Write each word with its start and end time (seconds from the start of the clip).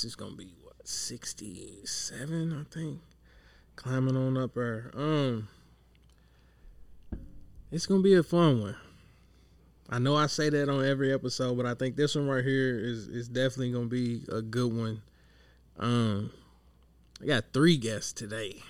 this 0.00 0.12
is 0.12 0.16
gonna 0.16 0.34
be 0.34 0.54
what 0.62 0.88
sixty 0.88 1.76
seven, 1.84 2.54
I 2.54 2.74
think. 2.74 3.00
Climbing 3.76 4.16
on 4.16 4.38
up 4.38 4.54
there. 4.54 4.90
Um, 4.94 5.48
it's 7.70 7.84
gonna 7.84 8.00
be 8.00 8.14
a 8.14 8.22
fun 8.22 8.62
one. 8.62 8.76
I 9.90 9.98
know 9.98 10.16
I 10.16 10.26
say 10.26 10.48
that 10.48 10.70
on 10.70 10.86
every 10.86 11.12
episode, 11.12 11.54
but 11.58 11.66
I 11.66 11.74
think 11.74 11.96
this 11.96 12.14
one 12.14 12.28
right 12.28 12.42
here 12.42 12.78
is 12.78 13.08
is 13.08 13.28
definitely 13.28 13.72
gonna 13.72 13.88
be 13.88 14.22
a 14.32 14.40
good 14.40 14.72
one. 14.72 15.02
Um, 15.78 16.32
I 17.22 17.26
got 17.26 17.52
three 17.52 17.76
guests 17.76 18.14
today. 18.14 18.62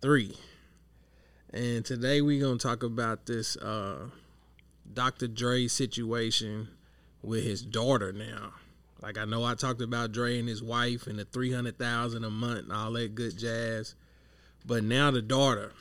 Three. 0.00 0.36
And 1.52 1.84
today 1.84 2.20
we're 2.20 2.46
gonna 2.46 2.58
talk 2.58 2.84
about 2.84 3.26
this 3.26 3.56
uh 3.56 4.06
Dr. 4.92 5.26
Dre 5.26 5.66
situation 5.66 6.68
with 7.22 7.42
his 7.42 7.62
daughter 7.62 8.12
now. 8.12 8.52
Like 9.02 9.18
I 9.18 9.24
know 9.24 9.44
I 9.44 9.54
talked 9.54 9.82
about 9.82 10.12
Dre 10.12 10.38
and 10.38 10.48
his 10.48 10.62
wife 10.62 11.06
and 11.06 11.18
the 11.18 11.24
three 11.24 11.52
hundred 11.52 11.78
thousand 11.78 12.24
a 12.24 12.30
month 12.30 12.60
and 12.60 12.72
all 12.72 12.92
that 12.92 13.14
good 13.14 13.36
jazz. 13.36 13.94
But 14.64 14.84
now 14.84 15.10
the 15.10 15.22
daughter. 15.22 15.72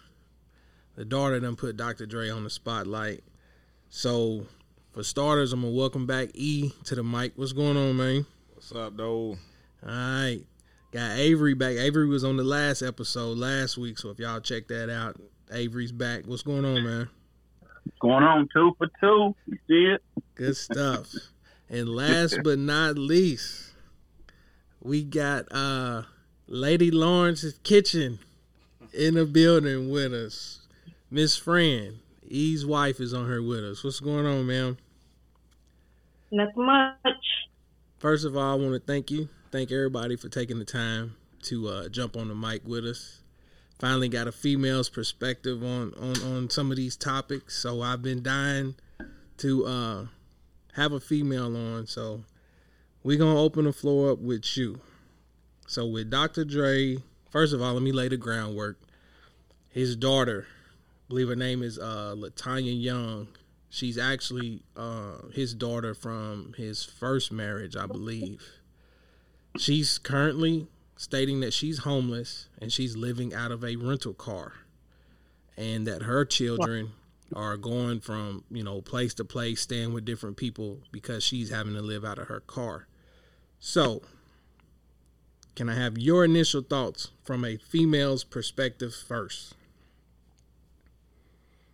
The 0.96 1.06
daughter 1.06 1.40
done 1.40 1.56
put 1.56 1.78
Dr. 1.78 2.06
Dre 2.06 2.30
on 2.30 2.44
the 2.44 2.50
spotlight 2.50 3.24
so, 3.94 4.48
for 4.94 5.04
starters, 5.04 5.52
I'm 5.52 5.64
gonna 5.64 5.74
welcome 5.74 6.06
back 6.06 6.30
E 6.34 6.72
to 6.86 6.96
the 6.96 7.04
mic. 7.04 7.34
What's 7.36 7.52
going 7.52 7.76
on, 7.76 7.98
man? 7.98 8.26
What's 8.54 8.72
up, 8.72 8.96
though? 8.96 9.36
All 9.86 9.90
right, 9.90 10.40
got 10.94 11.18
Avery 11.18 11.56
back. 11.56 11.76
Avery 11.76 12.08
was 12.08 12.24
on 12.24 12.38
the 12.38 12.44
last 12.46 12.82
episode 12.82 13.38
last 13.38 13.78
week, 13.78 14.00
so 14.00 14.10
if 14.10 14.18
y'all 14.18 14.40
check 14.40 14.70
that 14.70 14.90
out, 14.90 15.18
Avery's 15.52 15.92
back. 15.92 16.26
What's 16.26 16.42
going 16.42 16.64
on, 16.64 16.86
man? 16.86 17.10
Going 18.00 18.24
on 18.24 18.48
two 18.54 18.72
for 18.78 18.88
two. 19.02 19.36
You 19.46 19.58
see 19.68 19.94
it? 19.94 20.02
Good 20.36 20.56
stuff. 20.56 21.14
And 21.72 21.90
last 21.90 22.38
but 22.44 22.60
not 22.60 22.98
least, 22.98 23.72
we 24.84 25.04
got 25.04 25.46
uh 25.52 26.04
Lady 26.48 26.92
Lawrence's 26.92 27.58
Kitchen 27.64 28.20
in 28.94 29.16
the 29.16 29.26
building 29.26 29.90
with 29.90 30.14
us. 30.14 30.60
Miss 31.10 31.38
Fran. 31.38 32.00
E's 32.28 32.66
wife 32.66 33.00
is 33.00 33.14
on 33.14 33.26
here 33.26 33.42
with 33.42 33.64
us. 33.64 33.84
What's 33.84 34.00
going 34.00 34.26
on, 34.26 34.48
ma'am? 34.48 34.78
Not 36.32 36.56
much. 36.56 36.96
First 38.00 38.26
of 38.26 38.38
all, 38.38 38.54
I 38.54 38.56
want 38.56 38.74
to 38.74 38.80
thank 38.80 39.12
you. 39.12 39.28
Thank 39.52 39.72
everybody 39.72 40.16
for 40.16 40.30
taking 40.30 40.60
the 40.60 40.66
time 40.66 41.16
to 41.44 41.68
uh, 41.68 41.90
jump 41.90 42.16
on 42.16 42.30
the 42.30 42.36
mic 42.36 42.62
with 42.66 42.86
us. 42.86 43.22
Finally 43.80 44.10
got 44.10 44.28
a 44.28 44.32
female's 44.32 44.90
perspective 44.90 45.62
on, 45.62 45.94
on, 46.00 46.22
on 46.24 46.50
some 46.50 46.72
of 46.72 46.78
these 46.78 46.96
topics. 46.96 47.58
So 47.58 47.82
I've 47.82 48.02
been 48.02 48.24
dying 48.24 48.76
to 49.38 49.66
uh, 49.66 50.06
have 50.74 50.92
a 50.92 51.00
female 51.00 51.56
on. 51.56 51.88
So 51.88 52.24
we're 53.04 53.18
to 53.18 53.42
open 53.42 53.66
the 53.66 53.74
floor 53.74 54.12
up 54.12 54.20
with 54.20 54.58
you. 54.58 54.80
So 55.68 55.86
with 55.86 56.10
Dr. 56.10 56.44
Dre, 56.44 56.98
first 57.30 57.54
of 57.54 57.62
all, 57.62 57.74
let 57.74 57.84
me 57.84 57.92
lay 57.92 58.10
the 58.10 58.18
groundwork. 58.18 58.78
His 59.70 59.96
daughter, 59.96 60.48
believe 61.08 61.30
her 61.30 61.36
name 61.36 61.64
is 61.64 61.80
uh, 61.80 62.14
Latanya 62.18 62.80
Young. 62.82 63.28
She's 63.70 63.98
actually 63.98 64.64
uh, 64.76 65.28
his 65.34 65.54
daughter 65.54 65.94
from 65.94 66.54
his 66.58 66.84
first 66.84 67.32
marriage, 67.32 67.78
I 67.78 67.86
believe. 67.86 68.44
She's 69.58 69.98
currently 69.98 70.68
stating 70.98 71.40
that 71.40 71.54
she's 71.54 71.80
homeless 71.80 72.48
and 72.60 72.72
she's 72.72 72.98
living 72.98 73.34
out 73.34 73.52
of 73.52 73.64
a 73.64 73.78
rental 73.78 74.14
car, 74.14 74.54
and 75.56 75.88
that 75.88 76.04
her 76.04 76.26
children 76.26 76.92
are 77.36 77.58
going 77.58 78.00
from 78.00 78.44
you 78.50 78.64
know 78.64 78.82
place 78.82 79.14
to 79.16 79.26
place, 79.26 79.62
staying 79.62 79.94
with 79.94 80.06
different 80.06 80.38
people 80.38 80.80
because 80.92 81.24
she's 81.24 81.50
having 81.50 81.74
to 81.74 81.82
live 81.82 82.06
out 82.06 82.20
of 82.20 82.28
her 82.28 82.42
car. 82.42 82.88
So, 83.60 84.02
can 85.56 85.70
I 85.70 85.76
have 85.76 85.98
your 85.98 86.26
initial 86.26 86.62
thoughts 86.62 87.12
from 87.24 87.46
a 87.46 87.58
female's 87.58 88.24
perspective 88.24 88.94
first? 88.94 89.54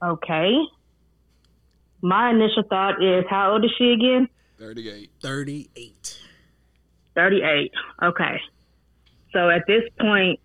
Okay. 0.03 0.53
My 2.01 2.29
initial 2.29 2.63
thought 2.69 3.03
is 3.03 3.25
how 3.29 3.53
old 3.53 3.65
is 3.65 3.71
she 3.77 3.91
again? 3.91 4.29
38. 4.59 5.09
38. 5.21 6.19
38. 7.15 7.71
Okay. 8.03 8.39
So 9.33 9.49
at 9.49 9.63
this 9.67 9.83
point, 9.99 10.39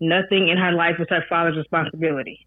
nothing 0.00 0.48
in 0.48 0.56
her 0.56 0.72
life 0.72 0.96
is 0.98 1.06
her 1.10 1.24
father's 1.28 1.56
responsibility. 1.56 2.46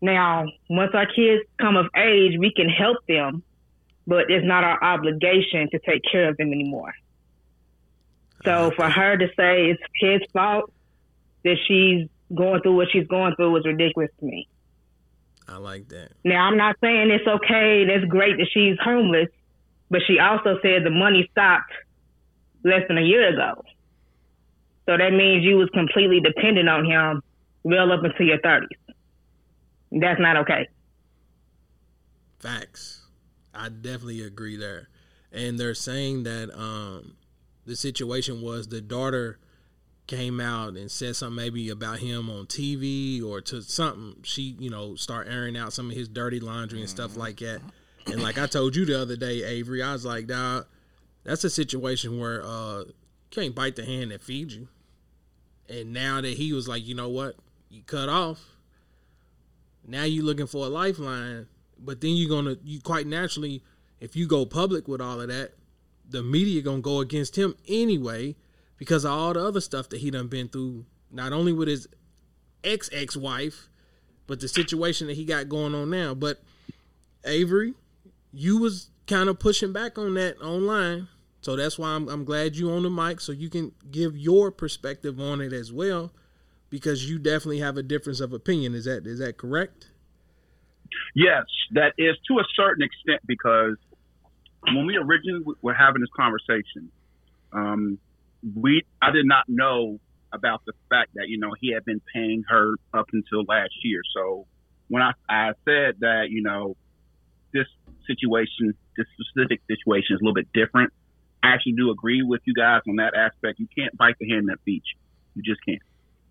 Now, 0.00 0.46
once 0.70 0.92
our 0.94 1.06
kids 1.06 1.42
come 1.60 1.76
of 1.76 1.86
age, 1.96 2.38
we 2.38 2.52
can 2.54 2.68
help 2.68 2.98
them, 3.06 3.42
but 4.06 4.30
it's 4.30 4.46
not 4.46 4.64
our 4.64 4.82
obligation 4.82 5.68
to 5.70 5.78
take 5.80 6.02
care 6.10 6.28
of 6.28 6.36
them 6.36 6.52
anymore. 6.52 6.94
So 8.44 8.52
uh-huh. 8.52 8.70
for 8.76 8.88
her 8.88 9.16
to 9.16 9.26
say 9.36 9.70
it's 9.70 9.82
his 10.00 10.20
fault 10.32 10.72
that 11.44 11.56
she's 11.66 12.08
going 12.34 12.62
through 12.62 12.76
what 12.76 12.88
she's 12.92 13.06
going 13.06 13.34
through 13.34 13.52
was 13.52 13.64
ridiculous 13.66 14.10
to 14.20 14.26
me. 14.26 14.48
I 15.48 15.56
like 15.56 15.88
that. 15.88 16.12
Now, 16.24 16.46
I'm 16.46 16.56
not 16.56 16.76
saying 16.80 17.10
it's 17.10 17.26
okay. 17.26 17.84
That's 17.86 18.04
great 18.04 18.36
that 18.36 18.48
she's 18.52 18.76
homeless, 18.82 19.28
but 19.90 20.02
she 20.06 20.18
also 20.18 20.58
said 20.62 20.84
the 20.84 20.90
money 20.90 21.28
stopped 21.32 21.72
less 22.64 22.82
than 22.86 22.98
a 22.98 23.02
year 23.02 23.32
ago. 23.32 23.64
So 24.86 24.96
that 24.96 25.12
means 25.12 25.44
you 25.44 25.56
was 25.56 25.68
completely 25.70 26.20
dependent 26.20 26.68
on 26.68 26.84
him 26.84 27.22
well 27.62 27.92
up 27.92 28.04
until 28.04 28.26
your 28.26 28.38
30s. 28.38 28.66
That's 29.90 30.20
not 30.20 30.36
okay. 30.38 30.68
Facts. 32.38 33.06
I 33.54 33.68
definitely 33.68 34.22
agree 34.22 34.56
there. 34.56 34.88
And 35.32 35.58
they're 35.58 35.74
saying 35.74 36.22
that 36.24 36.50
um, 36.54 37.16
the 37.66 37.76
situation 37.76 38.40
was 38.40 38.68
the 38.68 38.80
daughter 38.80 39.38
came 40.06 40.40
out 40.40 40.74
and 40.76 40.90
said 40.90 41.14
something 41.14 41.36
maybe 41.36 41.68
about 41.68 41.98
him 41.98 42.30
on 42.30 42.46
TV 42.46 43.22
or 43.22 43.40
to 43.42 43.60
something, 43.60 44.16
she, 44.22 44.56
you 44.58 44.70
know, 44.70 44.94
start 44.94 45.28
airing 45.28 45.56
out 45.56 45.72
some 45.72 45.90
of 45.90 45.96
his 45.96 46.08
dirty 46.08 46.40
laundry 46.40 46.80
and 46.80 46.88
stuff 46.88 47.16
like 47.16 47.38
that. 47.40 47.60
And 48.06 48.22
like 48.22 48.38
I 48.38 48.46
told 48.46 48.74
you 48.74 48.86
the 48.86 49.00
other 49.00 49.16
day, 49.16 49.44
Avery, 49.44 49.82
I 49.82 49.92
was 49.92 50.06
like, 50.06 50.26
dog, 50.26 50.66
that's 51.24 51.44
a 51.44 51.50
situation 51.50 52.18
where 52.18 52.42
uh 52.42 52.80
you 52.80 52.94
can't 53.30 53.54
bite 53.54 53.76
the 53.76 53.84
hand 53.84 54.10
that 54.10 54.22
feeds 54.22 54.56
you. 54.56 54.68
And 55.68 55.92
now 55.92 56.22
that 56.22 56.38
he 56.38 56.54
was 56.54 56.66
like, 56.66 56.86
you 56.86 56.94
know 56.94 57.10
what, 57.10 57.36
you 57.68 57.82
cut 57.82 58.08
off. 58.08 58.42
Now 59.88 60.04
you're 60.04 60.24
looking 60.24 60.46
for 60.46 60.66
a 60.66 60.68
lifeline, 60.68 61.46
but 61.78 62.00
then 62.02 62.10
you're 62.10 62.28
gonna 62.28 62.56
you 62.62 62.80
quite 62.80 63.06
naturally, 63.06 63.62
if 64.00 64.14
you 64.14 64.26
go 64.26 64.44
public 64.44 64.86
with 64.86 65.00
all 65.00 65.20
of 65.20 65.28
that, 65.28 65.52
the 66.08 66.22
media 66.22 66.60
gonna 66.60 66.80
go 66.80 67.00
against 67.00 67.36
him 67.36 67.56
anyway 67.66 68.36
because 68.76 69.04
of 69.04 69.12
all 69.12 69.32
the 69.32 69.40
other 69.40 69.62
stuff 69.62 69.88
that 69.88 69.98
he 69.98 70.10
done 70.10 70.28
been 70.28 70.48
through, 70.48 70.84
not 71.10 71.32
only 71.32 71.52
with 71.52 71.68
his 71.68 71.88
ex 72.62 72.90
ex 72.92 73.16
wife, 73.16 73.68
but 74.26 74.40
the 74.40 74.48
situation 74.48 75.06
that 75.06 75.16
he 75.16 75.24
got 75.24 75.48
going 75.48 75.74
on 75.74 75.88
now. 75.88 76.14
But 76.14 76.42
Avery, 77.24 77.72
you 78.32 78.58
was 78.58 78.90
kind 79.06 79.30
of 79.30 79.38
pushing 79.38 79.72
back 79.72 79.96
on 79.96 80.14
that 80.14 80.38
online. 80.42 81.08
So 81.40 81.56
that's 81.56 81.78
why 81.78 81.90
I'm, 81.90 82.08
I'm 82.08 82.24
glad 82.24 82.56
you 82.56 82.70
on 82.70 82.82
the 82.82 82.90
mic 82.90 83.20
so 83.20 83.32
you 83.32 83.48
can 83.48 83.72
give 83.90 84.16
your 84.16 84.50
perspective 84.50 85.18
on 85.18 85.40
it 85.40 85.52
as 85.52 85.72
well, 85.72 86.12
because 86.70 87.08
you 87.08 87.18
definitely 87.18 87.60
have 87.60 87.76
a 87.76 87.82
difference 87.82 88.20
of 88.20 88.32
opinion. 88.32 88.74
Is 88.74 88.84
that 88.84 89.06
is 89.06 89.18
that 89.18 89.36
correct? 89.36 89.88
Yes, 91.14 91.44
that 91.72 91.92
is 91.98 92.16
to 92.28 92.38
a 92.38 92.44
certain 92.56 92.82
extent 92.82 93.20
because 93.26 93.76
when 94.64 94.86
we 94.86 94.96
originally 94.96 95.44
were 95.62 95.74
having 95.74 96.00
this 96.00 96.10
conversation, 96.16 96.90
um, 97.52 97.98
we 98.54 98.82
I 99.02 99.10
did 99.10 99.26
not 99.26 99.44
know 99.48 100.00
about 100.32 100.62
the 100.66 100.72
fact 100.90 101.10
that 101.14 101.28
you 101.28 101.38
know 101.38 101.50
he 101.60 101.72
had 101.72 101.84
been 101.84 102.00
paying 102.14 102.44
her 102.48 102.74
up 102.92 103.06
until 103.12 103.44
last 103.44 103.72
year. 103.82 104.00
So 104.14 104.46
when 104.88 105.02
I, 105.02 105.12
I 105.28 105.52
said 105.64 105.96
that 106.00 106.26
you 106.30 106.42
know 106.42 106.76
this 107.52 107.66
situation, 108.06 108.74
this 108.96 109.06
specific 109.20 109.60
situation 109.68 110.16
is 110.16 110.20
a 110.20 110.24
little 110.24 110.34
bit 110.34 110.48
different, 110.52 110.92
I 111.42 111.48
actually 111.54 111.72
do 111.72 111.90
agree 111.90 112.22
with 112.22 112.40
you 112.44 112.54
guys 112.54 112.82
on 112.88 112.96
that 112.96 113.14
aspect. 113.14 113.58
You 113.58 113.68
can't 113.76 113.96
bite 113.96 114.16
the 114.18 114.28
hand 114.28 114.48
that 114.48 114.58
feeds 114.64 114.84
you. 114.92 115.00
You 115.36 115.42
just 115.42 115.64
can't. 115.64 115.80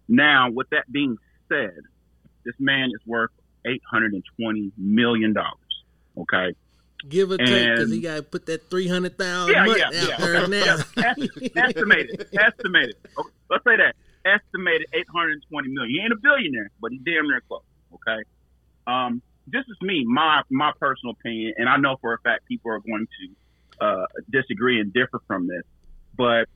Now, 0.07 0.49
with 0.51 0.69
that 0.69 0.91
being 0.91 1.17
said, 1.49 1.77
this 2.45 2.55
man 2.59 2.89
is 2.93 3.05
worth 3.05 3.31
eight 3.65 3.81
hundred 3.89 4.13
and 4.13 4.23
twenty 4.37 4.71
million 4.77 5.33
dollars. 5.33 5.83
Okay 6.17 6.55
give 7.07 7.31
or 7.31 7.37
take, 7.37 7.47
because 7.47 7.91
he 7.91 8.01
got 8.01 8.15
to 8.15 8.23
put 8.23 8.45
that 8.47 8.69
three 8.69 8.87
hundred 8.87 9.17
thousand 9.17 9.53
yeah, 9.53 9.65
yeah, 9.65 9.85
out 9.85 9.93
yeah, 9.93 10.17
there 10.17 10.37
okay. 10.41 10.49
now. 10.49 11.63
estimated, 11.63 12.27
estimated. 12.39 12.95
Okay, 13.17 13.29
let's 13.49 13.63
say 13.63 13.77
that 13.77 13.95
estimated 14.25 14.87
eight 14.93 15.07
hundred 15.13 15.43
twenty 15.49 15.69
million. 15.69 15.95
He 15.95 16.01
ain't 16.01 16.13
a 16.13 16.17
billionaire, 16.17 16.71
but 16.81 16.91
he's 16.91 17.01
damn 17.01 17.27
near 17.27 17.41
close. 17.47 17.61
Okay, 17.93 18.23
um, 18.87 19.21
this 19.45 19.63
is 19.67 19.77
me, 19.81 20.05
my 20.05 20.41
my 20.49 20.71
personal 20.79 21.13
opinion, 21.19 21.53
and 21.57 21.69
I 21.69 21.77
know 21.77 21.97
for 22.01 22.13
a 22.13 22.19
fact 22.19 22.45
people 22.47 22.71
are 22.71 22.79
going 22.79 23.07
to 23.19 23.85
uh, 23.85 24.05
disagree 24.29 24.79
and 24.79 24.91
differ 24.93 25.21
from 25.27 25.47
this, 25.47 25.63
but 26.17 26.47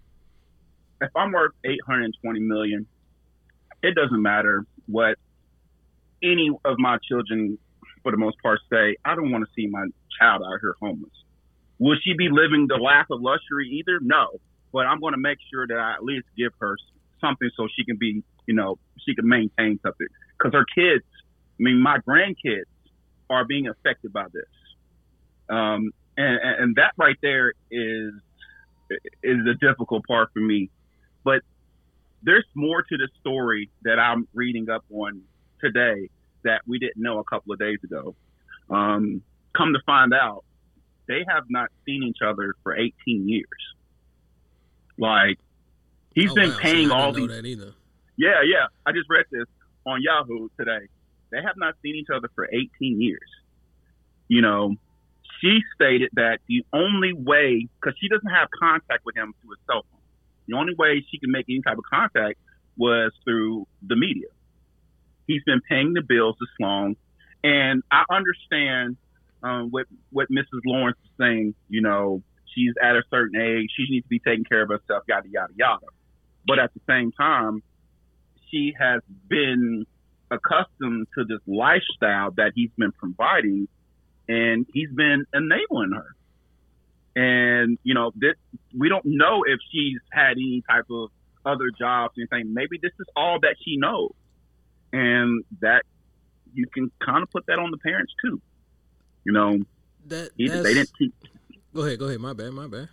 if 1.01 1.12
I'm 1.15 1.31
worth 1.31 1.53
eight 1.65 1.81
hundred 1.86 2.15
twenty 2.21 2.39
million, 2.39 2.88
it 3.83 3.95
doesn't 3.95 4.22
matter 4.22 4.66
what 4.88 5.18
any 6.24 6.51
of 6.66 6.78
my 6.78 6.98
children 7.07 7.57
for 8.04 8.12
the 8.12 8.18
most 8.18 8.38
part, 8.42 8.60
say, 8.72 8.95
I 9.06 9.16
don't 9.16 9.31
want 9.31 9.45
to 9.45 9.51
see 9.56 9.68
my 9.68 9.86
child 10.19 10.44
out 10.44 10.60
here 10.62 10.75
homeless. 10.81 11.12
Will 11.80 11.98
she 12.04 12.13
be 12.13 12.30
living 12.31 12.68
the 12.68 12.78
life 12.78 13.07
of 13.10 13.22
luxury 13.22 13.69
either? 13.69 14.00
No. 14.01 14.39
But 14.72 14.86
I'm 14.86 15.00
going 15.00 15.13
to 15.13 15.19
make 15.19 15.39
sure 15.51 15.68
that 15.68 15.78
I 15.78 15.94
at 15.94 16.04
least 16.04 16.25
give 16.38 16.51
her 16.60 16.78
something 17.19 17.50
so 17.56 17.68
she 17.75 17.83
can 17.83 17.98
be, 17.98 18.24
you 18.48 18.56
know, 18.56 18.78
she 19.06 19.16
can 19.16 19.28
maintain 19.28 19.80
something. 19.84 20.07
Because 20.38 20.54
her 20.54 20.66
kids, 20.66 21.06
I 21.60 21.63
mean, 21.63 21.80
my 21.80 21.98
grandkids 22.07 22.69
are 23.30 23.45
being 23.45 23.68
affected 23.68 24.13
by 24.13 24.25
this. 24.34 24.44
Um, 25.50 25.92
and, 26.18 26.39
and 26.44 26.75
that 26.75 26.94
right 26.98 27.18
there 27.22 27.54
is 27.69 28.13
is 29.24 29.39
a 29.50 29.54
difficult 29.66 30.06
part 30.06 30.30
for 30.34 30.39
me. 30.39 30.69
But 31.24 31.42
there's 32.23 32.45
more 32.56 32.81
to 32.83 32.97
the 32.97 33.07
story 33.19 33.69
that 33.83 34.00
I'm 34.00 34.27
reading 34.33 34.69
up 34.69 34.83
on 34.91 35.21
today 35.59 36.09
that 36.44 36.62
we 36.68 36.79
didn't 36.79 37.01
know 37.01 37.19
a 37.19 37.23
couple 37.23 37.53
of 37.53 37.59
days 37.59 37.77
ago. 37.83 38.15
Um, 38.69 39.21
come 39.56 39.73
to 39.73 39.79
find 39.85 40.13
out, 40.13 40.44
they 41.07 41.23
have 41.27 41.44
not 41.50 41.69
seen 41.85 42.03
each 42.03 42.19
other 42.25 42.56
for 42.63 42.75
18 42.75 42.94
years. 43.27 43.45
Like 44.97 45.39
he's 46.13 46.31
Oh, 46.31 46.35
been 46.35 46.50
wow. 46.51 46.57
Paying 46.59 46.91
I 46.91 47.00
all 47.00 47.12
these. 47.12 47.27
know 47.27 47.35
that 47.35 47.45
either. 47.45 47.73
Yeah, 48.18 48.41
yeah. 48.44 48.67
I 48.85 48.91
just 48.91 49.09
read 49.09 49.25
this 49.31 49.45
on 49.85 50.01
Yahoo 50.01 50.50
today. 50.59 50.88
They 51.31 51.41
have 51.41 51.56
not 51.57 51.75
seen 51.81 51.95
each 51.95 52.09
other 52.13 52.29
for 52.35 52.47
18 52.51 53.01
years. 53.01 53.19
You 54.27 54.41
know, 54.41 54.75
she 55.39 55.59
stated 55.75 56.09
that 56.13 56.39
the 56.47 56.63
only 56.74 57.13
way, 57.13 57.67
because 57.79 57.97
she 58.00 58.07
doesn't 58.07 58.29
have 58.29 58.47
contact 58.59 59.06
with 59.06 59.15
him 59.15 59.33
through 59.41 59.51
his 59.51 59.59
cell 59.65 59.85
phone, 59.91 60.00
the 60.51 60.57
only 60.57 60.75
way 60.77 61.06
she 61.09 61.19
can 61.19 61.31
make 61.31 61.45
any 61.50 61.62
type 61.62 61.77
of 61.77 61.83
contact 61.92 62.39
was 62.77 63.12
through 63.24 63.68
the 63.86 63.95
media. 63.95 64.27
He's 65.27 65.44
been 65.44 65.62
paying 65.68 65.94
the 65.94 66.01
bills 66.01 66.36
this 66.39 66.50
long, 66.59 66.95
and 67.44 67.83
I 67.92 68.03
understand 68.09 68.98
um, 69.44 69.69
what 69.71 69.88
what 70.12 70.30
Mrs. 70.30 70.62
Lawrence 70.65 70.98
is 71.03 71.12
saying. 71.19 71.56
You 71.69 71.81
know, 71.81 72.24
she's 72.53 72.74
at 72.81 72.95
a 72.95 73.03
certain 73.09 73.39
age; 73.39 73.69
she 73.75 73.86
needs 73.89 74.06
to 74.06 74.09
be 74.09 74.19
taking 74.19 74.45
care 74.45 74.63
of 74.63 74.69
herself, 74.69 75.03
yada 75.07 75.27
yada 75.30 75.53
yada. 75.56 75.86
But 76.45 76.59
at 76.59 76.74
the 76.74 76.81
same 76.88 77.12
time, 77.12 77.62
she 78.50 78.74
has 78.80 79.01
been 79.27 79.86
accustomed 80.31 81.07
to 81.18 81.25
this 81.25 81.42
lifestyle 81.45 82.31
that 82.31 82.53
he's 82.56 82.71
been 82.77 82.92
providing 82.94 83.68
and 84.27 84.65
he's 84.74 84.89
been 84.95 85.25
enabling 85.33 85.92
her. 85.92 86.15
And, 87.16 87.78
you 87.84 87.94
know, 87.94 88.12
this, 88.16 88.36
we 88.78 88.88
don't 88.90 89.06
know 89.06 89.44
if 89.46 89.60
she's 89.72 89.98
had 90.12 90.31
any 90.31 90.63
type 90.69 90.86
of 90.90 91.10
other 91.46 91.69
jobs 91.78 92.18
or 92.18 92.22
anything. 92.31 92.54
Maybe 92.54 92.78
this 92.81 92.94
is 93.00 93.06
all 93.16 93.40
that 93.42 93.56
she 93.66 93.78
knows. 93.78 94.13
And 94.94 95.44
that 95.62 95.84
you 96.54 96.68
can 96.68 96.92
kind 97.06 97.24
of 97.24 97.30
put 97.31 97.46
that 97.48 97.60
on 97.60 97.72
the 97.72 97.78
parents 97.78 98.13
too. 98.24 98.42
You 99.24 99.34
know, 99.34 99.60
That 100.08 100.31
he, 100.38 100.48
that's- 100.48 100.63
they 100.63 100.74
didn't 100.74 100.92
teach, 100.98 101.12
Go 101.74 101.84
ahead, 101.86 102.00
go 102.00 102.08
ahead. 102.08 102.19
My 102.19 102.34
bad, 102.34 102.52
my 102.52 102.68
bad. 102.68 102.90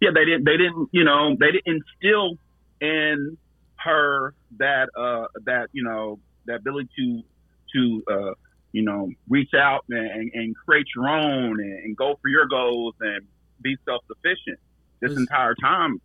yeah, 0.00 0.10
they 0.14 0.24
didn't, 0.24 0.44
they 0.44 0.56
didn't, 0.56 0.88
you 0.92 1.02
know, 1.02 1.34
they 1.38 1.50
didn't 1.50 1.66
instill 2.00 2.38
in 2.80 3.36
her 3.76 4.34
that, 4.58 4.88
uh, 4.96 5.26
that, 5.46 5.68
you 5.72 5.82
know, 5.82 6.20
that 6.46 6.56
ability 6.56 6.88
to, 6.96 7.22
to, 7.74 8.02
uh, 8.12 8.34
you 8.72 8.82
know, 8.82 9.10
reach 9.28 9.52
out 9.54 9.84
and, 9.88 10.30
and 10.32 10.54
create 10.56 10.86
your 10.94 11.08
own 11.08 11.58
and, 11.60 11.72
and 11.84 11.96
go 11.96 12.16
for 12.22 12.28
your 12.28 12.46
goals 12.46 12.94
and 13.00 13.26
be 13.62 13.76
self 13.84 14.02
sufficient. 14.06 14.58
This 15.00 15.10
Was- 15.10 15.18
entire 15.18 15.54
time, 15.54 16.00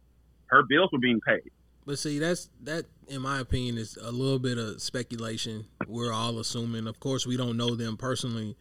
her 0.48 0.64
bills 0.64 0.90
were 0.92 1.00
being 1.00 1.22
paid. 1.22 1.52
But 1.86 2.00
see, 2.00 2.18
that's 2.20 2.50
that 2.64 2.86
in 3.08 3.22
my 3.22 3.40
opinion 3.40 3.78
is 3.78 3.96
a 4.02 4.12
little 4.12 4.40
bit 4.40 4.58
of 4.58 4.82
speculation. 4.82 5.66
We're 5.88 6.12
all 6.12 6.40
assuming. 6.40 6.88
Of 6.88 7.00
course, 7.00 7.28
we 7.28 7.38
don't 7.38 7.58
know 7.58 7.76
them 7.76 7.96
personally, 7.98 8.56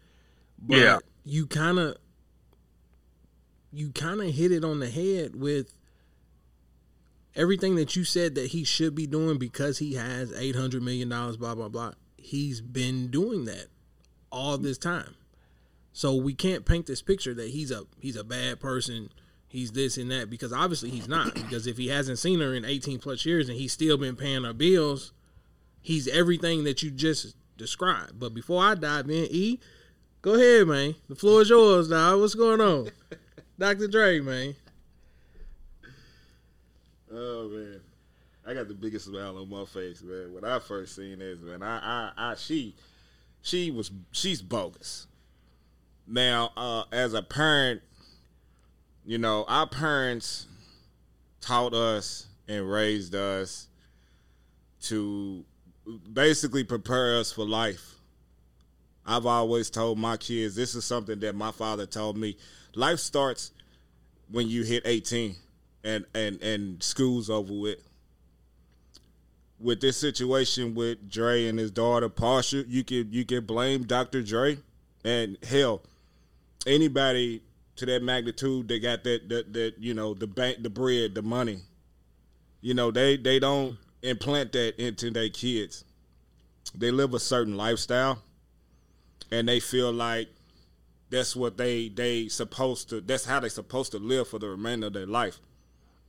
but 0.58 0.76
Yeah. 0.78 0.98
you 1.24 1.46
kind 1.46 1.78
of 1.78 1.96
you 3.72 3.90
kind 3.90 4.20
of 4.20 4.26
hit 4.34 4.52
it 4.52 4.62
on 4.64 4.78
the 4.80 4.90
head 4.90 5.34
with 5.34 5.74
everything 7.34 7.74
that 7.76 7.96
you 7.96 8.04
said 8.04 8.34
that 8.36 8.48
he 8.48 8.62
should 8.62 8.94
be 8.94 9.06
doing 9.06 9.38
because 9.38 9.78
he 9.78 9.94
has 9.94 10.32
800 10.32 10.82
million 10.82 11.08
dollars 11.08 11.36
blah 11.36 11.54
blah 11.54 11.68
blah. 11.68 11.92
He's 12.16 12.60
been 12.60 13.08
doing 13.08 13.44
that 13.46 13.66
all 14.30 14.58
this 14.58 14.78
time. 14.78 15.14
So 15.96 16.12
we 16.16 16.34
can't 16.34 16.66
paint 16.66 16.86
this 16.86 17.00
picture 17.02 17.32
that 17.34 17.50
he's 17.50 17.70
a 17.70 17.84
he's 18.00 18.16
a 18.16 18.24
bad 18.24 18.58
person, 18.58 19.10
he's 19.46 19.70
this 19.70 19.96
and 19.96 20.10
that 20.10 20.28
because 20.28 20.52
obviously 20.52 20.90
he's 20.90 21.06
not. 21.06 21.34
Because 21.34 21.68
if 21.68 21.78
he 21.78 21.86
hasn't 21.86 22.18
seen 22.18 22.40
her 22.40 22.52
in 22.52 22.64
18 22.64 22.98
plus 22.98 23.24
years 23.24 23.48
and 23.48 23.56
he's 23.56 23.72
still 23.72 23.96
been 23.96 24.16
paying 24.16 24.42
her 24.42 24.52
bills, 24.52 25.12
he's 25.80 26.08
everything 26.08 26.64
that 26.64 26.82
you 26.82 26.90
just 26.90 27.36
described. 27.56 28.18
But 28.18 28.34
before 28.34 28.60
I 28.60 28.74
dive 28.74 29.08
in, 29.08 29.28
E, 29.30 29.60
go 30.20 30.34
ahead, 30.34 30.66
man. 30.66 30.96
The 31.08 31.14
floor 31.14 31.42
is 31.42 31.50
yours 31.50 31.88
now. 31.88 32.18
What's 32.18 32.34
going 32.34 32.60
on? 32.60 32.90
Dr. 33.60 33.86
Dre, 33.86 34.18
man. 34.18 34.56
Oh 37.12 37.48
man, 37.48 37.80
I 38.44 38.52
got 38.52 38.66
the 38.66 38.74
biggest 38.74 39.06
smile 39.06 39.38
on 39.38 39.48
my 39.48 39.64
face, 39.64 40.02
man. 40.02 40.34
When 40.34 40.44
I 40.44 40.58
first 40.58 40.96
seen 40.96 41.20
this, 41.20 41.38
man, 41.38 41.62
I, 41.62 41.78
I, 41.78 42.12
I 42.16 42.34
she, 42.34 42.74
she 43.42 43.70
was, 43.70 43.92
she's 44.10 44.42
bogus. 44.42 45.06
Now, 46.06 46.52
uh, 46.56 46.84
as 46.92 47.14
a 47.14 47.22
parent, 47.22 47.82
you 49.04 49.18
know, 49.18 49.44
our 49.48 49.66
parents 49.66 50.46
taught 51.40 51.74
us 51.74 52.26
and 52.48 52.70
raised 52.70 53.14
us 53.14 53.68
to 54.82 55.44
basically 56.12 56.64
prepare 56.64 57.18
us 57.18 57.32
for 57.32 57.44
life. 57.46 57.94
I've 59.06 59.26
always 59.26 59.70
told 59.70 59.98
my 59.98 60.16
kids 60.16 60.54
this 60.54 60.74
is 60.74 60.84
something 60.84 61.20
that 61.20 61.34
my 61.34 61.50
father 61.50 61.86
told 61.86 62.16
me. 62.16 62.36
Life 62.74 62.98
starts 62.98 63.52
when 64.30 64.48
you 64.48 64.62
hit 64.62 64.82
18 64.86 65.36
and 65.84 66.06
and 66.14 66.42
and 66.42 66.82
school's 66.82 67.28
over 67.28 67.52
with. 67.52 67.78
With 69.60 69.80
this 69.80 69.96
situation 69.96 70.74
with 70.74 71.08
Dre 71.10 71.46
and 71.46 71.58
his 71.58 71.70
daughter, 71.70 72.08
partial, 72.08 72.64
you 72.66 72.82
can 72.82 73.12
you 73.12 73.24
could 73.24 73.46
blame 73.46 73.84
Dr. 73.84 74.22
Dre, 74.22 74.58
and 75.04 75.38
hell, 75.42 75.82
anybody 76.66 77.42
to 77.76 77.86
that 77.86 78.02
magnitude 78.02 78.68
that 78.68 78.80
got 78.80 79.04
that 79.04 79.28
that, 79.28 79.52
that 79.52 79.74
you 79.78 79.94
know 79.94 80.14
the 80.14 80.26
bank, 80.26 80.62
the 80.62 80.70
bread, 80.70 81.14
the 81.14 81.22
money. 81.22 81.60
You 82.60 82.74
know 82.74 82.90
they 82.90 83.16
they 83.16 83.38
don't 83.38 83.76
implant 84.02 84.52
that 84.52 84.80
into 84.82 85.10
their 85.10 85.28
kids. 85.28 85.84
They 86.74 86.90
live 86.90 87.14
a 87.14 87.20
certain 87.20 87.56
lifestyle, 87.56 88.22
and 89.30 89.48
they 89.48 89.60
feel 89.60 89.92
like 89.92 90.28
that's 91.10 91.36
what 91.36 91.56
they 91.56 91.88
they 91.88 92.28
supposed 92.28 92.90
to. 92.90 93.00
That's 93.00 93.24
how 93.24 93.40
they 93.40 93.48
supposed 93.48 93.92
to 93.92 93.98
live 93.98 94.28
for 94.28 94.38
the 94.38 94.48
remainder 94.48 94.88
of 94.88 94.92
their 94.92 95.06
life. 95.06 95.38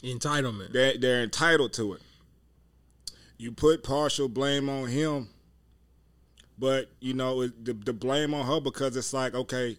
Entitlement. 0.04 0.72
They're, 0.72 0.98
they're 0.98 1.24
entitled 1.24 1.74
to 1.74 1.94
it. 1.94 2.02
You 3.38 3.52
put 3.52 3.84
partial 3.84 4.30
blame 4.30 4.70
on 4.70 4.88
him, 4.88 5.30
but 6.58 6.90
you 7.00 7.14
know 7.14 7.48
the, 7.48 7.74
the 7.74 7.94
blame 7.94 8.34
on 8.34 8.46
her 8.46 8.62
because 8.62 8.96
it's 8.96 9.14
like, 9.14 9.34
okay, 9.34 9.78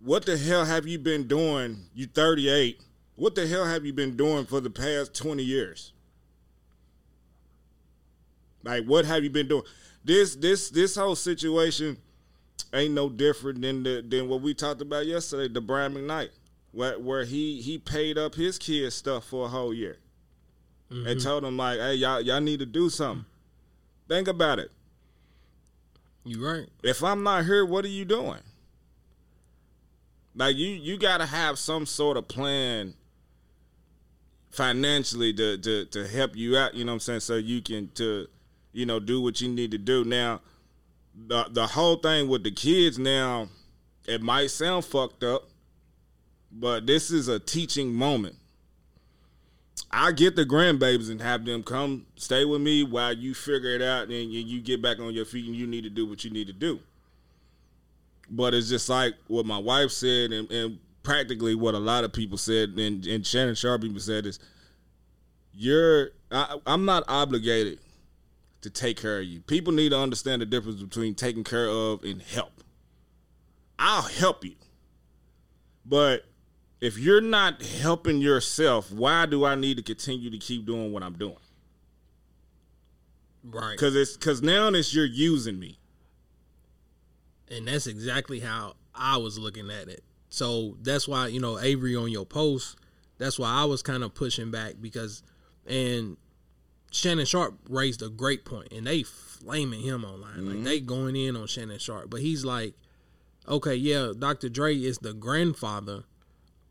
what 0.00 0.26
the 0.26 0.36
hell 0.36 0.64
have 0.64 0.86
you 0.86 0.98
been 0.98 1.26
doing? 1.26 1.84
You 1.94 2.06
38. 2.06 2.80
What 3.16 3.34
the 3.34 3.46
hell 3.46 3.64
have 3.64 3.84
you 3.84 3.92
been 3.92 4.16
doing 4.16 4.46
for 4.46 4.60
the 4.60 4.70
past 4.70 5.14
20 5.14 5.42
years? 5.42 5.92
Like, 8.62 8.84
what 8.84 9.04
have 9.04 9.24
you 9.24 9.30
been 9.30 9.48
doing? 9.48 9.64
This 10.04 10.36
this 10.36 10.70
this 10.70 10.94
whole 10.94 11.16
situation 11.16 11.96
ain't 12.72 12.94
no 12.94 13.08
different 13.08 13.60
than 13.62 13.82
the 13.82 14.04
than 14.06 14.28
what 14.28 14.42
we 14.42 14.54
talked 14.54 14.80
about 14.80 15.06
yesterday, 15.06 15.52
the 15.52 15.60
Brian 15.60 15.94
McKnight, 15.94 16.30
where 16.72 16.98
where 16.98 17.24
he 17.24 17.60
he 17.60 17.78
paid 17.78 18.18
up 18.18 18.34
his 18.34 18.58
kids 18.58 18.94
stuff 18.94 19.24
for 19.24 19.46
a 19.46 19.48
whole 19.48 19.74
year 19.74 19.98
and 20.90 21.06
mm-hmm. 21.06 21.18
told 21.18 21.44
them 21.44 21.56
like, 21.56 21.78
hey 21.78 21.94
y'all 21.94 22.20
y'all 22.20 22.40
need 22.40 22.60
to 22.60 22.66
do 22.66 22.88
something. 22.88 23.26
Think 24.08 24.28
about 24.28 24.58
it. 24.58 24.70
You 26.24 26.46
right. 26.46 26.68
If 26.82 27.02
I'm 27.02 27.22
not 27.22 27.44
here, 27.44 27.64
what 27.64 27.84
are 27.84 27.88
you 27.88 28.04
doing? 28.04 28.40
Like 30.38 30.56
you 30.56 30.68
you 30.68 30.96
gotta 30.96 31.26
have 31.26 31.58
some 31.58 31.84
sort 31.84 32.16
of 32.16 32.28
plan 32.28 32.94
financially 34.50 35.32
to 35.32 35.58
to 35.58 35.84
to 35.86 36.06
help 36.06 36.36
you 36.36 36.56
out, 36.56 36.74
you 36.74 36.84
know 36.84 36.92
what 36.92 36.96
I'm 36.96 37.00
saying, 37.00 37.20
so 37.20 37.34
you 37.34 37.60
can 37.60 37.88
to 37.96 38.28
you 38.72 38.86
know 38.86 39.00
do 39.00 39.20
what 39.20 39.40
you 39.40 39.48
need 39.48 39.72
to 39.72 39.78
do. 39.78 40.04
Now 40.04 40.40
the 41.26 41.46
the 41.50 41.66
whole 41.66 41.96
thing 41.96 42.28
with 42.28 42.44
the 42.44 42.52
kids 42.52 43.00
now, 43.00 43.48
it 44.06 44.22
might 44.22 44.52
sound 44.52 44.84
fucked 44.84 45.24
up, 45.24 45.48
but 46.52 46.86
this 46.86 47.10
is 47.10 47.26
a 47.26 47.40
teaching 47.40 47.92
moment. 47.92 48.36
I 49.90 50.12
get 50.12 50.36
the 50.36 50.44
grandbabies 50.44 51.10
and 51.10 51.20
have 51.20 51.46
them 51.46 51.64
come 51.64 52.06
stay 52.14 52.44
with 52.44 52.60
me 52.60 52.84
while 52.84 53.12
you 53.12 53.34
figure 53.34 53.70
it 53.70 53.82
out 53.82 54.04
and 54.04 54.12
you 54.12 54.40
you 54.40 54.60
get 54.60 54.80
back 54.80 55.00
on 55.00 55.12
your 55.14 55.24
feet 55.24 55.46
and 55.46 55.56
you 55.56 55.66
need 55.66 55.82
to 55.82 55.90
do 55.90 56.06
what 56.06 56.22
you 56.22 56.30
need 56.30 56.46
to 56.46 56.52
do. 56.52 56.78
But 58.30 58.54
it's 58.54 58.68
just 58.68 58.88
like 58.88 59.14
what 59.26 59.46
my 59.46 59.58
wife 59.58 59.90
said 59.90 60.32
and, 60.32 60.50
and 60.50 60.78
practically 61.02 61.54
what 61.54 61.74
a 61.74 61.78
lot 61.78 62.04
of 62.04 62.12
people 62.12 62.36
said 62.36 62.70
and, 62.70 63.06
and 63.06 63.26
Shannon 63.26 63.54
Sharpe 63.54 63.84
even 63.84 63.98
said 63.98 64.26
is 64.26 64.38
you're 65.54 66.10
I, 66.30 66.58
I'm 66.66 66.84
not 66.84 67.04
obligated 67.08 67.80
to 68.60 68.70
take 68.70 69.00
care 69.00 69.20
of 69.20 69.24
you. 69.24 69.40
People 69.40 69.72
need 69.72 69.90
to 69.90 69.98
understand 69.98 70.42
the 70.42 70.46
difference 70.46 70.82
between 70.82 71.14
taking 71.14 71.44
care 71.44 71.68
of 71.68 72.02
and 72.04 72.20
help. 72.20 72.62
I'll 73.78 74.02
help 74.02 74.44
you. 74.44 74.56
But 75.86 76.24
if 76.80 76.98
you're 76.98 77.20
not 77.20 77.62
helping 77.62 78.18
yourself, 78.18 78.92
why 78.92 79.26
do 79.26 79.44
I 79.44 79.54
need 79.54 79.76
to 79.78 79.82
continue 79.82 80.30
to 80.30 80.38
keep 80.38 80.66
doing 80.66 80.92
what 80.92 81.02
I'm 81.02 81.14
doing? 81.14 81.36
Right. 83.44 83.72
Because 83.72 83.96
it's 83.96 84.16
because 84.16 84.42
now 84.42 84.68
it's 84.68 84.94
you're 84.94 85.06
using 85.06 85.58
me. 85.58 85.78
And 87.50 87.66
that's 87.68 87.86
exactly 87.86 88.40
how 88.40 88.74
I 88.94 89.16
was 89.16 89.38
looking 89.38 89.70
at 89.70 89.88
it. 89.88 90.02
So 90.28 90.76
that's 90.82 91.08
why, 91.08 91.28
you 91.28 91.40
know, 91.40 91.58
Avery 91.58 91.96
on 91.96 92.10
your 92.10 92.26
post, 92.26 92.76
that's 93.16 93.38
why 93.38 93.50
I 93.50 93.64
was 93.64 93.82
kind 93.82 94.02
of 94.02 94.14
pushing 94.14 94.50
back 94.50 94.74
because 94.80 95.22
and 95.66 96.16
Shannon 96.90 97.26
Sharpe 97.26 97.58
raised 97.68 98.02
a 98.02 98.08
great 98.08 98.44
point 98.44 98.72
and 98.72 98.86
they 98.86 99.02
flaming 99.02 99.80
him 99.82 100.04
online. 100.04 100.46
Like 100.46 100.56
mm-hmm. 100.56 100.64
they 100.64 100.80
going 100.80 101.16
in 101.16 101.36
on 101.36 101.46
Shannon 101.46 101.78
Sharpe, 101.78 102.10
But 102.10 102.20
he's 102.20 102.44
like, 102.44 102.74
Okay, 103.48 103.74
yeah, 103.74 104.12
Dr. 104.16 104.50
Dre 104.50 104.76
is 104.76 104.98
the 104.98 105.14
grandfather. 105.14 106.04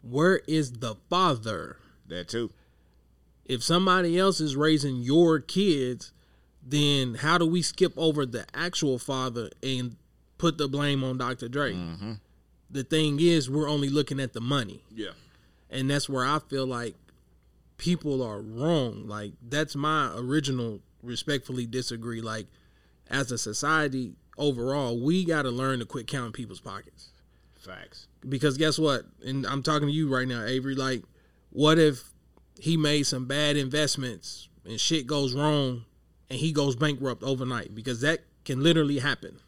Where 0.01 0.41
is 0.47 0.73
the 0.73 0.95
father? 1.09 1.77
That 2.07 2.27
too. 2.27 2.51
If 3.45 3.63
somebody 3.63 4.19
else 4.19 4.39
is 4.39 4.55
raising 4.55 4.97
your 4.97 5.39
kids, 5.39 6.11
then 6.61 7.15
how 7.15 7.37
do 7.39 7.47
we 7.47 7.61
skip 7.61 7.93
over 7.97 8.25
the 8.25 8.45
actual 8.53 8.99
father 8.99 9.49
and 9.63 9.95
put 10.37 10.57
the 10.57 10.67
blame 10.67 11.03
on 11.03 11.17
Dr. 11.17 11.47
Dre? 11.47 11.73
Mm-hmm. 11.73 12.13
The 12.69 12.83
thing 12.83 13.19
is, 13.21 13.49
we're 13.49 13.69
only 13.69 13.89
looking 13.89 14.19
at 14.19 14.33
the 14.33 14.41
money. 14.41 14.83
Yeah. 14.93 15.11
And 15.69 15.89
that's 15.89 16.07
where 16.09 16.25
I 16.25 16.39
feel 16.39 16.65
like 16.65 16.95
people 17.77 18.21
are 18.21 18.41
wrong. 18.41 19.07
Like, 19.07 19.33
that's 19.47 19.75
my 19.75 20.11
original 20.17 20.81
respectfully 21.01 21.65
disagree. 21.65 22.21
Like, 22.21 22.47
as 23.09 23.31
a 23.31 23.37
society 23.37 24.13
overall, 24.37 24.99
we 24.99 25.23
got 25.25 25.43
to 25.43 25.49
learn 25.49 25.79
to 25.79 25.85
quit 25.85 26.07
counting 26.07 26.33
people's 26.33 26.59
pockets 26.59 27.09
Facts. 27.55 28.07
because 28.27 28.57
guess 28.57 28.77
what? 28.77 29.05
And 29.25 29.45
I'm 29.45 29.63
talking 29.63 29.87
to 29.87 29.93
you 29.93 30.13
right 30.13 30.27
now, 30.27 30.43
Avery. 30.43 30.75
Like, 30.75 31.03
what 31.51 31.79
if 31.79 32.11
he 32.59 32.75
made 32.77 33.03
some 33.03 33.25
bad 33.25 33.55
investments 33.55 34.49
and 34.65 34.79
shit 34.79 35.07
goes 35.07 35.33
wrong 35.33 35.85
and 36.29 36.39
he 36.39 36.51
goes 36.51 36.75
bankrupt 36.75 37.23
overnight? 37.23 37.73
Because 37.73 38.01
that 38.01 38.19
can 38.45 38.61
literally 38.61 38.99
happen. 38.99 39.39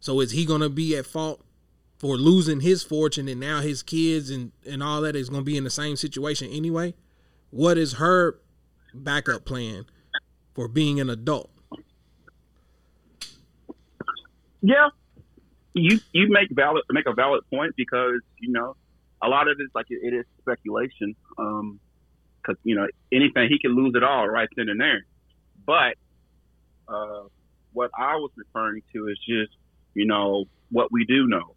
So 0.00 0.20
is 0.20 0.32
he 0.32 0.44
gonna 0.44 0.68
be 0.68 0.96
at 0.96 1.06
fault 1.06 1.42
for 1.98 2.16
losing 2.16 2.60
his 2.60 2.82
fortune 2.82 3.28
and 3.28 3.40
now 3.40 3.60
his 3.60 3.82
kids 3.82 4.30
and, 4.30 4.52
and 4.68 4.82
all 4.82 5.00
that 5.02 5.16
is 5.16 5.28
gonna 5.28 5.42
be 5.42 5.56
in 5.56 5.64
the 5.64 5.70
same 5.70 5.96
situation 5.96 6.48
anyway? 6.50 6.94
What 7.50 7.78
is 7.78 7.94
her 7.94 8.38
backup 8.94 9.44
plan 9.44 9.86
for 10.54 10.68
being 10.68 11.00
an 11.00 11.10
adult? 11.10 11.50
Yeah, 14.62 14.88
you 15.74 16.00
you 16.12 16.28
make 16.28 16.48
valid 16.50 16.82
make 16.90 17.06
a 17.06 17.14
valid 17.14 17.42
point 17.50 17.74
because 17.76 18.20
you 18.40 18.52
know 18.52 18.74
a 19.22 19.28
lot 19.28 19.48
of 19.48 19.56
it 19.58 19.62
is 19.62 19.70
like 19.74 19.86
it, 19.90 20.00
it 20.02 20.14
is 20.16 20.24
speculation. 20.40 21.14
Um, 21.38 21.80
because 22.46 22.60
you 22.64 22.76
know 22.76 22.86
anything 23.12 23.48
he 23.48 23.58
can 23.58 23.74
lose 23.74 23.92
it 23.94 24.02
all 24.02 24.28
right 24.28 24.48
then 24.56 24.68
and 24.68 24.80
there. 24.80 25.04
But 25.66 25.96
uh, 26.88 27.24
what 27.72 27.90
I 27.96 28.16
was 28.16 28.30
referring 28.36 28.82
to 28.94 29.08
is 29.08 29.18
just 29.18 29.52
you 29.96 30.06
know 30.06 30.44
what 30.70 30.92
we 30.92 31.04
do 31.04 31.26
know, 31.26 31.54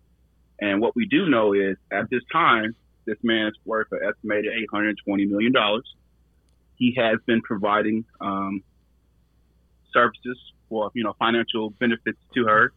and 0.60 0.82
what 0.82 0.96
we 0.96 1.06
do 1.06 1.30
know 1.30 1.54
is 1.54 1.78
at 1.92 2.10
this 2.10 2.22
time 2.32 2.76
this 3.06 3.18
man's 3.24 3.56
worth 3.66 3.88
an 3.92 4.00
estimated 4.08 4.52
eight 4.54 4.70
hundred 4.72 4.98
twenty 5.06 5.26
million 5.26 5.52
dollars. 5.52 5.84
He 6.76 6.96
has 6.98 7.20
been 7.26 7.42
providing 7.42 8.06
um, 8.22 8.64
services 9.94 10.38
for 10.70 10.92
you 10.94 11.04
know 11.04 11.16
financial 11.20 11.72
benefits 11.72 12.20
to 12.36 12.46
her 12.46 12.72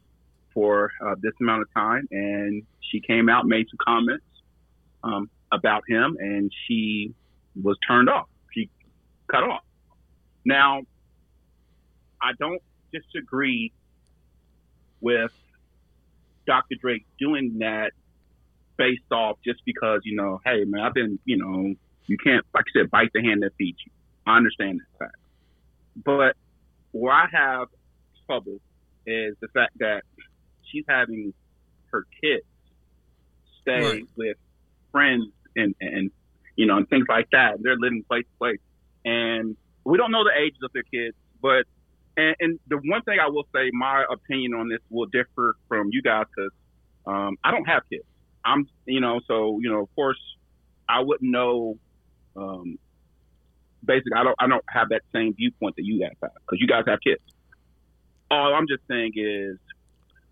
for 0.55 0.91
uh, 1.05 1.15
this 1.21 1.33
amount 1.41 1.63
of 1.63 1.73
time, 1.73 2.07
and 2.11 2.63
she 2.81 3.01
came 3.01 3.29
out, 3.29 3.47
made 3.47 3.67
some 3.71 3.79
comments 3.83 4.25
um, 5.03 5.31
about 5.51 5.83
him, 5.89 6.17
and 6.21 6.51
she 6.67 7.15
was 7.63 7.77
turned 7.87 8.09
off. 8.09 8.29
She 8.53 8.69
cut 9.31 9.45
off. 9.45 9.63
Now, 10.45 10.83
I 12.21 12.33
don't 12.39 12.63
disagree 12.93 13.73
with 15.01 15.33
Dr. 16.47 16.77
Drake 16.81 17.07
doing 17.19 17.59
that 17.61 17.93
based 18.77 19.11
off 19.13 19.39
just 19.45 19.61
because 19.65 20.01
you 20.05 20.17
know, 20.17 20.41
hey 20.45 20.65
man, 20.65 20.83
I've 20.83 20.95
been, 20.95 21.19
you 21.25 21.37
know, 21.37 21.75
you 22.07 22.17
can't, 22.19 22.45
like 22.55 22.65
I 22.75 22.81
said, 22.81 22.91
bite 22.91 23.11
the 23.15 23.23
hand 23.23 23.43
that 23.43 23.53
feeds 23.59 23.79
you. 23.85 23.93
I 24.27 24.37
understand 24.37 24.81
that 24.81 24.99
fact, 24.99 25.17
but 26.05 26.37
where 26.93 27.13
I 27.13 27.27
have 27.33 27.69
trouble 28.27 28.61
is 29.07 29.35
the 29.41 29.49
fact 29.49 29.79
that 29.79 30.03
she's 30.71 30.85
having 30.89 31.35
her 31.91 32.07
kids 32.23 32.45
stay 33.63 33.81
Right. 33.83 34.05
with 34.17 34.37
friends 34.91 35.27
and 35.57 35.75
and 35.81 36.11
you 36.57 36.67
know 36.67 36.77
and 36.77 36.89
things 36.89 37.07
like 37.09 37.29
that. 37.33 37.57
They're 37.63 37.77
living 37.77 38.05
place 38.09 38.25
to 38.25 38.39
place, 38.39 38.61
and 39.05 39.57
we 39.85 39.99
don't 39.99 40.13
know 40.13 40.25
the 40.25 40.33
ages 40.39 40.59
of 40.63 40.73
their 40.73 40.85
kids, 40.85 41.17
but 41.41 41.65
and, 42.17 42.37
and 42.41 42.61
the 42.69 42.77
one 42.77 43.03
thing 43.03 43.19
I 43.21 43.29
will 43.29 43.47
say, 43.55 43.71
my 43.73 44.05
opinion 44.11 44.55
on 44.55 44.69
this 44.69 44.81
will 44.91 45.07
differ 45.07 45.57
from 45.69 45.89
you 45.93 46.03
guys 46.03 46.27
because 46.35 46.53
um, 47.07 47.37
I 47.43 47.51
don't 47.51 47.65
have 47.65 47.83
kids. 47.91 48.05
I'm, 48.45 48.69
you 48.87 49.01
know, 49.01 49.21
so 49.27 49.59
you 49.63 49.71
know, 49.71 49.83
of 49.83 49.95
course, 49.95 50.21
I 50.89 51.01
wouldn't 51.01 51.31
know. 51.31 51.79
Um, 52.37 52.79
basically, 53.85 54.13
I 54.17 54.25
don't, 54.25 54.37
I 54.39 54.47
don't 54.47 54.65
have 54.69 54.89
that 54.91 55.03
same 55.13 55.35
viewpoint 55.35 55.77
that 55.77 55.85
you 55.85 56.01
guys 56.01 56.17
have 56.23 56.33
because 56.35 56.61
you 56.61 56.67
guys 56.67 56.85
have 56.87 57.01
kids. 57.01 57.23
All 58.31 58.55
I'm 58.55 58.67
just 58.67 58.83
saying 58.89 59.13
is, 59.17 59.59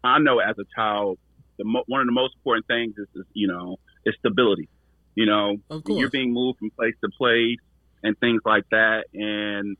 I 0.02 0.18
know 0.18 0.38
as 0.38 0.56
a 0.58 0.64
child, 0.74 1.18
the 1.58 1.64
mo- 1.64 1.84
one 1.86 2.00
of 2.00 2.06
the 2.06 2.12
most 2.12 2.34
important 2.36 2.66
things 2.66 2.94
is, 2.96 3.06
is 3.14 3.26
you 3.32 3.46
know, 3.48 3.78
is 4.04 4.14
stability. 4.18 4.68
You 5.14 5.26
know, 5.26 5.56
you're 6.00 6.10
being 6.10 6.32
moved 6.32 6.58
from 6.58 6.70
place 6.70 6.94
to 7.02 7.10
place 7.16 7.58
and 8.02 8.18
things 8.18 8.40
like 8.44 8.64
that, 8.70 9.06
and 9.12 9.76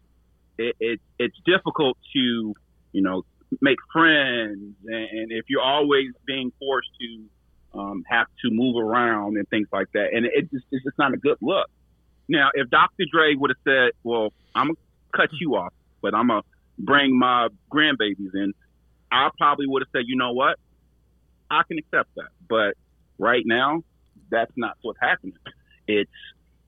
it, 0.61 0.76
it 0.79 1.00
it's 1.19 1.37
difficult 1.45 1.97
to 2.12 2.55
you 2.93 3.02
know 3.02 3.25
make 3.61 3.79
friends, 3.93 4.75
and, 4.87 5.09
and 5.11 5.33
if 5.33 5.47
you're 5.49 5.62
always 5.62 6.09
being 6.26 6.52
forced 6.59 6.90
to 7.00 7.79
um, 7.79 8.05
have 8.09 8.26
to 8.43 8.50
move 8.50 8.76
around 8.76 9.37
and 9.37 9.49
things 9.49 9.69
like 9.73 9.90
that, 9.93 10.09
and 10.12 10.26
it 10.26 10.50
just, 10.50 10.64
it's 10.71 10.85
just 10.85 10.99
not 10.99 11.14
a 11.14 11.17
good 11.17 11.38
look. 11.40 11.69
Now, 12.29 12.50
if 12.55 12.69
Dr. 12.71 13.05
Dre 13.11 13.35
would 13.35 13.50
have 13.50 13.64
said, 13.64 13.93
"Well, 14.05 14.33
I'm 14.55 14.69
gonna 14.69 14.79
cut 15.17 15.31
you 15.40 15.57
off, 15.57 15.73
but 16.02 16.14
I'm 16.14 16.29
gonna 16.29 16.43
bring 16.79 17.19
my 17.19 17.49
grandbabies 17.73 18.35
in," 18.35 18.52
I 19.11 19.31
probably 19.38 19.67
would 19.67 19.83
have 19.83 19.90
said, 19.93 20.05
"You 20.07 20.17
know 20.17 20.33
what? 20.33 20.59
I 21.50 21.62
can 21.67 21.79
accept 21.79 22.14
that." 22.17 22.31
But 22.49 22.75
right 23.19 23.43
now, 23.45 23.83
that's 24.31 24.52
not 24.57 24.76
what's 24.83 25.00
happening. 25.00 25.35
It's 25.88 26.11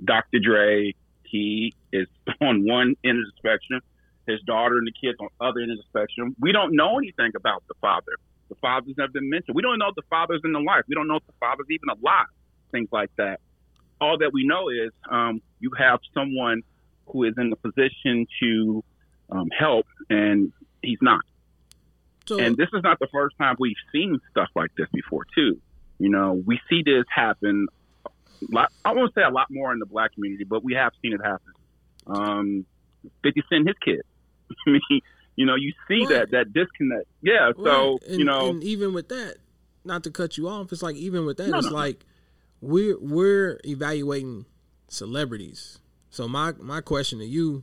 Dr. 0.04 0.40
Dre. 0.40 0.94
He 1.32 1.74
is 1.92 2.06
on 2.40 2.64
one 2.64 2.94
end 3.02 3.18
of 3.18 3.24
the 3.24 3.32
spectrum. 3.38 3.80
His 4.28 4.40
daughter 4.42 4.78
and 4.78 4.86
the 4.86 4.92
kids 4.92 5.18
on 5.18 5.28
the 5.38 5.46
other 5.46 5.60
end 5.60 5.72
of 5.72 5.78
the 5.78 5.84
spectrum. 5.88 6.36
We 6.38 6.52
don't 6.52 6.76
know 6.76 6.98
anything 6.98 7.32
about 7.34 7.64
the 7.66 7.74
father. 7.80 8.12
The 8.50 8.54
father's 8.56 8.94
never 8.96 9.10
been 9.10 9.30
mentioned. 9.30 9.56
We 9.56 9.62
don't 9.62 9.78
know 9.78 9.88
if 9.88 9.96
the 9.96 10.02
father's 10.08 10.42
in 10.44 10.52
the 10.52 10.60
life. 10.60 10.84
We 10.86 10.94
don't 10.94 11.08
know 11.08 11.16
if 11.16 11.26
the 11.26 11.32
father's 11.40 11.66
even 11.70 11.88
alive. 11.88 12.26
Things 12.70 12.88
like 12.92 13.10
that. 13.16 13.40
All 14.00 14.18
that 14.18 14.32
we 14.32 14.46
know 14.46 14.68
is 14.68 14.92
um, 15.10 15.40
you 15.58 15.70
have 15.78 16.00
someone 16.14 16.62
who 17.06 17.24
is 17.24 17.34
in 17.38 17.50
the 17.50 17.56
position 17.56 18.26
to 18.40 18.84
um, 19.30 19.48
help, 19.58 19.86
and 20.10 20.52
he's 20.82 20.98
not. 21.00 21.22
So 22.26 22.38
And 22.38 22.56
this 22.56 22.68
is 22.72 22.82
not 22.82 22.98
the 23.00 23.08
first 23.10 23.36
time 23.38 23.56
we've 23.58 23.74
seen 23.90 24.20
stuff 24.30 24.48
like 24.54 24.70
this 24.76 24.88
before, 24.92 25.24
too. 25.34 25.60
You 25.98 26.10
know, 26.10 26.32
we 26.44 26.60
see 26.68 26.82
this 26.84 27.04
happen. 27.08 27.66
Lot, 28.50 28.72
I 28.84 28.92
won't 28.92 29.14
say 29.14 29.22
a 29.22 29.30
lot 29.30 29.46
more 29.50 29.72
in 29.72 29.78
the 29.78 29.86
black 29.86 30.14
community, 30.14 30.44
but 30.44 30.64
we 30.64 30.74
have 30.74 30.92
seen 31.02 31.12
it 31.12 31.20
happen. 31.22 31.52
Um, 32.06 32.66
Fifty 33.22 33.42
Cent, 33.48 33.66
his 33.66 33.76
kid. 33.84 34.00
I 34.66 34.70
mean, 34.70 35.00
you 35.36 35.46
know, 35.46 35.54
you 35.54 35.72
see 35.88 36.00
Right. 36.00 36.08
that 36.10 36.30
that 36.32 36.52
disconnect. 36.52 37.06
Yeah. 37.22 37.52
So 37.62 37.98
And, 38.08 38.18
you 38.18 38.24
know, 38.24 38.50
and 38.50 38.62
even 38.64 38.92
with 38.92 39.08
that, 39.08 39.36
not 39.84 40.04
to 40.04 40.10
cut 40.10 40.36
you 40.38 40.48
off, 40.48 40.72
it's 40.72 40.82
like 40.82 40.96
even 40.96 41.24
with 41.26 41.36
that, 41.38 41.48
No, 41.48 41.58
it's 41.58 41.68
no. 41.68 41.72
like 41.74 42.04
we're 42.60 42.98
we're 42.98 43.58
evaluating 43.64 44.46
celebrities. 44.88 45.78
So 46.10 46.28
my 46.28 46.52
my 46.60 46.80
question 46.80 47.18
to 47.20 47.24
you, 47.26 47.62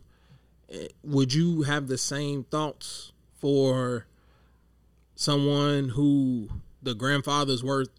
eh, 0.69 0.87
would 1.03 1.33
you 1.33 1.61
have 1.63 1.87
the 1.87 1.97
same 1.97 2.43
thoughts 2.43 3.11
for 3.37 4.05
someone 5.15 5.89
who 5.89 6.49
the 6.81 6.95
grandfather's 6.95 7.63
worth 7.63 7.89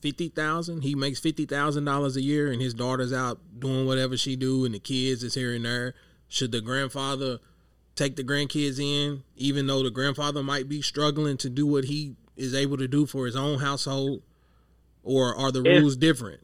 fifty 0.00 0.28
thousand? 0.28 0.82
He 0.82 0.94
makes 0.94 1.20
fifty 1.20 1.46
thousand 1.46 1.84
dollars 1.84 2.16
a 2.16 2.22
year, 2.22 2.50
and 2.50 2.60
his 2.60 2.74
daughter's 2.74 3.12
out 3.12 3.38
doing 3.58 3.86
whatever 3.86 4.16
she 4.16 4.36
do, 4.36 4.64
and 4.64 4.74
the 4.74 4.78
kids 4.78 5.22
is 5.22 5.34
here 5.34 5.54
and 5.54 5.64
there. 5.64 5.94
Should 6.28 6.52
the 6.52 6.60
grandfather 6.60 7.38
take 7.96 8.16
the 8.16 8.24
grandkids 8.24 8.78
in, 8.78 9.24
even 9.36 9.66
though 9.66 9.82
the 9.82 9.90
grandfather 9.90 10.42
might 10.42 10.68
be 10.68 10.80
struggling 10.80 11.36
to 11.38 11.50
do 11.50 11.66
what 11.66 11.84
he 11.84 12.14
is 12.36 12.54
able 12.54 12.76
to 12.78 12.88
do 12.88 13.04
for 13.04 13.26
his 13.26 13.36
own 13.36 13.58
household, 13.58 14.22
or 15.02 15.34
are 15.34 15.50
the 15.52 15.62
If- 15.62 15.82
rules 15.82 15.96
different? 15.96 16.40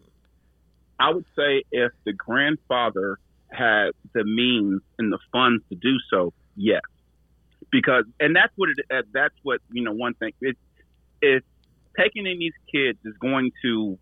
I 0.98 1.10
would 1.10 1.26
say 1.36 1.62
if 1.70 1.92
the 2.04 2.12
grandfather 2.14 3.18
had 3.50 3.90
the 4.12 4.24
means 4.24 4.80
and 4.98 5.12
the 5.12 5.18
funds 5.30 5.62
to 5.68 5.76
do 5.76 5.96
so, 6.10 6.32
yes, 6.56 6.82
because 7.70 8.04
and 8.18 8.34
that's 8.34 8.52
what 8.56 8.70
it. 8.70 9.06
That's 9.12 9.34
what 9.42 9.60
you 9.70 9.82
know. 9.82 9.92
One 9.92 10.14
thing 10.14 10.32
it 10.40 10.56
is 11.22 11.42
taking 11.98 12.26
in 12.26 12.38
these 12.38 12.52
kids 12.72 12.98
is 13.04 13.14
going 13.20 13.50
to 13.62 13.98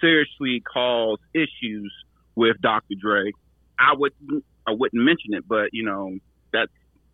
seriously 0.00 0.62
cause 0.72 1.18
issues 1.34 1.92
with 2.34 2.56
Dr. 2.60 2.94
Dre, 3.00 3.32
I 3.78 3.94
wouldn't 3.96 4.44
I 4.66 4.72
wouldn't 4.72 5.02
mention 5.02 5.34
it, 5.34 5.44
but 5.48 5.70
you 5.72 5.84
know 5.84 6.16
that's, 6.52 6.70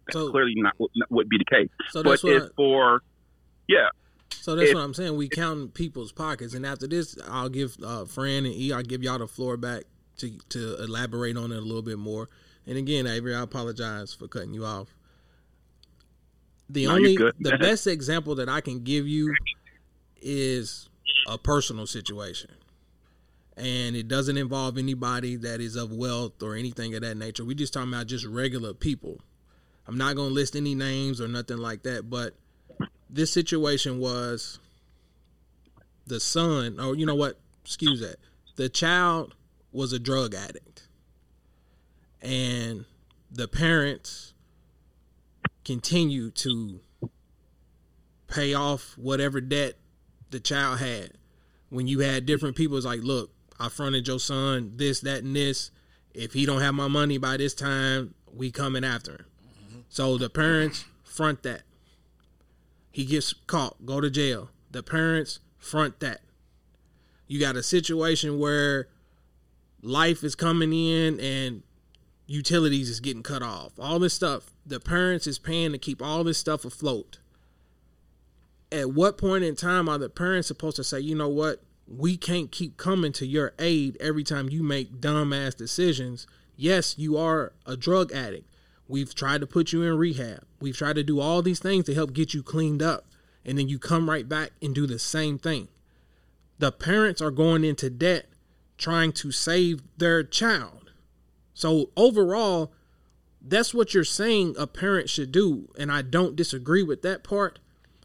that's 0.06 0.14
So- 0.18 0.30
clearly 0.30 0.54
not 0.56 0.74
what 0.78 0.90
would 1.10 1.28
be 1.28 1.38
the 1.38 1.44
case. 1.44 1.68
So 1.90 2.02
but 2.02 2.10
that's 2.10 2.24
what. 2.24 2.32
it's 2.34 2.46
I, 2.46 2.54
for 2.56 3.00
yeah, 3.68 3.88
so 4.30 4.54
that's 4.56 4.70
if- 4.70 4.74
what 4.74 4.82
I'm 4.84 4.92
saying. 4.94 5.16
We 5.16 5.28
count 5.28 5.72
people's 5.74 6.12
pockets, 6.12 6.52
and 6.54 6.66
after 6.66 6.86
this, 6.86 7.16
I'll 7.28 7.48
give 7.48 7.76
uh, 7.82 8.04
Fran 8.04 8.44
and 8.44 8.54
E. 8.54 8.72
I'll 8.72 8.82
give 8.82 9.02
y'all 9.02 9.18
the 9.18 9.26
floor 9.28 9.56
back 9.56 9.84
to 10.18 10.30
to 10.50 10.82
elaborate 10.82 11.36
on 11.36 11.52
it 11.52 11.56
a 11.56 11.60
little 11.60 11.82
bit 11.82 11.98
more. 11.98 12.28
And 12.66 12.76
again, 12.78 13.06
Avery, 13.06 13.34
I 13.34 13.42
apologize 13.42 14.12
for 14.14 14.26
cutting 14.28 14.52
you 14.54 14.64
off. 14.64 14.88
The 16.70 16.86
No, 16.86 16.92
only 16.94 17.16
the 17.16 17.56
best 17.60 17.86
example 17.86 18.34
that 18.36 18.48
I 18.48 18.60
can 18.60 18.82
give 18.84 19.06
you 19.06 19.34
is 20.24 20.88
a 21.28 21.38
personal 21.38 21.86
situation. 21.86 22.50
And 23.56 23.94
it 23.94 24.08
doesn't 24.08 24.36
involve 24.36 24.78
anybody 24.78 25.36
that 25.36 25.60
is 25.60 25.76
of 25.76 25.92
wealth 25.92 26.42
or 26.42 26.56
anything 26.56 26.94
of 26.94 27.02
that 27.02 27.16
nature. 27.16 27.44
We 27.44 27.54
just 27.54 27.72
talking 27.72 27.92
about 27.92 28.08
just 28.08 28.24
regular 28.24 28.74
people. 28.74 29.20
I'm 29.86 29.96
not 29.98 30.16
gonna 30.16 30.30
list 30.30 30.56
any 30.56 30.74
names 30.74 31.20
or 31.20 31.28
nothing 31.28 31.58
like 31.58 31.84
that, 31.84 32.10
but 32.10 32.34
this 33.08 33.32
situation 33.32 34.00
was 34.00 34.58
the 36.06 36.18
son, 36.18 36.80
or 36.80 36.96
you 36.96 37.06
know 37.06 37.14
what? 37.14 37.38
Excuse 37.64 38.00
that. 38.00 38.16
The 38.56 38.68
child 38.68 39.34
was 39.72 39.92
a 39.92 39.98
drug 39.98 40.34
addict, 40.34 40.88
and 42.22 42.86
the 43.30 43.46
parents 43.46 44.32
continue 45.64 46.30
to 46.30 46.80
pay 48.26 48.54
off 48.54 48.96
whatever 48.98 49.40
debt 49.40 49.76
the 50.34 50.40
child 50.40 50.80
had. 50.80 51.12
When 51.70 51.86
you 51.86 52.00
had 52.00 52.26
different 52.26 52.56
people, 52.56 52.76
it's 52.76 52.84
like, 52.84 53.02
look, 53.02 53.30
I 53.58 53.68
fronted 53.68 54.06
your 54.06 54.18
son 54.18 54.72
this, 54.76 55.00
that, 55.00 55.22
and 55.22 55.34
this. 55.34 55.70
If 56.12 56.32
he 56.32 56.44
don't 56.44 56.60
have 56.60 56.74
my 56.74 56.88
money 56.88 57.18
by 57.18 57.36
this 57.36 57.54
time, 57.54 58.14
we 58.32 58.50
coming 58.50 58.84
after 58.84 59.12
him. 59.12 59.84
So 59.88 60.18
the 60.18 60.28
parents 60.28 60.84
front 61.04 61.44
that. 61.44 61.62
He 62.90 63.04
gets 63.04 63.32
caught, 63.32 63.86
go 63.86 64.00
to 64.00 64.10
jail. 64.10 64.50
The 64.70 64.82
parents 64.82 65.38
front 65.56 66.00
that. 66.00 66.20
You 67.28 67.40
got 67.40 67.56
a 67.56 67.62
situation 67.62 68.38
where 68.38 68.88
life 69.82 70.24
is 70.24 70.34
coming 70.34 70.72
in 70.72 71.20
and 71.20 71.62
utilities 72.26 72.90
is 72.90 73.00
getting 73.00 73.22
cut 73.22 73.42
off. 73.42 73.72
All 73.78 73.98
this 74.00 74.14
stuff. 74.14 74.52
The 74.66 74.80
parents 74.80 75.26
is 75.26 75.38
paying 75.38 75.72
to 75.72 75.78
keep 75.78 76.02
all 76.02 76.24
this 76.24 76.38
stuff 76.38 76.64
afloat. 76.64 77.18
At 78.74 78.90
what 78.90 79.18
point 79.18 79.44
in 79.44 79.54
time 79.54 79.88
are 79.88 79.98
the 79.98 80.08
parents 80.08 80.48
supposed 80.48 80.74
to 80.76 80.84
say, 80.84 80.98
you 80.98 81.14
know 81.14 81.28
what? 81.28 81.62
We 81.86 82.16
can't 82.16 82.50
keep 82.50 82.76
coming 82.76 83.12
to 83.12 83.24
your 83.24 83.52
aid 83.60 83.96
every 84.00 84.24
time 84.24 84.50
you 84.50 84.64
make 84.64 85.00
dumbass 85.00 85.54
decisions. 85.56 86.26
Yes, 86.56 86.98
you 86.98 87.16
are 87.16 87.52
a 87.66 87.76
drug 87.76 88.10
addict. 88.10 88.50
We've 88.88 89.14
tried 89.14 89.42
to 89.42 89.46
put 89.46 89.72
you 89.72 89.84
in 89.84 89.96
rehab. 89.96 90.44
We've 90.60 90.76
tried 90.76 90.96
to 90.96 91.04
do 91.04 91.20
all 91.20 91.40
these 91.40 91.60
things 91.60 91.84
to 91.84 91.94
help 91.94 92.14
get 92.14 92.34
you 92.34 92.42
cleaned 92.42 92.82
up. 92.82 93.06
And 93.44 93.56
then 93.56 93.68
you 93.68 93.78
come 93.78 94.10
right 94.10 94.28
back 94.28 94.50
and 94.60 94.74
do 94.74 94.88
the 94.88 94.98
same 94.98 95.38
thing. 95.38 95.68
The 96.58 96.72
parents 96.72 97.22
are 97.22 97.30
going 97.30 97.62
into 97.62 97.90
debt 97.90 98.26
trying 98.76 99.12
to 99.12 99.30
save 99.30 99.82
their 99.98 100.24
child. 100.24 100.90
So 101.52 101.90
overall, 101.96 102.72
that's 103.40 103.72
what 103.72 103.94
you're 103.94 104.02
saying 104.02 104.56
a 104.58 104.66
parent 104.66 105.08
should 105.08 105.30
do. 105.30 105.68
And 105.78 105.92
I 105.92 106.02
don't 106.02 106.34
disagree 106.34 106.82
with 106.82 107.02
that 107.02 107.22
part. 107.22 107.60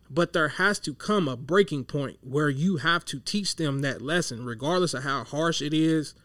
But 0.09 0.33
there 0.33 0.47
has 0.49 0.79
to 0.79 0.93
come 0.93 1.27
a 1.27 1.37
breaking 1.37 1.85
point 1.85 2.17
where 2.21 2.49
you 2.49 2.77
have 2.77 3.05
to 3.05 3.19
teach 3.19 3.55
them 3.55 3.79
that 3.81 4.01
lesson, 4.01 4.43
regardless 4.43 4.93
of 4.93 5.03
how 5.03 5.23
harsh 5.23 5.61
it 5.61 5.73
is. 5.73 6.15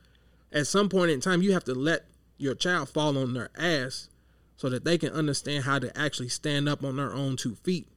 At 0.50 0.66
some 0.66 0.88
point 0.88 1.10
in 1.10 1.20
time, 1.20 1.42
you 1.42 1.52
have 1.52 1.64
to 1.64 1.74
let 1.74 2.06
your 2.38 2.54
child 2.54 2.88
fall 2.88 3.18
on 3.18 3.34
their 3.34 3.50
ass 3.56 4.08
so 4.56 4.68
that 4.70 4.84
they 4.84 4.96
can 4.96 5.12
understand 5.12 5.64
how 5.64 5.78
to 5.78 5.96
actually 5.98 6.28
stand 6.28 6.68
up 6.68 6.82
on 6.82 6.96
their 6.96 7.12
own 7.12 7.36
two 7.36 7.56
feet 7.56 7.88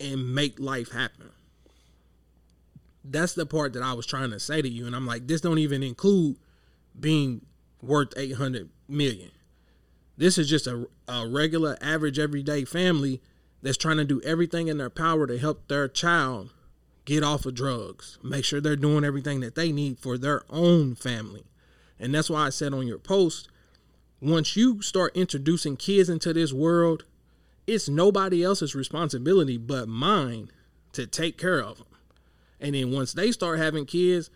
and 0.00 0.34
make 0.34 0.58
life 0.58 0.92
happen. 0.92 1.30
That's 3.04 3.34
the 3.34 3.46
part 3.46 3.72
that 3.74 3.82
I 3.82 3.92
was 3.92 4.06
trying 4.06 4.30
to 4.30 4.40
say 4.40 4.62
to 4.62 4.68
you. 4.68 4.86
And 4.86 4.96
I'm 4.96 5.06
like, 5.06 5.26
this 5.26 5.40
don't 5.40 5.58
even 5.58 5.82
include 5.82 6.36
being 6.98 7.42
worth 7.82 8.12
800 8.16 8.68
million. 8.88 9.30
This 10.16 10.38
is 10.38 10.48
just 10.48 10.66
a, 10.66 10.88
a 11.08 11.28
regular, 11.28 11.76
average, 11.80 12.18
everyday 12.18 12.64
family 12.64 13.20
that's 13.66 13.76
trying 13.76 13.96
to 13.96 14.04
do 14.04 14.22
everything 14.22 14.68
in 14.68 14.78
their 14.78 14.88
power 14.88 15.26
to 15.26 15.36
help 15.36 15.66
their 15.66 15.88
child 15.88 16.50
get 17.04 17.24
off 17.24 17.44
of 17.46 17.54
drugs, 17.54 18.16
make 18.22 18.44
sure 18.44 18.60
they're 18.60 18.76
doing 18.76 19.04
everything 19.04 19.40
that 19.40 19.56
they 19.56 19.72
need 19.72 19.98
for 19.98 20.16
their 20.16 20.44
own 20.48 20.94
family. 20.94 21.42
And 21.98 22.14
that's 22.14 22.30
why 22.30 22.46
I 22.46 22.50
said 22.50 22.72
on 22.72 22.86
your 22.86 22.98
post, 22.98 23.48
once 24.20 24.56
you 24.56 24.82
start 24.82 25.16
introducing 25.16 25.76
kids 25.76 26.08
into 26.08 26.32
this 26.32 26.52
world, 26.52 27.06
it's 27.66 27.88
nobody 27.88 28.44
else's 28.44 28.76
responsibility 28.76 29.56
but 29.56 29.88
mine 29.88 30.48
to 30.92 31.04
take 31.04 31.36
care 31.36 31.60
of 31.60 31.78
them. 31.78 31.88
And 32.60 32.76
then 32.76 32.92
once 32.92 33.14
they 33.14 33.32
start 33.32 33.58
having 33.58 33.84
kids, 33.84 34.30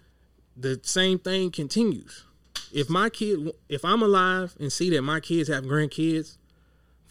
the 0.57 0.81
same 0.83 1.21
thing 1.21 1.53
continues. 1.53 2.25
If 2.73 2.91
my 2.91 3.11
kid, 3.11 3.53
if 3.69 3.85
I'm 3.85 4.03
alive 4.03 4.57
and 4.59 4.73
see 4.73 4.91
that 4.91 5.03
my 5.03 5.21
kids 5.21 5.49
have 5.49 5.65
grandkids, 5.65 6.37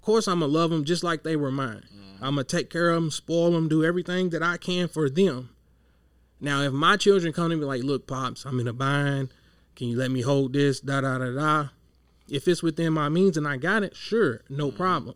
course 0.10 0.28
I'm 0.28 0.40
gonna 0.40 0.52
love 0.52 0.72
them 0.72 0.86
just 0.86 1.04
like 1.04 1.22
they 1.22 1.36
were 1.36 1.52
mine. 1.52 1.84
Mm-hmm. 1.86 2.24
I'm 2.24 2.34
gonna 2.34 2.44
take 2.44 2.72
care 2.72 2.90
of 2.90 2.96
them, 2.96 3.12
spoil 3.12 3.52
them, 3.52 3.68
do 3.68 3.86
everything 3.86 4.32
that 4.32 4.42
I 4.42 4.58
can 4.58 4.88
for 4.88 5.08
them. 5.08 5.52
Now, 6.42 6.62
if 6.64 6.74
my 6.74 6.98
children 6.98 7.32
come 7.32 7.52
to 7.52 7.56
me 7.56 7.64
like, 7.64 7.84
"Look, 7.84 8.08
pops, 8.08 8.44
I'm 8.44 8.60
in 8.60 8.68
a 8.68 8.74
bind. 8.74 9.30
Can 9.76 9.88
you 9.88 9.98
let 9.98 10.10
me 10.10 10.22
hold 10.22 10.54
this?" 10.54 10.80
Da 10.80 11.02
da 11.02 11.20
da 11.20 11.32
da. 11.32 11.68
If 12.28 12.48
it's 12.48 12.64
within 12.64 12.92
my 12.92 13.08
means 13.08 13.38
and 13.38 13.48
I 13.48 13.58
got 13.58 13.84
it, 13.84 13.96
sure, 13.96 14.42
no 14.50 14.70
mm-hmm. 14.70 14.78
problem. 14.78 15.16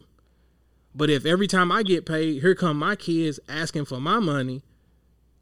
But 0.94 1.10
if 1.10 1.26
every 1.26 1.48
time 1.48 1.72
I 1.72 1.82
get 1.82 2.06
paid, 2.06 2.44
here 2.44 2.54
come 2.54 2.78
my 2.78 2.96
kids 2.96 3.40
asking 3.50 3.86
for 3.86 4.00
my 4.00 4.20
money, 4.20 4.62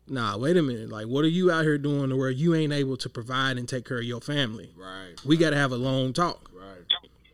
nah, 0.07 0.37
wait 0.37 0.55
a 0.55 0.61
minute. 0.61 0.89
Like, 0.89 1.07
what 1.07 1.25
are 1.25 1.29
you 1.29 1.51
out 1.51 1.63
here 1.63 1.77
doing 1.77 2.09
to 2.09 2.15
where 2.15 2.29
you 2.29 2.55
ain't 2.55 2.71
able 2.71 2.95
to 2.95 3.09
provide 3.09 3.57
and 3.57 3.67
take 3.67 3.85
care 3.85 3.97
of 3.97 4.05
your 4.05 4.21
family? 4.21 4.73
Right. 4.77 5.15
We 5.25 5.35
got 5.35 5.49
to 5.49 5.57
have 5.57 5.73
a 5.73 5.77
long 5.77 6.13
talk. 6.13 6.49
Right. 6.53 6.85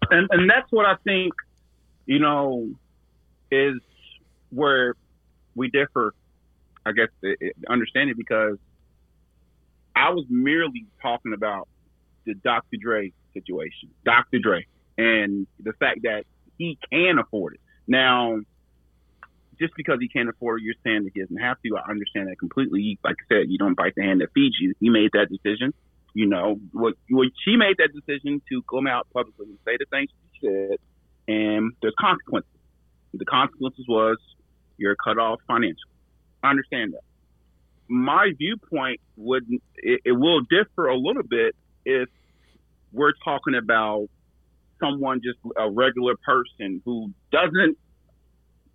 and 0.10 0.28
and 0.32 0.50
that's 0.50 0.72
what 0.72 0.88
I 0.88 0.96
think, 1.04 1.34
you 2.08 2.20
know, 2.20 2.70
is 3.52 3.80
where 4.50 4.96
we 5.54 5.70
differ. 5.70 6.15
I 6.86 6.93
guess 6.93 7.10
understanding 7.70 8.15
because 8.17 8.58
I 9.93 10.12
was 10.12 10.26
merely 10.30 10.86
talking 11.02 11.34
about 11.34 11.67
the 12.26 12.34
Dr. 12.34 12.78
Dre 12.82 13.12
situation, 13.34 13.89
Dr. 14.06 14.39
Dre, 14.39 14.65
and 14.98 15.48
the 15.60 15.74
fact 15.74 16.00
that 16.04 16.24
he 16.58 16.78
can 16.89 17.20
afford 17.20 17.56
it. 17.56 17.60
Now, 17.88 18.39
just 19.60 19.74
because 19.76 19.98
he 20.00 20.08
can't 20.08 20.30
afford 20.30 20.62
it, 20.62 20.63
you're 20.63 20.76
saying 20.84 21.04
that 21.04 21.12
he 21.13 21.22
doesn't 21.22 21.38
have 21.38 21.58
to. 21.65 21.78
I 21.78 21.89
understand 21.89 22.30
that 22.30 22.39
completely. 22.39 22.98
Like 23.04 23.15
I 23.30 23.36
said, 23.36 23.46
you 23.50 23.58
don't 23.58 23.76
bite 23.76 23.96
the 23.96 24.04
hand 24.04 24.22
that 24.22 24.30
feeds 24.34 24.56
you. 24.60 24.74
He 24.80 24.89
made 24.89 25.12
that 25.13 25.28
decision. 25.30 25.74
You 26.13 26.28
know, 26.28 26.60
what, 26.72 26.93
what 27.10 27.28
she 27.43 27.58
made 27.58 27.78
that 27.78 27.89
decision 27.93 28.41
to 28.50 28.63
come 28.63 28.88
out 28.88 29.08
publicly 29.13 29.48
and 29.48 29.58
say 29.65 29.78
the 29.78 29.86
things 29.91 30.10
she 30.34 30.48
said, 30.48 30.78
and 31.28 31.74
there's 31.82 31.96
consequences. 32.00 32.52
The 33.13 33.26
consequences 33.26 33.86
was 33.88 34.18
you're 34.78 34.96
cut 34.96 35.18
off 35.18 35.40
financially. 35.48 35.92
I 36.44 36.50
understand 36.50 36.94
that. 36.94 37.02
My 37.88 38.32
viewpoint 38.38 39.00
would 39.16 39.46
it, 39.76 40.02
it 40.06 40.12
will 40.12 40.42
differ 40.42 40.88
a 40.88 40.98
little 40.98 41.24
bit 41.24 41.56
if 41.86 42.10
we're 42.92 43.13
talking 43.24 43.56
about 43.56 44.08
someone 44.80 45.22
just 45.24 45.40
a 45.58 45.70
regular 45.70 46.16
person 46.26 46.82
who 46.86 47.12
doesn't 47.32 47.78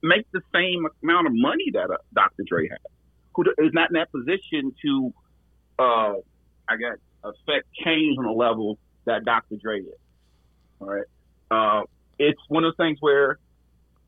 make 0.02 0.26
the 0.32 0.40
same 0.52 0.86
amount 1.02 1.26
of 1.28 1.32
money 1.34 1.70
that 1.72 1.90
uh, 1.90 1.96
Dr. 2.14 2.42
Dre 2.46 2.68
has, 2.68 2.78
who 3.34 3.44
is 3.58 3.72
not 3.72 3.90
in 3.90 3.94
that 3.94 4.10
position 4.10 4.74
to, 4.82 5.14
uh, 5.78 6.14
I 6.68 6.76
guess, 6.76 6.98
affect 7.22 7.66
change 7.84 8.18
on 8.18 8.24
the 8.24 8.32
level 8.32 8.78
that 9.04 9.24
Dr. 9.24 9.56
Dre 9.56 9.80
is. 9.80 9.94
All 10.80 10.88
right. 10.88 11.04
Uh, 11.50 11.82
it's 12.22 12.40
one 12.48 12.64
of 12.64 12.68
those 12.76 12.84
things 12.86 12.98
where 13.00 13.38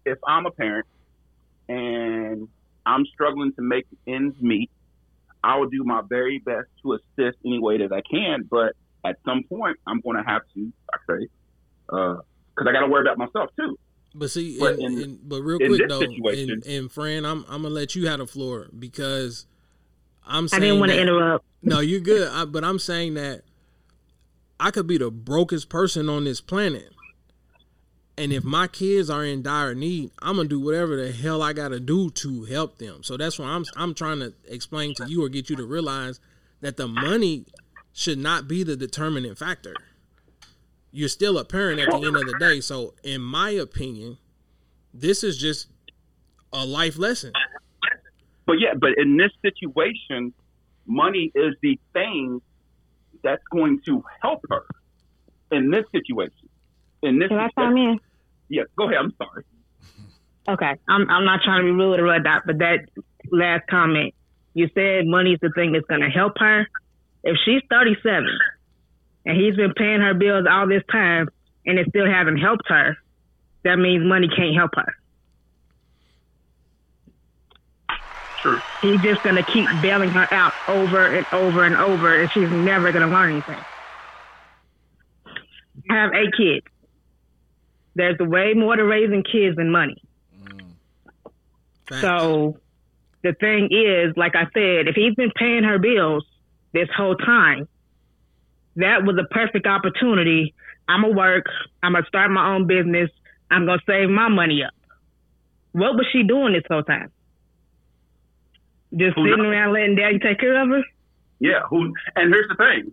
if 0.07 0.18
I'm 0.27 0.46
a 0.46 0.50
parent 0.50 0.87
and 1.68 2.48
I'm 2.87 3.05
struggling 3.07 3.53
to 3.55 3.62
make 3.62 3.87
ends 4.07 4.37
meet, 4.40 4.70
I 5.42 5.57
will 5.59 5.68
do 5.68 5.83
my 5.85 6.03
very 6.09 6.38
best 6.38 6.68
to 6.83 6.94
assist 6.94 7.38
any 7.44 7.59
way 7.59 7.79
that 7.79 7.92
I 7.92 8.03
can. 8.03 8.46
But 8.50 8.74
at 9.05 9.16
some 9.24 9.42
point, 9.48 9.77
I'm 9.87 10.00
going 10.00 10.16
to 10.16 10.22
have 10.22 10.42
to, 10.55 10.72
I 10.92 10.96
say, 11.09 11.27
uh, 11.90 12.14
because 12.55 12.68
I 12.68 12.72
got 12.72 12.81
to 12.81 12.87
worry 12.87 13.03
about 13.03 13.18
myself 13.18 13.50
too. 13.59 13.77
But 14.14 14.31
see, 14.31 14.59
But 14.61 14.79
and, 14.79 14.98
in- 15.00 15.18
but 15.24 15.42
real 15.42 15.59
in 15.59 15.68
quick 15.68 15.81
this 15.81 15.88
though, 15.88 16.00
situation- 16.00 16.50
and, 16.50 16.66
and 16.66 16.92
Fran, 16.92 17.24
I'm 17.27 17.44
I'm 17.48 17.62
gonna 17.62 17.74
let 17.74 17.96
you 17.96 18.07
have 18.07 18.20
the 18.20 18.29
floor 18.29 18.68
because 18.79 19.44
I'm 20.24 20.48
I 20.53 20.61
didn't 20.61 20.79
want 20.79 20.92
to 20.92 21.00
interrupt. 21.00 21.44
No, 21.62 21.81
you're 21.81 21.98
good. 21.98 22.29
I, 22.29 22.44
but 22.44 22.62
I'm 22.62 22.79
saying 22.79 23.14
that 23.14 23.42
I 24.61 24.70
could 24.70 24.87
be 24.87 24.98
the 24.98 25.11
brokest 25.11 25.68
person 25.68 26.09
on 26.09 26.22
this 26.24 26.40
planet, 26.40 26.93
and 28.16 28.33
if 28.33 28.44
my 28.44 28.66
kids 28.66 29.11
are 29.11 29.24
in 29.24 29.42
dire 29.42 29.74
need, 29.74 30.11
I'm 30.22 30.37
gonna 30.37 30.48
do 30.48 30.61
whatever 30.61 30.96
the 30.96 31.12
hell 31.12 31.42
I 31.42 31.53
gotta 31.53 31.81
do 31.81 32.11
to 32.11 32.44
help 32.44 32.79
them. 32.79 33.03
So 33.03 33.16
that's 33.16 33.38
why 33.38 33.46
I'm 33.46 33.64
I'm 33.77 33.94
trying 33.94 34.20
to 34.20 34.33
explain 34.48 34.94
to 34.94 35.09
you 35.09 35.24
or 35.24 35.29
get 35.29 35.50
you 35.50 35.57
to 35.57 35.64
realize 35.64 36.20
that 36.61 36.77
the 36.77 36.87
money 36.87 37.46
should 37.92 38.18
not 38.18 38.46
be 38.48 38.62
the 38.62 38.77
determinant 38.77 39.38
factor. 39.38 39.74
You're 40.92 41.09
still 41.09 41.38
a 41.38 41.44
parent 41.44 41.81
at 41.81 41.90
the 41.90 41.96
end 41.96 42.16
of 42.16 42.24
the 42.24 42.37
day. 42.38 42.61
So, 42.61 42.94
in 43.03 43.20
my 43.20 43.50
opinion, 43.50 44.18
this 44.92 45.24
is 45.24 45.37
just 45.37 45.66
a 46.53 46.64
life 46.64 46.96
lesson. 46.98 47.33
But 48.46 48.61
yeah, 48.61 48.74
but 48.79 48.90
in 48.96 49.16
this 49.16 49.33
situation, 49.42 50.33
money 50.87 51.33
is 51.35 51.55
the 51.62 51.79
thing 51.92 52.40
that's 53.22 53.42
going 53.50 53.81
to 53.87 54.05
help 54.22 54.44
her 54.50 54.64
in 55.50 55.70
this 55.70 55.85
situation. 55.90 56.48
In 57.04 57.18
this, 57.18 57.28
Can 57.28 57.38
I 57.38 57.48
chime 57.54 57.76
in? 57.76 58.00
yeah, 58.48 58.62
go 58.76 58.84
ahead. 58.84 58.98
I'm 58.98 59.14
sorry. 59.18 59.44
Okay, 60.48 60.72
I'm 60.88 61.08
I'm 61.10 61.24
not 61.24 61.40
trying 61.44 61.62
to 61.62 61.64
be 61.66 61.70
rude 61.72 62.00
or 62.00 62.22
that, 62.22 62.42
but 62.46 62.58
that 62.58 62.80
last 63.30 63.66
comment, 63.68 64.14
you 64.54 64.68
said 64.74 65.06
money's 65.06 65.38
the 65.40 65.50
thing 65.54 65.72
that's 65.72 65.86
going 65.86 66.00
to 66.00 66.08
help 66.08 66.38
her. 66.38 66.66
If 67.22 67.36
she's 67.44 67.62
37 67.70 68.26
and 69.26 69.36
he's 69.40 69.56
been 69.56 69.72
paying 69.74 70.00
her 70.00 70.14
bills 70.14 70.46
all 70.50 70.66
this 70.68 70.82
time 70.90 71.28
and 71.64 71.78
it 71.78 71.88
still 71.88 72.06
hasn't 72.06 72.40
helped 72.40 72.68
her, 72.68 72.96
that 73.64 73.76
means 73.76 74.04
money 74.06 74.28
can't 74.28 74.54
help 74.54 74.72
her. 74.74 74.94
True. 78.38 78.60
He's 78.82 79.00
just 79.00 79.22
going 79.22 79.36
to 79.36 79.44
keep 79.44 79.66
bailing 79.80 80.10
her 80.12 80.26
out 80.32 80.52
over 80.68 81.06
and 81.16 81.26
over 81.32 81.64
and 81.64 81.76
over, 81.76 82.20
and 82.20 82.30
she's 82.32 82.50
never 82.50 82.92
going 82.92 83.08
to 83.08 83.14
learn 83.14 83.32
anything. 83.32 83.64
I 85.90 85.94
have 85.94 86.12
eight 86.14 86.32
kids. 86.36 86.66
There's 87.94 88.18
way 88.18 88.54
more 88.54 88.76
to 88.76 88.85
raising 88.85 89.22
kids 89.22 89.57
than 89.57 89.70
money. 89.70 90.02
Mm. 90.42 90.72
Facts. 91.88 92.00
So 92.00 92.59
the 93.22 93.35
thing 93.35 93.68
is, 93.70 94.16
like 94.16 94.35
I 94.35 94.44
said, 94.52 94.88
if 94.88 94.94
he's 94.94 95.14
been 95.14 95.30
paying 95.37 95.64
her 95.64 95.78
bills 95.78 96.24
this 96.72 96.88
whole 96.96 97.16
time, 97.16 97.68
that 98.76 99.04
was 99.04 99.16
a 99.18 99.33
perfect 99.33 99.66
opportunity. 99.66 100.54
I'm 100.88 101.02
gonna 101.02 101.14
work. 101.14 101.46
I'm 101.83 101.92
gonna 101.92 102.07
start 102.07 102.30
my 102.30 102.54
own 102.54 102.66
business. 102.66 103.11
I'm 103.50 103.66
gonna 103.66 103.80
save 103.87 104.11
my 104.11 104.28
money 104.28 104.62
up. 104.64 104.74
What 105.72 105.94
was 105.94 106.07
she 106.12 106.22
doing 106.24 106.52
this 106.52 106.64
whole 106.68 106.83
time? 106.83 107.11
Just 108.96 109.16
Who 109.16 109.24
sitting 109.24 109.38
knows? 109.38 109.46
around 109.52 109.72
letting 109.72 109.96
daddy 109.96 110.18
take 110.18 110.38
care 110.38 110.61
of 110.61 110.68
her? 110.68 110.83
Yeah. 111.40 111.62
Who? 111.70 111.92
And 112.16 112.33
here's 112.33 112.48
the 112.48 112.54
thing: 112.57 112.92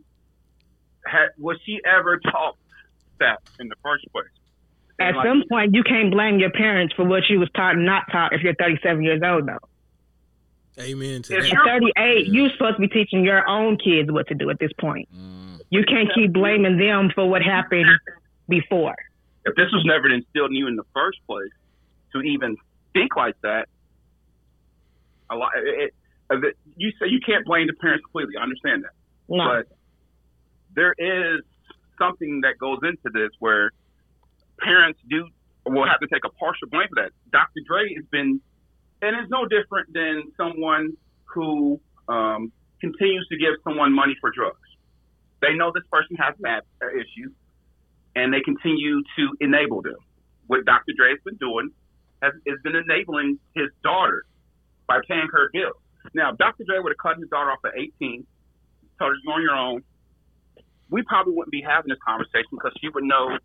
Had, 1.05 1.29
was 1.37 1.57
she 1.65 1.79
ever 1.85 2.19
taught 2.19 2.57
that 3.19 3.39
in 3.59 3.67
the 3.67 3.75
first 3.83 4.05
place? 4.11 4.25
At 5.01 5.15
like, 5.15 5.25
some 5.27 5.43
point, 5.49 5.73
you 5.73 5.83
can't 5.83 6.11
blame 6.11 6.39
your 6.39 6.51
parents 6.51 6.93
for 6.95 7.05
what 7.05 7.23
you 7.29 7.39
was 7.39 7.49
taught 7.55 7.75
and 7.75 7.85
not 7.85 8.03
taught 8.11 8.33
if 8.33 8.41
you're 8.41 8.55
37 8.55 9.03
years 9.03 9.21
old, 9.23 9.47
though. 9.47 9.57
Amen 10.79 11.21
to 11.23 11.37
If 11.37 11.43
that. 11.49 11.53
At 11.53 11.65
38, 11.65 12.27
you're 12.27 12.49
supposed 12.51 12.75
to 12.77 12.81
be 12.81 12.87
teaching 12.87 13.23
your 13.25 13.47
own 13.47 13.77
kids 13.77 14.11
what 14.11 14.27
to 14.27 14.35
do 14.35 14.49
at 14.49 14.59
this 14.59 14.71
point. 14.79 15.07
Mm. 15.15 15.59
You 15.69 15.83
can't 15.85 16.09
keep 16.15 16.33
blaming 16.33 16.77
them 16.77 17.11
for 17.13 17.29
what 17.29 17.41
happened 17.41 17.87
before. 18.47 18.95
if 19.45 19.55
this 19.55 19.71
was 19.71 19.83
never 19.85 20.09
instilled 20.09 20.51
in 20.51 20.55
you 20.57 20.67
in 20.67 20.75
the 20.75 20.85
first 20.93 21.19
place, 21.27 21.51
to 22.13 22.21
even 22.21 22.55
think 22.93 23.15
like 23.15 23.35
that, 23.41 23.67
a 25.29 25.35
lot. 25.35 25.51
It, 25.55 25.93
it, 26.29 26.43
it- 26.43 26.57
you 26.77 26.91
say 26.99 27.07
you 27.09 27.19
can't 27.25 27.45
blame 27.45 27.67
the 27.67 27.73
parents 27.73 28.03
completely. 28.05 28.35
I 28.37 28.43
understand 28.43 28.83
that, 28.85 28.91
No. 29.29 29.45
but 29.45 29.67
there 30.73 30.93
is 30.97 31.41
something 31.99 32.41
that 32.41 32.57
goes 32.57 32.79
into 32.83 33.09
this 33.13 33.29
where 33.39 33.71
parents 34.61 34.99
do 35.09 35.27
will 35.65 35.87
have 35.87 35.99
to 35.99 36.07
take 36.07 36.23
a 36.25 36.29
partial 36.29 36.67
blame 36.69 36.87
for 36.89 37.03
that. 37.03 37.11
Dr. 37.31 37.61
Dre 37.65 37.93
has 37.95 38.05
been, 38.11 38.41
and 39.01 39.15
it's 39.15 39.29
no 39.29 39.45
different 39.45 39.93
than 39.93 40.31
someone 40.37 40.97
who 41.25 41.79
um, 42.07 42.51
continues 42.79 43.27
to 43.29 43.37
give 43.37 43.53
someone 43.63 43.93
money 43.93 44.15
for 44.19 44.31
drugs. 44.31 44.57
They 45.41 45.53
know 45.53 45.71
this 45.73 45.83
person 45.91 46.17
has 46.17 46.35
bad 46.39 46.63
uh, 46.81 46.89
issues, 46.89 47.31
and 48.15 48.33
they 48.33 48.41
continue 48.41 49.01
to 49.17 49.23
enable 49.39 49.81
them. 49.81 49.97
What 50.47 50.65
Dr. 50.65 50.93
Dre 50.97 51.11
has 51.11 51.19
been 51.23 51.37
doing 51.37 51.69
has, 52.21 52.33
has 52.47 52.59
been 52.63 52.75
enabling 52.75 53.39
his 53.55 53.69
daughter 53.83 54.25
by 54.87 54.99
paying 55.07 55.27
her 55.31 55.49
bills. 55.53 55.77
Now, 56.13 56.31
if 56.31 56.37
Dr. 56.37 56.63
Dre 56.65 56.79
would 56.79 56.91
have 56.91 56.97
cut 56.97 57.17
his 57.17 57.29
daughter 57.29 57.51
off 57.51 57.59
at 57.65 57.73
18, 57.77 58.25
told 58.99 59.11
her 59.11 59.17
you're 59.23 59.33
on 59.33 59.41
your 59.41 59.55
own, 59.55 59.81
we 60.89 61.01
probably 61.03 61.33
wouldn't 61.33 61.51
be 61.51 61.61
having 61.61 61.89
this 61.89 62.01
conversation 62.05 62.51
because 62.51 62.73
she 62.81 62.89
would 62.89 63.05
know 63.05 63.37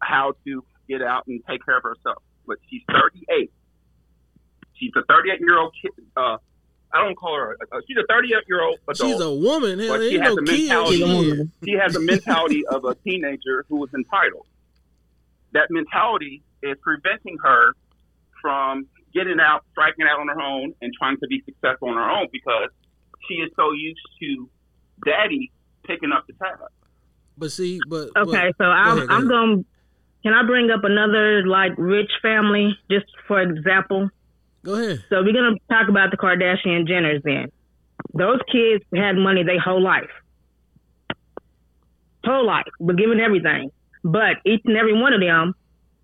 how 0.00 0.34
to 0.46 0.64
get 0.88 1.02
out 1.02 1.26
and 1.26 1.40
take 1.48 1.64
care 1.64 1.76
of 1.78 1.82
herself. 1.82 2.22
But 2.46 2.58
she's 2.70 2.82
38. 2.90 3.50
She's 4.74 4.92
a 4.96 5.02
38 5.08 5.40
year 5.40 5.58
old 5.58 5.74
kid. 5.80 5.92
Uh, 6.16 6.36
I 6.92 7.02
don't 7.04 7.16
call 7.16 7.34
her. 7.36 7.56
Uh, 7.72 7.80
she's 7.88 7.96
a 7.96 8.06
38 8.08 8.44
year 8.48 8.62
old 8.62 8.78
adult. 8.88 9.10
She's 9.12 9.20
a 9.20 9.32
woman. 9.32 9.78
Hell, 9.78 9.96
But 9.98 10.02
she 10.02 10.18
has 10.18 10.28
no 10.28 10.34
the 10.36 10.42
kid. 10.42 10.58
mentality- 10.68 10.98
shit. 11.36 11.48
she 11.64 11.72
has 11.72 11.92
the 11.94 12.00
mentality 12.00 12.66
of 12.66 12.84
a 12.84 12.94
teenager 12.96 13.64
who 13.68 13.84
is 13.84 13.90
entitled. 13.94 14.46
That 15.52 15.68
mentality 15.70 16.42
is 16.62 16.76
preventing 16.82 17.38
her 17.42 17.72
from 18.42 18.86
getting 19.14 19.40
out, 19.40 19.64
striking 19.72 20.04
out 20.06 20.20
on 20.20 20.28
her 20.28 20.40
own, 20.40 20.74
and 20.82 20.92
trying 20.96 21.16
to 21.18 21.26
be 21.26 21.42
successful 21.44 21.88
on 21.88 21.94
her 21.96 22.10
own 22.10 22.28
because 22.30 22.68
she 23.26 23.34
is 23.34 23.50
so 23.56 23.72
used 23.72 24.00
to 24.20 24.48
daddy 25.04 25.50
picking 25.84 26.12
up 26.12 26.26
the 26.26 26.34
tab. 26.34 26.58
But 27.38 27.50
see, 27.52 27.80
but 27.88 28.10
Okay, 28.16 28.52
but, 28.56 28.56
so 28.58 28.64
I'm 28.64 28.96
ahead, 28.98 29.08
go 29.08 29.14
I'm 29.14 29.30
ahead. 29.30 29.64
Can 30.26 30.34
I 30.34 30.42
bring 30.42 30.72
up 30.72 30.82
another 30.82 31.46
like 31.46 31.70
rich 31.78 32.10
family 32.20 32.76
just 32.90 33.06
for 33.28 33.40
example? 33.40 34.10
Go 34.64 34.74
ahead. 34.74 35.04
So 35.08 35.22
we're 35.22 35.32
gonna 35.32 35.54
talk 35.70 35.88
about 35.88 36.10
the 36.10 36.16
Kardashian 36.16 36.88
Jenners. 36.88 37.22
Then 37.22 37.52
those 38.12 38.40
kids 38.50 38.82
had 38.92 39.12
money 39.12 39.44
their 39.44 39.60
whole 39.60 39.80
life, 39.80 40.10
whole 42.24 42.44
life, 42.44 42.66
was 42.80 42.96
given 42.96 43.20
everything. 43.20 43.70
But 44.02 44.38
each 44.44 44.62
and 44.64 44.76
every 44.76 45.00
one 45.00 45.12
of 45.12 45.20
them 45.20 45.54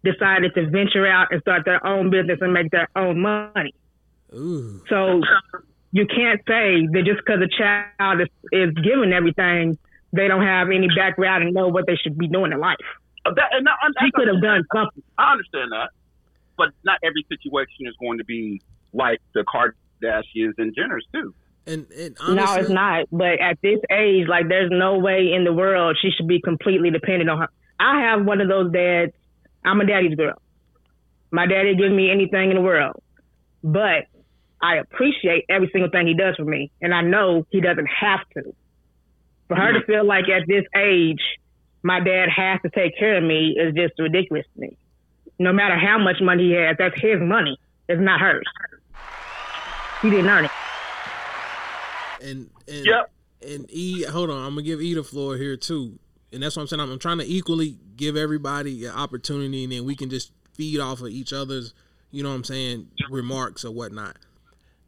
decided 0.04 0.54
to 0.54 0.70
venture 0.70 1.04
out 1.04 1.32
and 1.32 1.40
start 1.40 1.64
their 1.64 1.84
own 1.84 2.10
business 2.10 2.38
and 2.40 2.52
make 2.52 2.70
their 2.70 2.86
own 2.94 3.20
money. 3.20 3.74
Ooh, 4.32 4.84
So 4.88 5.20
you 5.90 6.06
can't 6.06 6.40
say 6.46 6.86
that 6.92 7.02
just 7.04 7.18
because 7.26 7.40
a 7.42 7.48
child 7.48 8.20
is, 8.20 8.28
is 8.52 8.72
given 8.84 9.12
everything, 9.12 9.76
they 10.12 10.28
don't 10.28 10.44
have 10.44 10.68
any 10.68 10.86
background 10.94 11.42
and 11.42 11.54
know 11.54 11.66
what 11.66 11.88
they 11.88 11.96
should 11.96 12.16
be 12.16 12.28
doing 12.28 12.52
in 12.52 12.60
life. 12.60 12.76
That, 13.24 13.50
and 13.52 13.68
I, 13.68 14.04
She 14.04 14.10
could 14.12 14.28
have 14.28 14.42
done 14.42 14.64
something. 14.74 15.02
I 15.18 15.32
understand 15.32 15.72
that, 15.72 15.90
but 16.56 16.70
not 16.84 16.98
every 17.04 17.24
situation 17.28 17.86
is 17.86 17.94
going 18.00 18.18
to 18.18 18.24
be 18.24 18.60
like 18.92 19.20
the 19.34 19.44
Kardashians 19.44 20.54
and 20.58 20.74
Jenners 20.74 21.02
too. 21.12 21.34
and 21.66 21.86
and 21.92 22.16
honestly, 22.20 22.34
no, 22.34 22.54
it's 22.54 22.70
not. 22.70 23.06
But 23.12 23.40
at 23.40 23.58
this 23.62 23.78
age, 23.90 24.26
like, 24.28 24.48
there's 24.48 24.70
no 24.72 24.98
way 24.98 25.32
in 25.32 25.44
the 25.44 25.52
world 25.52 25.96
she 26.00 26.10
should 26.10 26.26
be 26.26 26.40
completely 26.40 26.90
dependent 26.90 27.30
on 27.30 27.38
her. 27.38 27.48
I 27.78 28.00
have 28.02 28.24
one 28.24 28.40
of 28.40 28.48
those 28.48 28.72
dads. 28.72 29.12
I'm 29.64 29.80
a 29.80 29.86
daddy's 29.86 30.16
girl. 30.16 30.40
My 31.30 31.46
daddy 31.46 31.76
gives 31.76 31.92
me 31.92 32.10
anything 32.10 32.50
in 32.50 32.56
the 32.56 32.62
world, 32.62 33.00
but 33.62 34.06
I 34.60 34.76
appreciate 34.76 35.44
every 35.48 35.70
single 35.72 35.90
thing 35.90 36.06
he 36.06 36.14
does 36.14 36.36
for 36.36 36.44
me, 36.44 36.70
and 36.80 36.92
I 36.92 37.00
know 37.02 37.46
he 37.50 37.60
doesn't 37.60 37.86
have 37.86 38.20
to. 38.34 38.54
For 39.48 39.56
her 39.56 39.72
to 39.72 39.84
feel 39.84 40.04
like 40.04 40.28
at 40.28 40.46
this 40.46 40.64
age, 40.76 41.20
my 41.82 42.00
dad 42.00 42.28
has 42.34 42.60
to 42.62 42.70
take 42.70 42.96
care 42.98 43.16
of 43.18 43.24
me 43.24 43.56
is 43.58 43.74
just 43.74 43.94
ridiculous 43.98 44.46
to 44.54 44.60
me. 44.60 44.76
No 45.38 45.52
matter 45.52 45.76
how 45.76 45.98
much 45.98 46.16
money 46.20 46.48
he 46.48 46.52
has, 46.52 46.76
that's 46.78 47.00
his 47.00 47.20
money. 47.20 47.58
It's 47.88 48.00
not 48.00 48.20
hers. 48.20 48.44
He 50.02 50.10
didn't 50.10 50.28
earn 50.28 50.44
it. 50.46 50.50
and 52.20 52.50
and 52.68 52.86
Yep. 52.86 53.10
and 53.48 53.66
E. 53.70 54.04
Hold 54.04 54.30
on, 54.30 54.44
I'm 54.44 54.52
gonna 54.54 54.62
give 54.62 54.80
E 54.80 54.94
the 54.94 55.02
floor 55.02 55.36
here 55.36 55.56
too, 55.56 55.98
and 56.32 56.42
that's 56.42 56.56
what 56.56 56.62
I'm 56.62 56.68
saying. 56.68 56.80
I'm, 56.80 56.90
I'm 56.90 56.98
trying 56.98 57.18
to 57.18 57.24
equally 57.26 57.76
give 57.96 58.16
everybody 58.16 58.84
an 58.86 58.92
opportunity, 58.92 59.64
and 59.64 59.72
then 59.72 59.84
we 59.84 59.96
can 59.96 60.08
just 60.10 60.32
feed 60.54 60.78
off 60.80 61.00
of 61.00 61.08
each 61.08 61.32
other's, 61.32 61.74
you 62.10 62.22
know 62.22 62.28
what 62.28 62.36
I'm 62.36 62.44
saying, 62.44 62.88
remarks 63.10 63.64
or 63.64 63.70
whatnot. 63.72 64.16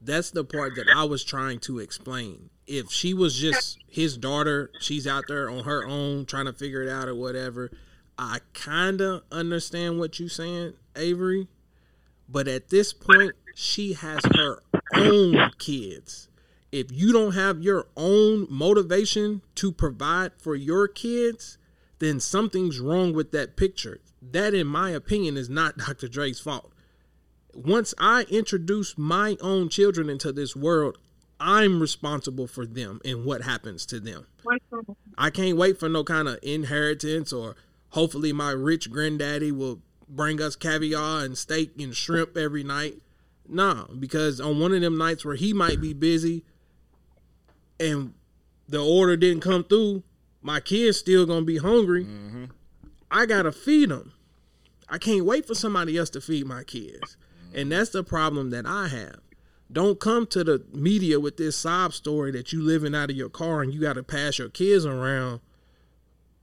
That's 0.04 0.30
the 0.30 0.44
part 0.44 0.76
that 0.76 0.86
I 0.94 1.04
was 1.04 1.24
trying 1.24 1.60
to 1.60 1.78
explain. 1.78 2.50
If 2.66 2.90
she 2.90 3.14
was 3.14 3.38
just 3.38 3.78
his 3.88 4.18
daughter, 4.18 4.70
she's 4.78 5.06
out 5.06 5.24
there 5.28 5.48
on 5.48 5.64
her 5.64 5.86
own 5.86 6.26
trying 6.26 6.44
to 6.44 6.52
figure 6.52 6.82
it 6.82 6.90
out 6.90 7.08
or 7.08 7.14
whatever. 7.14 7.70
I 8.18 8.40
kind 8.52 9.00
of 9.00 9.22
understand 9.32 9.98
what 9.98 10.20
you're 10.20 10.28
saying, 10.28 10.74
Avery. 10.94 11.48
But 12.28 12.48
at 12.48 12.68
this 12.68 12.92
point, 12.92 13.32
she 13.54 13.94
has 13.94 14.20
her 14.36 14.60
own 14.94 15.50
kids. 15.58 16.28
If 16.70 16.90
you 16.90 17.12
don't 17.12 17.32
have 17.32 17.62
your 17.62 17.86
own 17.96 18.46
motivation 18.50 19.40
to 19.54 19.72
provide 19.72 20.32
for 20.38 20.54
your 20.54 20.86
kids, 20.86 21.56
then 21.98 22.20
something's 22.20 22.80
wrong 22.80 23.14
with 23.14 23.32
that 23.32 23.56
picture. 23.56 24.00
That, 24.20 24.52
in 24.52 24.66
my 24.66 24.90
opinion, 24.90 25.36
is 25.36 25.48
not 25.48 25.78
Dr. 25.86 26.08
Dre's 26.08 26.40
fault. 26.40 26.73
Once 27.54 27.94
I 27.98 28.22
introduce 28.30 28.96
my 28.98 29.36
own 29.40 29.68
children 29.68 30.08
into 30.10 30.32
this 30.32 30.56
world, 30.56 30.98
I'm 31.40 31.80
responsible 31.80 32.46
for 32.46 32.66
them 32.66 33.00
and 33.04 33.24
what 33.24 33.42
happens 33.42 33.86
to 33.86 34.00
them. 34.00 34.26
I 35.18 35.30
can't 35.30 35.56
wait 35.56 35.78
for 35.78 35.88
no 35.88 36.04
kind 36.04 36.28
of 36.28 36.38
inheritance 36.42 37.32
or 37.32 37.56
hopefully 37.90 38.32
my 38.32 38.50
rich 38.50 38.90
granddaddy 38.90 39.52
will 39.52 39.80
bring 40.08 40.40
us 40.40 40.56
caviar 40.56 41.24
and 41.24 41.36
steak 41.36 41.72
and 41.80 41.94
shrimp 41.94 42.36
every 42.36 42.64
night. 42.64 43.00
No, 43.48 43.88
because 43.98 44.40
on 44.40 44.58
one 44.58 44.72
of 44.72 44.80
them 44.80 44.96
nights 44.96 45.24
where 45.24 45.34
he 45.36 45.52
might 45.52 45.80
be 45.80 45.92
busy 45.92 46.44
and 47.78 48.14
the 48.68 48.82
order 48.82 49.16
didn't 49.16 49.42
come 49.42 49.64
through, 49.64 50.02
my 50.40 50.60
kids 50.60 50.98
still 50.98 51.26
gonna 51.26 51.44
be 51.44 51.58
hungry. 51.58 52.04
Mm-hmm. 52.04 52.44
I 53.10 53.26
gotta 53.26 53.52
feed 53.52 53.90
them. 53.90 54.12
I 54.88 54.98
can't 54.98 55.24
wait 55.24 55.46
for 55.46 55.54
somebody 55.54 55.96
else 55.96 56.10
to 56.10 56.20
feed 56.20 56.46
my 56.46 56.62
kids, 56.64 57.16
and 57.54 57.70
that's 57.72 57.90
the 57.90 58.02
problem 58.02 58.50
that 58.50 58.66
I 58.66 58.88
have. 58.88 59.20
Don't 59.72 59.98
come 59.98 60.26
to 60.28 60.44
the 60.44 60.64
media 60.72 61.18
with 61.18 61.36
this 61.36 61.56
sob 61.56 61.94
story 61.94 62.30
that 62.32 62.52
you 62.52 62.62
living 62.62 62.94
out 62.94 63.10
of 63.10 63.16
your 63.16 63.28
car 63.28 63.62
and 63.62 63.72
you 63.72 63.80
got 63.80 63.94
to 63.94 64.02
pass 64.02 64.38
your 64.38 64.50
kids 64.50 64.84
around 64.84 65.40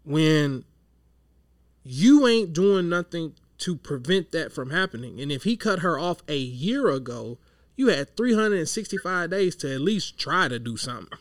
when 0.04 0.65
you 1.84 2.28
ain't 2.28 2.54
doing 2.54 2.89
nothing 2.89 3.36
to 3.60 3.76
prevent 3.76 4.32
that 4.32 4.52
from 4.52 4.71
happening. 4.71 5.21
And 5.21 5.32
if 5.32 5.43
he 5.43 5.56
cut 5.56 5.80
her 5.80 5.97
off 6.00 6.24
a 6.28 6.38
year 6.38 6.89
ago, 6.89 7.38
you 7.76 7.88
had 7.88 8.17
365 8.17 9.30
days 9.30 9.56
to 9.58 9.74
at 9.74 9.82
least 9.82 10.17
try 10.17 10.47
to 10.47 10.60
do 10.60 10.78
something. 10.78 11.17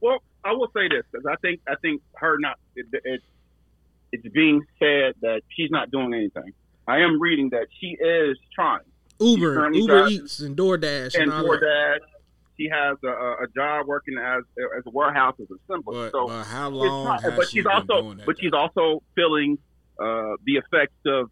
Well, 0.00 0.18
I 0.44 0.52
will 0.52 0.70
say 0.74 0.88
this 0.88 1.04
because 1.10 1.26
I 1.26 1.36
think 1.36 1.60
I 1.66 1.76
think 1.80 2.02
her 2.16 2.36
not 2.38 2.58
it, 2.76 2.86
it, 3.04 3.22
it's 4.12 4.28
being 4.34 4.62
said 4.78 5.14
that 5.22 5.42
she's 5.48 5.70
not 5.70 5.90
doing 5.90 6.12
anything. 6.12 6.52
I 6.86 6.98
am 6.98 7.20
reading 7.20 7.50
that 7.50 7.68
she 7.80 7.96
is 7.98 8.36
trying. 8.54 8.84
Uber, 9.20 9.72
Uber 9.72 9.86
driving. 9.92 10.12
Eats, 10.12 10.40
and 10.40 10.56
DoorDash, 10.56 11.14
and, 11.14 11.24
and 11.24 11.32
all 11.32 11.42
that. 11.44 11.60
DoorDash. 11.60 11.98
She 12.56 12.68
has 12.68 12.96
a, 13.02 13.08
a 13.08 13.46
job 13.54 13.86
working 13.88 14.16
as 14.16 14.42
as 14.78 14.82
a 14.86 14.90
warehouse 14.90 15.34
as 15.40 15.46
a 15.50 15.72
assembler. 15.72 15.84
But, 15.86 16.12
so 16.12 16.26
but 16.28 16.44
how 16.44 16.68
long 16.68 17.04
not- 17.04 17.22
but 17.36 17.48
she 17.48 17.58
she's 17.58 17.66
also 17.66 18.14
but 18.26 18.38
she's 18.38 18.52
also 18.52 19.02
feeling 19.16 19.58
uh, 19.98 20.34
the 20.44 20.56
effects 20.56 20.94
of 21.06 21.30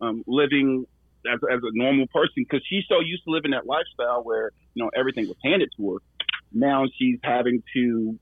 um, 0.00 0.24
living 0.26 0.86
as, 1.30 1.38
as 1.52 1.60
a 1.62 1.70
normal 1.72 2.06
person 2.08 2.32
because 2.36 2.62
she's 2.66 2.84
so 2.88 3.00
used 3.00 3.22
to 3.24 3.30
living 3.30 3.50
that 3.52 3.66
lifestyle 3.66 4.22
where 4.24 4.50
you 4.74 4.82
know 4.82 4.90
everything 4.96 5.28
was 5.28 5.36
handed 5.44 5.70
to 5.76 5.92
her. 5.92 5.98
Now 6.52 6.86
she's 6.98 7.18
having 7.22 7.62
to 7.74 8.18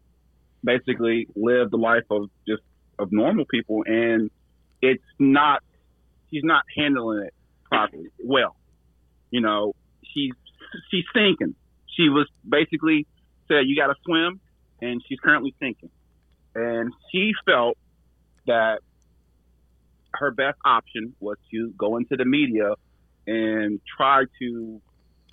basically 0.65 1.27
live 1.37 1.71
the 1.71 1.77
life 1.79 2.05
of 2.11 2.31
just 2.49 2.63
of 2.99 3.13
normal 3.13 3.45
people, 3.45 3.85
and 3.87 4.31
it's 4.83 5.03
not 5.21 5.63
she's 6.31 6.43
not 6.45 6.65
handling 6.77 7.25
it 7.27 7.35
properly 7.71 8.09
well. 8.25 8.57
You 9.31 9.41
know, 9.41 9.75
she's 10.15 10.33
she's 10.91 11.05
sinking. 11.15 11.55
She 11.97 12.09
was 12.09 12.29
basically 12.49 13.07
said 13.49 13.63
you 13.67 13.77
got 13.77 13.89
to 13.89 13.95
swim, 14.05 14.41
and 14.81 15.03
she's 15.09 15.19
currently 15.21 15.55
sinking. 15.61 15.91
And 16.55 16.93
she 17.13 17.33
felt 17.47 17.79
that 18.47 18.81
her 20.15 20.31
best 20.31 20.59
option 20.65 21.15
was 21.21 21.37
to 21.51 21.73
go 21.79 21.97
into 21.97 22.17
the 22.17 22.25
media 22.25 22.75
and 23.27 23.81
try 23.97 24.25
to 24.41 24.81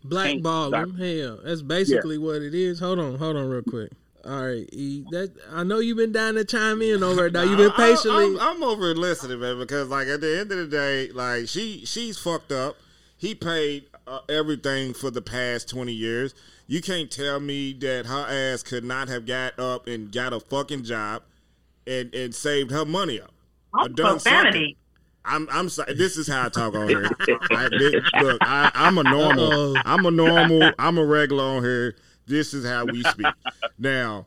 Blackball 0.03 0.73
him. 0.73 0.95
Hell, 0.95 1.39
that's 1.43 1.61
basically 1.61 2.17
what 2.17 2.41
it 2.41 2.53
is. 2.53 2.79
Hold 2.79 2.99
on, 2.99 3.17
hold 3.17 3.35
on, 3.35 3.49
real 3.49 3.63
quick. 3.63 3.91
All 4.23 4.45
right, 4.45 4.67
E. 4.71 5.05
That 5.11 5.31
I 5.51 5.63
know 5.63 5.79
you've 5.79 5.97
been 5.97 6.11
dying 6.11 6.35
to 6.35 6.45
chime 6.45 6.81
in 6.81 7.01
over 7.01 7.27
it. 7.27 7.33
Now 7.33 7.43
you've 7.43 7.57
been 7.57 7.71
I- 7.71 7.73
I- 7.73 7.77
patiently. 7.95 8.25
I'm, 8.25 8.39
I'm 8.39 8.63
over 8.63 8.93
listening, 8.93 9.39
man, 9.39 9.57
because 9.57 9.89
like 9.89 10.07
at 10.07 10.21
the 10.21 10.39
end 10.39 10.51
of 10.51 10.57
the 10.57 10.67
day, 10.67 11.11
like 11.11 11.47
she 11.47 11.85
she's 11.85 12.17
fucked 12.17 12.51
up. 12.51 12.77
He 13.17 13.33
paid 13.33 13.87
uh, 14.05 14.19
everything 14.29 14.93
for 14.93 15.09
the 15.09 15.21
past 15.21 15.67
twenty 15.67 15.93
years. 15.93 16.35
You 16.67 16.81
can't 16.81 17.09
tell 17.09 17.39
me 17.39 17.73
that 17.73 18.05
her 18.05 18.27
ass 18.29 18.61
could 18.61 18.83
not 18.83 19.07
have 19.07 19.25
got 19.25 19.59
up 19.59 19.87
and 19.87 20.11
got 20.11 20.33
a 20.33 20.39
fucking 20.39 20.83
job 20.83 21.23
and 21.87 22.13
and 22.13 22.33
saved 22.35 22.71
her 22.71 22.85
money 22.85 23.19
up. 23.19 23.33
Or 23.73 23.89
done 23.89 24.19
something. 24.19 24.75
I'm 25.25 25.47
I'm 25.51 25.67
sorry. 25.69 25.93
This 25.95 26.15
is 26.15 26.27
how 26.27 26.45
I 26.45 26.49
talk 26.49 26.75
on 26.75 26.87
here. 26.87 27.09
I, 27.51 27.69
this, 27.69 27.95
look, 28.21 28.37
I, 28.41 28.71
I'm 28.73 28.97
a 28.97 29.03
normal. 29.03 29.75
I'm 29.83 30.05
a 30.05 30.11
normal. 30.11 30.71
I'm 30.77 30.97
a 30.97 31.05
regular 31.05 31.43
on 31.43 31.63
here. 31.63 31.95
This 32.27 32.53
is 32.53 32.65
how 32.65 32.85
we 32.85 33.03
speak. 33.03 33.27
Now, 33.77 34.25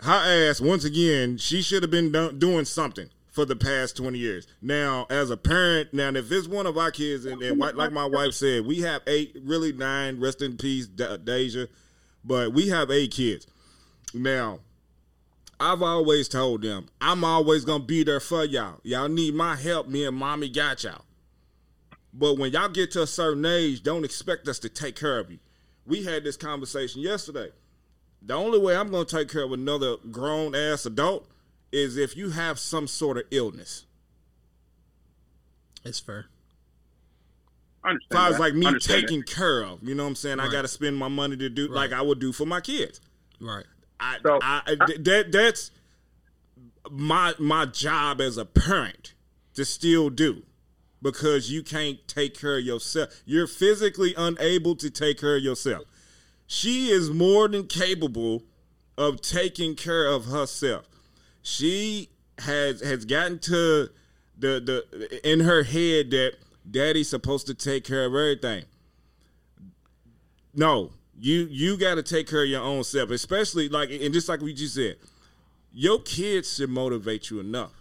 her 0.00 0.48
ass 0.50 0.60
once 0.60 0.84
again. 0.84 1.38
She 1.38 1.62
should 1.62 1.82
have 1.82 1.90
been 1.90 2.12
do- 2.12 2.32
doing 2.32 2.64
something 2.64 3.08
for 3.36 3.44
the 3.44 3.54
past 3.54 3.98
twenty 3.98 4.18
years. 4.18 4.46
Now, 4.62 5.06
as 5.10 5.28
a 5.28 5.36
parent, 5.36 5.92
now 5.92 6.08
if 6.08 6.32
it's 6.32 6.48
one 6.48 6.66
of 6.66 6.78
our 6.78 6.90
kids, 6.90 7.26
and, 7.26 7.40
and 7.42 7.58
like 7.58 7.92
my 7.92 8.06
wife 8.06 8.32
said, 8.32 8.64
we 8.64 8.80
have 8.80 9.02
eight, 9.06 9.36
really 9.44 9.74
nine. 9.74 10.18
Rest 10.18 10.40
in 10.40 10.56
peace, 10.56 10.86
De- 10.86 11.18
Deja. 11.18 11.66
But 12.24 12.54
we 12.54 12.68
have 12.70 12.90
eight 12.90 13.10
kids. 13.12 13.46
Now, 14.14 14.60
I've 15.60 15.82
always 15.82 16.28
told 16.28 16.62
them 16.62 16.88
I'm 16.98 17.24
always 17.24 17.66
gonna 17.66 17.84
be 17.84 18.04
there 18.04 18.20
for 18.20 18.42
y'all. 18.42 18.80
Y'all 18.82 19.08
need 19.08 19.34
my 19.34 19.54
help. 19.54 19.86
Me 19.86 20.06
and 20.06 20.16
mommy 20.16 20.48
got 20.48 20.82
y'all. 20.82 21.04
But 22.14 22.38
when 22.38 22.52
y'all 22.52 22.70
get 22.70 22.92
to 22.92 23.02
a 23.02 23.06
certain 23.06 23.44
age, 23.44 23.82
don't 23.82 24.06
expect 24.06 24.48
us 24.48 24.58
to 24.60 24.70
take 24.70 24.96
care 24.96 25.18
of 25.18 25.30
you. 25.30 25.38
We 25.84 26.04
had 26.04 26.24
this 26.24 26.38
conversation 26.38 27.02
yesterday. 27.02 27.50
The 28.22 28.32
only 28.32 28.58
way 28.58 28.74
I'm 28.74 28.90
gonna 28.90 29.04
take 29.04 29.28
care 29.28 29.44
of 29.44 29.52
another 29.52 29.96
grown 30.10 30.54
ass 30.54 30.86
adult 30.86 31.28
is 31.72 31.96
if 31.96 32.16
you 32.16 32.30
have 32.30 32.58
some 32.58 32.86
sort 32.86 33.16
of 33.16 33.24
illness. 33.30 33.84
it's 35.84 36.00
fair. 36.00 36.26
I 37.84 37.90
As 37.90 37.92
understand. 37.92 38.18
far 38.18 38.28
as 38.28 38.34
that. 38.36 38.40
like 38.40 38.54
me 38.54 38.66
Understand 38.66 39.02
taking 39.02 39.22
care 39.22 39.62
of, 39.62 39.82
you 39.82 39.94
know 39.94 40.02
what 40.04 40.08
I'm 40.10 40.14
saying? 40.16 40.40
I 40.40 40.50
gotta 40.50 40.68
spend 40.68 40.96
my 40.96 41.08
money 41.08 41.36
to 41.36 41.48
do 41.48 41.68
like 41.68 41.92
I 41.92 42.02
would 42.02 42.18
do 42.18 42.32
for 42.32 42.46
my 42.46 42.60
kids. 42.60 43.00
Right. 43.40 43.64
I, 44.00 44.16
So- 44.22 44.38
I, 44.42 44.62
I- 44.66 44.74
that 45.00 45.26
that's 45.32 45.70
my 46.90 47.34
my 47.38 47.66
job 47.66 48.20
as 48.20 48.36
a 48.38 48.44
parent 48.44 49.14
to 49.54 49.64
still 49.64 50.10
do 50.10 50.42
because 51.02 51.50
you 51.50 51.62
can't 51.62 52.06
take 52.08 52.38
care 52.38 52.58
of 52.58 52.64
yourself. 52.64 53.22
You're 53.24 53.46
physically 53.46 54.14
unable 54.16 54.74
to 54.76 54.90
take 54.90 55.20
care 55.20 55.36
of 55.36 55.42
yourself. 55.42 55.84
She 56.46 56.90
is 56.90 57.10
more 57.10 57.48
than 57.48 57.66
capable 57.66 58.44
of 58.98 59.20
taking 59.20 59.74
care 59.76 60.06
of 60.06 60.26
herself. 60.26 60.86
She 61.46 62.08
has 62.40 62.80
has 62.80 63.04
gotten 63.04 63.38
to 63.38 63.88
the 64.36 64.60
the 64.90 65.30
in 65.30 65.38
her 65.38 65.62
head 65.62 66.10
that 66.10 66.32
daddy's 66.68 67.08
supposed 67.08 67.46
to 67.46 67.54
take 67.54 67.84
care 67.84 68.04
of 68.04 68.12
everything. 68.12 68.64
No, 70.52 70.90
you 71.16 71.46
you 71.48 71.76
got 71.76 71.94
to 71.94 72.02
take 72.02 72.26
care 72.28 72.42
of 72.42 72.48
your 72.48 72.62
own 72.62 72.82
self, 72.82 73.10
especially 73.10 73.68
like 73.68 73.90
and 73.92 74.12
just 74.12 74.28
like 74.28 74.40
we 74.40 74.54
just 74.54 74.74
said, 74.74 74.96
your 75.72 76.00
kids 76.00 76.56
should 76.56 76.68
motivate 76.68 77.30
you 77.30 77.38
enough. 77.38 77.80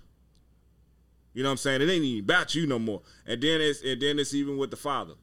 You 1.34 1.41
know 1.41 1.49
what 1.49 1.54
I'm 1.54 1.58
saying? 1.58 1.82
It 1.82 1.89
ain't 1.89 2.04
even 2.04 2.23
about 2.23 2.54
you 2.54 2.67
no 2.67 2.78
more. 2.78 3.01
And 3.25 3.41
then 3.41 3.62
it's 3.62 3.82
and 3.82 3.99
then 3.99 4.19
it's 4.19 4.36
even 4.36 4.58
with 4.58 4.69
the 4.69 4.78
father. 4.78 5.15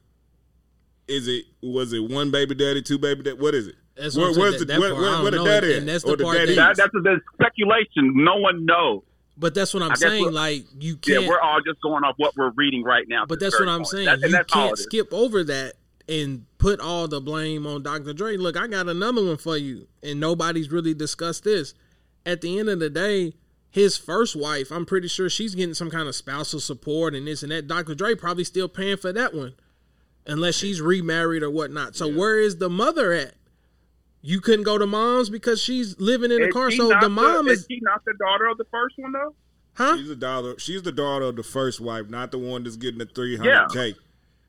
Is 1.07 1.29
it 1.29 1.45
was 1.61 1.93
it 1.93 2.03
one 2.03 2.29
baby 2.29 2.55
daddy, 2.55 2.81
two 2.81 2.97
baby 2.97 3.23
daddy? 3.23 3.39
What 3.39 3.55
is 3.55 3.67
it? 3.67 3.75
That's 3.95 4.15
Where- 4.17 4.27
where's 4.33 4.55
saying. 4.55 4.59
the 4.59 4.65
That- 4.65 4.73
that 4.73 4.79
where, 4.79 4.95
where, 4.95 5.21
where 5.21 5.31
the 5.31 5.37
don't 5.37 5.45
know, 5.45 5.51
daddy 5.61 5.73
and 5.75 5.87
that's 5.87 6.03
or 6.03 6.11
the 6.11 6.17
the 6.17 6.23
part 6.23 6.37
that- 6.47 6.55
that, 6.55 6.77
that's 6.77 6.91
the 6.93 7.21
speculation. 7.35 8.23
No 8.23 8.37
one 8.37 8.65
knows. 8.65 9.03
But 9.37 9.53
that's 9.55 9.73
what 9.73 9.81
I'm 9.83 9.91
I 9.91 9.95
saying. 9.95 10.31
like 10.31 10.65
you 10.79 10.95
can't. 10.95 11.23
Yeah, 11.23 11.29
we're 11.29 11.39
all 11.39 11.59
just 11.65 11.81
going 11.81 12.03
off 12.03 12.15
what 12.17 12.35
we're 12.35 12.51
reading 12.51 12.83
right 12.83 13.07
now. 13.07 13.25
but 13.25 13.39
that's 13.39 13.59
what 13.59 13.67
I'm 13.67 13.79
point. 13.79 13.87
saying. 13.87 14.05
That- 14.05 14.29
you 14.29 14.43
can't 14.47 14.77
skip 14.77 15.11
over 15.13 15.43
that 15.45 15.73
and 16.07 16.45
put 16.57 16.79
all 16.79 17.07
the 17.07 17.21
blame 17.21 17.65
on 17.65 17.81
Dr. 17.81 18.13
Dre. 18.13 18.37
Look, 18.37 18.57
I 18.57 18.67
got 18.67 18.87
another 18.89 19.23
one 19.25 19.37
for 19.37 19.57
you, 19.57 19.87
and 20.03 20.19
nobody's 20.19 20.69
really 20.71 20.93
discussed 20.93 21.43
this. 21.45 21.73
At 22.25 22.41
the 22.41 22.59
end 22.59 22.69
of 22.69 22.79
the 22.79 22.89
day, 22.89 23.33
his 23.71 23.97
first 23.97 24.35
wife, 24.35 24.71
I'm 24.71 24.85
pretty 24.85 25.07
sure 25.07 25.29
she's 25.29 25.55
getting 25.55 25.73
some 25.73 25.89
kind 25.89 26.07
of 26.07 26.15
spousal 26.15 26.59
support 26.59 27.15
and 27.15 27.25
this 27.27 27.41
and 27.41 27.51
that. 27.51 27.67
Dr. 27.67 27.95
Dre 27.95 28.15
probably 28.15 28.43
still 28.43 28.67
paying 28.67 28.97
for 28.97 29.11
that 29.13 29.33
one, 29.33 29.53
unless 30.27 30.55
she's 30.55 30.79
remarried 30.81 31.41
or 31.41 31.49
whatnot. 31.49 31.95
So 31.95 32.07
where 32.07 32.39
is 32.39 32.57
the 32.57 32.69
mother 32.69 33.13
at? 33.13 33.33
You 34.25 34.39
couldn't 34.39 34.63
go 34.63 34.77
to 34.77 34.87
mom's 34.87 35.29
because 35.29 35.61
she's 35.61 35.99
living 35.99 36.31
in 36.31 36.39
the 36.39 36.47
Is 36.47 36.53
car. 36.53 36.71
So 36.71 36.87
the 36.99 37.09
mom 37.09 37.47
is 37.49 37.59
is, 37.59 37.65
she 37.69 37.79
not 37.81 38.03
the 38.05 38.13
daughter 38.17 38.45
of 38.47 38.57
the 38.57 38.65
first 38.71 38.95
one 38.97 39.11
though? 39.11 39.35
huh? 39.73 39.97
She's 39.97 40.07
the 40.07 40.15
daughter. 40.15 40.55
She's 40.57 40.81
the 40.81 40.91
daughter 40.93 41.25
of 41.25 41.35
the 41.35 41.43
first 41.43 41.81
wife, 41.81 42.09
not 42.09 42.31
the 42.31 42.37
one 42.37 42.63
that's 42.63 42.77
getting 42.77 42.99
the 42.99 43.05
three 43.05 43.37
hundred 43.37 43.69
k. 43.73 43.95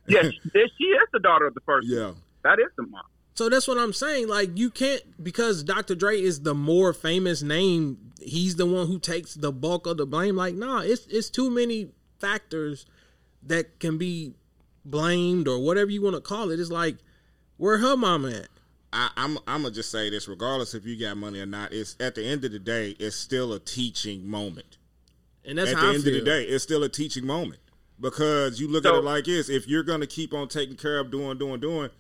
Yes, 0.07 0.27
she 0.27 0.41
she 0.79 0.85
is 0.85 1.09
the 1.13 1.19
daughter 1.19 1.47
of 1.47 1.55
the 1.55 1.61
first. 1.67 1.89
one. 1.91 1.99
Yeah. 1.99 2.13
that 2.45 2.59
is 2.61 2.71
the 2.77 2.85
mom. 2.87 3.03
So 3.35 3.49
that's 3.49 3.67
what 3.67 3.79
I'm 3.79 3.93
saying. 3.93 4.29
Like 4.29 4.57
you 4.57 4.71
can't 4.71 5.03
because 5.23 5.65
Dr. 5.65 5.97
Dre 5.97 6.21
is 6.21 6.43
the 6.43 6.55
more 6.55 6.93
famous 6.93 7.43
name. 7.43 8.13
He's 8.21 8.57
the 8.57 8.67
one 8.67 8.87
who 8.87 8.99
takes 9.01 9.35
the 9.35 9.51
bulk 9.51 9.87
of 9.87 9.97
the 9.97 10.07
blame. 10.07 10.37
Like, 10.37 10.55
nah, 10.55 10.81
it's 10.81 11.07
it's 11.07 11.31
too 11.31 11.51
many 11.51 11.89
factors 12.21 12.87
that 13.43 13.81
can 13.81 13.99
be 13.99 14.35
blamed 14.85 15.49
or 15.49 15.59
whatever 15.59 15.91
you 15.91 16.01
want 16.01 16.15
to 16.15 16.21
call 16.21 16.51
it. 16.51 16.61
It's 16.61 16.71
like 16.71 16.99
where 17.57 17.79
her 17.79 17.97
mama 17.97 18.31
at? 18.31 18.49
I, 18.95 19.11
I'm 19.17 19.39
I'm 19.47 19.63
gonna 19.63 19.73
just 19.75 19.91
say 19.91 20.09
this, 20.09 20.29
regardless 20.29 20.73
if 20.75 20.87
you 20.87 20.99
got 20.99 21.17
money 21.17 21.41
or 21.41 21.47
not. 21.47 21.73
It's 21.73 21.97
at 21.99 22.15
the 22.15 22.25
end 22.25 22.45
of 22.45 22.53
the 22.53 22.59
day, 22.61 22.91
it's 23.01 23.17
still 23.17 23.53
a 23.53 23.59
teaching 23.59 24.27
moment. 24.27 24.79
And 25.45 25.59
that's 25.59 25.73
at 25.73 25.77
the 25.77 25.83
I 25.83 25.95
end 25.95 26.05
feel. 26.05 26.15
of 26.17 26.21
the 26.21 26.25
day, 26.25 26.45
it's 26.45 26.63
still 26.63 26.83
a 26.85 26.89
teaching 26.89 27.27
moment 27.27 27.61
because 28.01 28.61
you 28.61 28.69
look 28.69 28.85
So- 28.85 28.95
at 28.95 28.99
it 29.01 29.05
like 29.05 29.25
this: 29.25 29.49
if 29.49 29.67
you're 29.69 29.83
gonna 29.83 30.07
keep 30.07 30.33
on 30.33 30.49
taking 30.49 30.77
care 30.77 30.99
of 31.01 31.11
doing, 31.11 31.37
doing, 31.39 31.61
doing, 31.61 31.91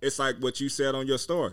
it's 0.00 0.18
like 0.18 0.36
what 0.38 0.58
you 0.60 0.68
said 0.70 0.94
on 0.94 1.06
your 1.06 1.18
story. 1.18 1.52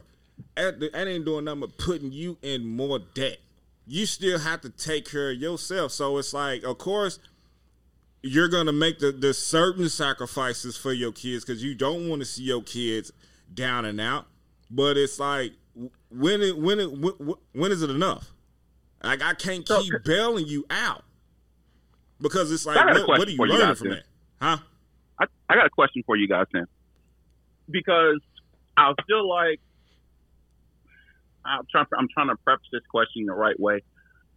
That 0.56 0.80
that 0.80 1.08
ain't 1.08 1.26
doing 1.26 1.46
nothing 1.46 1.60
but 1.62 1.78
putting 1.78 2.12
you 2.12 2.38
in 2.42 2.66
more 2.66 3.00
debt. 3.00 3.38
You 3.86 4.06
still 4.06 4.40
have 4.40 4.62
to 4.62 4.70
take 4.70 5.10
care 5.10 5.32
of 5.32 5.38
yourself. 5.38 5.92
So 5.92 6.18
it's 6.18 6.34
like, 6.34 6.64
of 6.64 6.78
course, 6.78 7.20
you're 8.22 8.48
gonna 8.50 8.72
make 8.74 9.00
the, 9.00 9.12
the 9.12 9.34
certain 9.34 9.90
sacrifices 9.90 10.78
for 10.78 10.94
your 10.94 11.12
kids 11.12 11.44
because 11.44 11.64
you 11.64 11.76
don't 11.76 12.08
want 12.08 12.22
to 12.22 12.26
see 12.26 12.44
your 12.44 12.62
kids 12.62 13.12
down 13.54 13.84
and 13.86 14.00
out. 14.00 14.26
But 14.70 14.98
it's 14.98 15.20
like 15.20 15.54
when 16.10 16.42
it 16.42 16.58
when 16.58 16.80
it 16.80 16.92
when, 16.92 17.36
when 17.54 17.72
is 17.72 17.82
it 17.82 17.90
enough? 17.90 18.32
Like 19.04 19.22
I 19.22 19.34
can't 19.34 19.68
So- 19.68 19.82
keep 19.82 19.94
bailing 20.04 20.48
you 20.48 20.66
out 20.70 21.04
because 22.20 22.52
it's 22.52 22.66
like 22.66 22.78
I 22.78 22.84
got 22.86 22.98
a 22.98 23.00
what, 23.06 23.20
what 23.20 23.28
are 23.28 23.32
you 23.32 23.38
for 23.38 23.48
you 23.48 23.76
from 23.76 23.90
then. 23.90 23.98
that? 24.40 24.46
Huh? 24.46 24.58
I, 25.20 25.26
I 25.50 25.56
got 25.56 25.66
a 25.66 25.70
question 25.70 26.04
for 26.06 26.16
you 26.16 26.28
guys 26.28 26.46
then, 26.54 26.66
because 27.70 28.20
I 28.76 28.94
feel 29.08 29.28
like 29.28 29.60
I'm 31.46 31.64
trying. 31.72 31.86
I'm 31.98 32.08
trying 32.14 32.28
to 32.30 32.36
preface 32.44 32.68
this 32.72 32.82
question 32.92 33.26
the 33.26 33.34
right 33.34 33.60
way, 33.60 33.82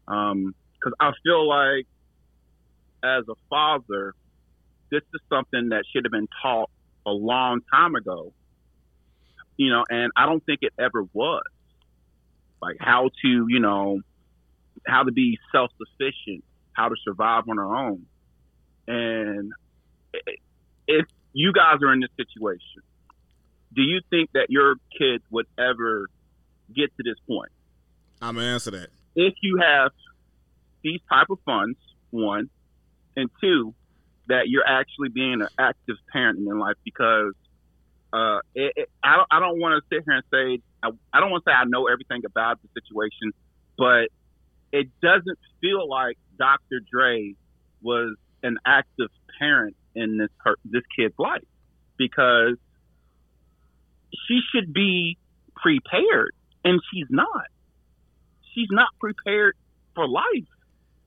um, 0.09 0.55
because 0.75 0.93
I 1.01 1.11
feel 1.23 1.47
like 1.49 1.87
as 3.03 3.25
a 3.29 3.35
father, 3.49 4.15
this 4.91 5.03
is 5.15 5.21
something 5.29 5.71
that 5.71 5.85
should 5.93 6.05
have 6.05 6.13
been 6.13 6.29
taught 6.43 6.71
a 7.07 7.11
long 7.11 7.61
time 7.73 7.95
ago. 7.95 8.33
You 9.61 9.69
know, 9.69 9.85
and 9.91 10.11
I 10.17 10.25
don't 10.25 10.43
think 10.47 10.61
it 10.63 10.73
ever 10.79 11.05
was. 11.13 11.43
Like 12.63 12.77
how 12.81 13.11
to, 13.21 13.47
you 13.47 13.61
know, 13.61 14.01
how 14.87 15.03
to 15.03 15.13
be 15.13 15.39
self 15.53 15.71
sufficient, 15.77 16.43
how 16.73 16.89
to 16.89 16.95
survive 17.05 17.45
on 17.47 17.59
our 17.59 17.77
own, 17.77 18.07
and 18.89 19.53
if 20.89 21.05
you 21.35 21.53
guys 21.53 21.83
are 21.83 21.93
in 21.93 22.01
this 22.01 22.09
situation, 22.17 22.83
do 23.75 23.83
you 23.83 24.01
think 24.09 24.31
that 24.33 24.47
your 24.49 24.77
kids 24.99 25.23
would 25.31 25.47
ever 25.59 26.09
get 26.75 26.97
to 26.97 27.03
this 27.05 27.19
point? 27.27 27.53
I'm 28.23 28.37
gonna 28.37 28.47
answer 28.47 28.71
that. 28.71 28.89
If 29.15 29.35
you 29.43 29.59
have 29.59 29.93
these 30.83 31.01
type 31.13 31.29
of 31.29 31.39
funds, 31.45 31.79
one, 32.11 32.49
and 33.15 33.29
two, 33.43 33.75
that 34.29 34.49
you're 34.49 34.67
actually 34.67 35.11
being 35.11 35.43
an 35.43 35.49
active 35.59 35.97
parent 36.11 36.39
in 36.39 36.47
your 36.47 36.59
life 36.59 36.77
because 36.83 37.35
uh, 38.13 38.39
it, 38.55 38.73
it, 38.77 38.91
I 39.03 39.17
don't, 39.17 39.29
I 39.31 39.41
don't 39.41 39.61
want 39.61 39.83
to 39.83 39.97
sit 39.97 40.05
here 40.05 40.15
and 40.15 40.25
say 40.33 40.63
I, 40.83 40.91
I 41.13 41.21
don't 41.21 41.31
want 41.31 41.45
to 41.45 41.51
say 41.51 41.55
I 41.55 41.65
know 41.65 41.87
everything 41.87 42.23
about 42.25 42.59
the 42.63 42.69
situation, 42.81 43.33
but 43.77 44.09
it 44.73 44.89
doesn't 45.01 45.39
feel 45.61 45.89
like 45.89 46.17
Dr. 46.39 46.81
Dre 46.91 47.35
was 47.83 48.17
an 48.43 48.57
active 48.67 49.11
parent 49.39 49.77
in 49.95 50.19
this 50.19 50.29
per, 50.39 50.55
this 50.65 50.83
kid's 50.97 51.15
life 51.19 51.45
because 51.97 52.57
she 54.27 54.41
should 54.53 54.73
be 54.73 55.19
prepared 55.57 56.33
and 56.65 56.81
she's 56.93 57.07
not. 57.11 57.47
She's 58.55 58.69
not 58.71 58.89
prepared 58.99 59.57
for 59.95 60.09
life. 60.09 60.49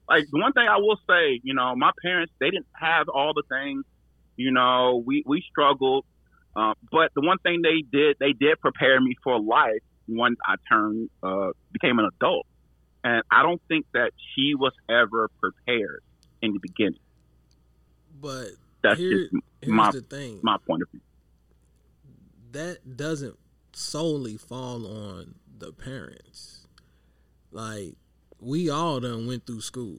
Like 0.08 0.26
one 0.30 0.52
thing 0.52 0.66
I 0.68 0.78
will 0.78 0.98
say, 1.08 1.40
you 1.42 1.54
know, 1.54 1.74
my 1.76 1.90
parents 2.02 2.32
they 2.38 2.50
didn't 2.50 2.66
have 2.72 3.08
all 3.08 3.32
the 3.34 3.42
things. 3.48 3.84
You 4.36 4.50
know, 4.52 5.02
we 5.04 5.22
we 5.26 5.42
struggled, 5.50 6.04
uh, 6.56 6.74
but 6.90 7.10
the 7.14 7.20
one 7.20 7.38
thing 7.38 7.62
they 7.62 7.82
did, 7.82 8.16
they 8.20 8.32
did 8.32 8.60
prepare 8.60 9.00
me 9.00 9.14
for 9.22 9.40
life 9.40 9.82
once 10.06 10.36
I 10.46 10.54
turned 10.70 11.10
uh, 11.22 11.50
became 11.72 11.98
an 11.98 12.08
adult. 12.16 12.46
And 13.02 13.22
I 13.30 13.42
don't 13.42 13.60
think 13.68 13.86
that 13.92 14.12
she 14.34 14.54
was 14.54 14.72
ever 14.88 15.28
prepared 15.40 16.02
in 16.40 16.52
the 16.52 16.58
beginning. 16.60 17.00
But 18.20 18.48
That's 18.82 18.98
here, 18.98 19.28
just 19.28 19.34
my 19.66 19.90
the 19.90 20.00
thing. 20.00 20.40
my 20.42 20.56
point 20.66 20.82
of 20.82 20.90
view. 20.90 21.00
that 22.52 22.96
doesn't 22.96 23.36
solely 23.72 24.36
fall 24.36 24.86
on 24.86 25.34
the 25.58 25.72
parents. 25.72 26.66
Like 27.50 27.94
we 28.40 28.70
all 28.70 29.00
done 29.00 29.26
went 29.26 29.46
through 29.46 29.60
school. 29.62 29.98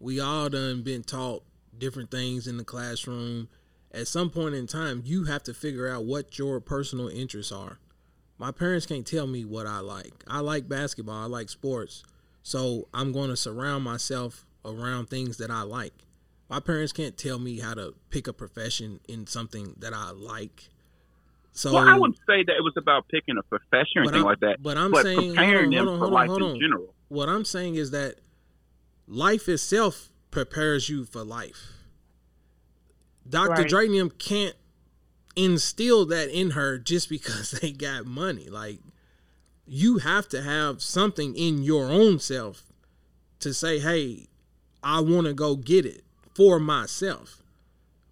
We 0.00 0.20
all 0.20 0.48
done 0.48 0.82
been 0.82 1.02
taught 1.02 1.44
different 1.76 2.10
things 2.10 2.46
in 2.46 2.56
the 2.56 2.64
classroom. 2.64 3.48
At 3.92 4.06
some 4.06 4.30
point 4.30 4.54
in 4.54 4.66
time, 4.66 5.02
you 5.04 5.24
have 5.24 5.42
to 5.44 5.54
figure 5.54 5.88
out 5.88 6.04
what 6.04 6.38
your 6.38 6.60
personal 6.60 7.08
interests 7.08 7.52
are. 7.52 7.78
My 8.38 8.52
parents 8.52 8.86
can't 8.86 9.06
tell 9.06 9.26
me 9.26 9.44
what 9.44 9.66
I 9.66 9.80
like. 9.80 10.12
I 10.26 10.40
like 10.40 10.68
basketball, 10.68 11.22
I 11.22 11.26
like 11.26 11.48
sports. 11.48 12.04
So 12.42 12.88
I'm 12.94 13.12
going 13.12 13.30
to 13.30 13.36
surround 13.36 13.84
myself 13.84 14.46
around 14.64 15.06
things 15.08 15.38
that 15.38 15.50
I 15.50 15.62
like. 15.62 15.92
My 16.48 16.60
parents 16.60 16.92
can't 16.92 17.16
tell 17.16 17.38
me 17.38 17.58
how 17.60 17.74
to 17.74 17.94
pick 18.10 18.26
a 18.26 18.32
profession 18.32 19.00
in 19.08 19.26
something 19.26 19.74
that 19.78 19.92
I 19.92 20.10
like. 20.12 20.68
So 21.52 21.72
well, 21.74 21.88
I 21.88 21.98
wouldn't 21.98 22.18
say 22.26 22.44
that 22.44 22.54
it 22.56 22.62
was 22.62 22.74
about 22.76 23.08
picking 23.08 23.36
a 23.36 23.42
profession 23.42 23.98
or 23.98 24.02
anything 24.02 24.16
I'm- 24.18 24.24
like 24.26 24.40
that. 24.40 24.62
but 24.62 24.78
I'm 24.78 24.92
but 24.92 25.02
saying- 25.02 25.34
preparing 25.34 25.72
hold 25.72 25.88
on, 25.88 25.98
hold 25.98 26.14
on, 26.14 26.26
hold 26.28 26.42
in 26.42 26.48
on. 26.50 26.60
general. 26.60 26.94
what 27.08 27.28
I'm 27.28 27.44
saying 27.44 27.74
is 27.74 27.90
that 27.90 28.16
life 29.08 29.48
itself 29.48 30.10
prepares 30.30 30.88
you 30.88 31.04
for 31.04 31.24
life. 31.24 31.72
Dr. 33.28 33.50
Right. 33.50 33.68
Dre 33.68 33.86
and 33.86 33.94
them 33.94 34.10
can't 34.10 34.56
instill 35.36 36.06
that 36.06 36.30
in 36.30 36.50
her 36.50 36.78
just 36.78 37.08
because 37.08 37.50
they 37.62 37.72
got 37.72 38.06
money. 38.06 38.48
Like 38.48 38.80
you 39.66 39.98
have 39.98 40.28
to 40.30 40.42
have 40.42 40.82
something 40.82 41.36
in 41.36 41.62
your 41.62 41.90
own 41.90 42.18
self 42.18 42.64
to 43.40 43.54
say, 43.54 43.78
"Hey, 43.78 44.26
I 44.82 45.00
want 45.00 45.26
to 45.26 45.34
go 45.34 45.56
get 45.56 45.86
it 45.86 46.02
for 46.34 46.58
myself." 46.58 47.42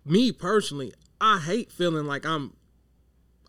Me 0.04 0.30
personally, 0.30 0.92
I 1.20 1.40
hate 1.40 1.72
feeling 1.72 2.06
like 2.06 2.24
I'm 2.24 2.52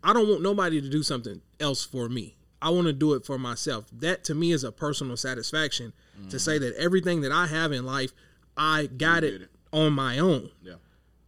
I 0.04 0.14
don't 0.14 0.30
want 0.30 0.42
nobody 0.42 0.82
to 0.82 0.90
do 0.90 1.04
something 1.04 1.42
else 1.60 1.86
for 1.86 2.10
me. 2.10 2.36
I 2.62 2.70
want 2.70 2.88
to 2.88 2.94
do 2.94 3.14
it 3.14 3.26
for 3.26 3.38
myself. 3.38 3.86
That 3.92 4.24
to 4.26 4.36
me 4.36 4.52
is 4.52 4.64
a 4.64 4.72
personal 4.72 5.18
satisfaction 5.18 5.94
to 6.30 6.40
say 6.40 6.54
mm-hmm. 6.54 6.64
that 6.64 6.76
everything 6.76 7.22
that 7.22 7.32
I 7.32 7.46
have 7.48 7.72
in 7.72 7.86
life, 7.86 8.14
I 8.56 8.88
got 8.88 9.24
it, 9.24 9.44
it. 9.44 9.50
on 9.72 9.94
my 9.94 10.18
own. 10.18 10.50
Yeah. 10.64 10.76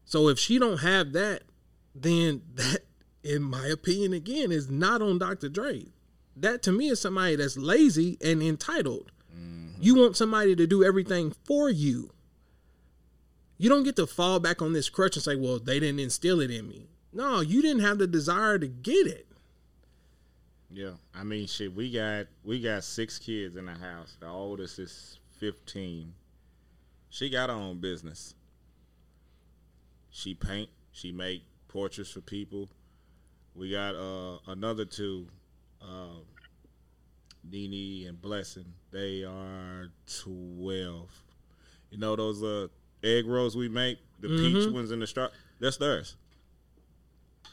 So 0.09 0.27
if 0.27 0.39
she 0.39 0.57
don't 0.57 0.79
have 0.79 1.13
that, 1.13 1.43
then 1.93 2.41
that, 2.55 2.79
in 3.23 3.43
my 3.43 3.67
opinion, 3.67 4.11
again, 4.11 4.51
is 4.51 4.67
not 4.67 5.03
on 5.03 5.19
Dr. 5.19 5.49
Dre. 5.49 5.85
That 6.35 6.63
to 6.63 6.71
me 6.71 6.89
is 6.89 6.99
somebody 6.99 7.35
that's 7.35 7.57
lazy 7.57 8.17
and 8.19 8.41
entitled. 8.41 9.11
Mm-hmm. 9.31 9.79
You 9.79 9.93
want 9.93 10.17
somebody 10.17 10.55
to 10.55 10.65
do 10.65 10.83
everything 10.83 11.35
for 11.43 11.69
you. 11.69 12.09
You 13.59 13.69
don't 13.69 13.83
get 13.83 13.97
to 13.97 14.07
fall 14.07 14.39
back 14.39 14.63
on 14.63 14.73
this 14.73 14.89
crutch 14.89 15.15
and 15.15 15.23
say, 15.23 15.35
"Well, 15.35 15.59
they 15.59 15.79
didn't 15.79 15.99
instill 15.99 16.39
it 16.39 16.49
in 16.49 16.67
me." 16.67 16.87
No, 17.13 17.41
you 17.41 17.61
didn't 17.61 17.83
have 17.83 17.99
the 17.99 18.07
desire 18.07 18.57
to 18.57 18.67
get 18.67 19.05
it. 19.05 19.27
Yeah, 20.71 20.93
I 21.13 21.23
mean, 21.23 21.45
shit. 21.45 21.75
We 21.75 21.91
got 21.91 22.25
we 22.43 22.59
got 22.59 22.83
six 22.83 23.19
kids 23.19 23.57
in 23.57 23.67
the 23.67 23.75
house. 23.75 24.17
The 24.19 24.27
oldest 24.27 24.79
is 24.79 25.19
fifteen. 25.37 26.13
She 27.11 27.29
got 27.29 27.49
her 27.49 27.55
own 27.55 27.79
business. 27.79 28.33
She 30.11 30.33
paint. 30.33 30.69
She 30.91 31.11
make 31.11 31.43
portraits 31.67 32.09
for 32.11 32.21
people. 32.21 32.69
We 33.55 33.71
got 33.71 33.95
uh, 33.95 34.37
another 34.47 34.85
two, 34.85 35.27
uh, 35.81 36.19
Nene 37.49 38.07
and 38.07 38.21
Blessing. 38.21 38.65
They 38.91 39.23
are 39.23 39.89
twelve. 40.23 41.09
You 41.91 41.97
know 41.97 42.15
those 42.15 42.43
uh, 42.43 42.67
egg 43.03 43.27
rolls 43.27 43.55
we 43.55 43.69
make, 43.69 43.99
the 44.19 44.27
peach 44.29 44.67
Mhm. 44.67 44.73
ones 44.73 44.91
in 44.91 44.99
the 44.99 45.07
straw. 45.07 45.29
That's 45.59 45.77
theirs. 45.77 46.15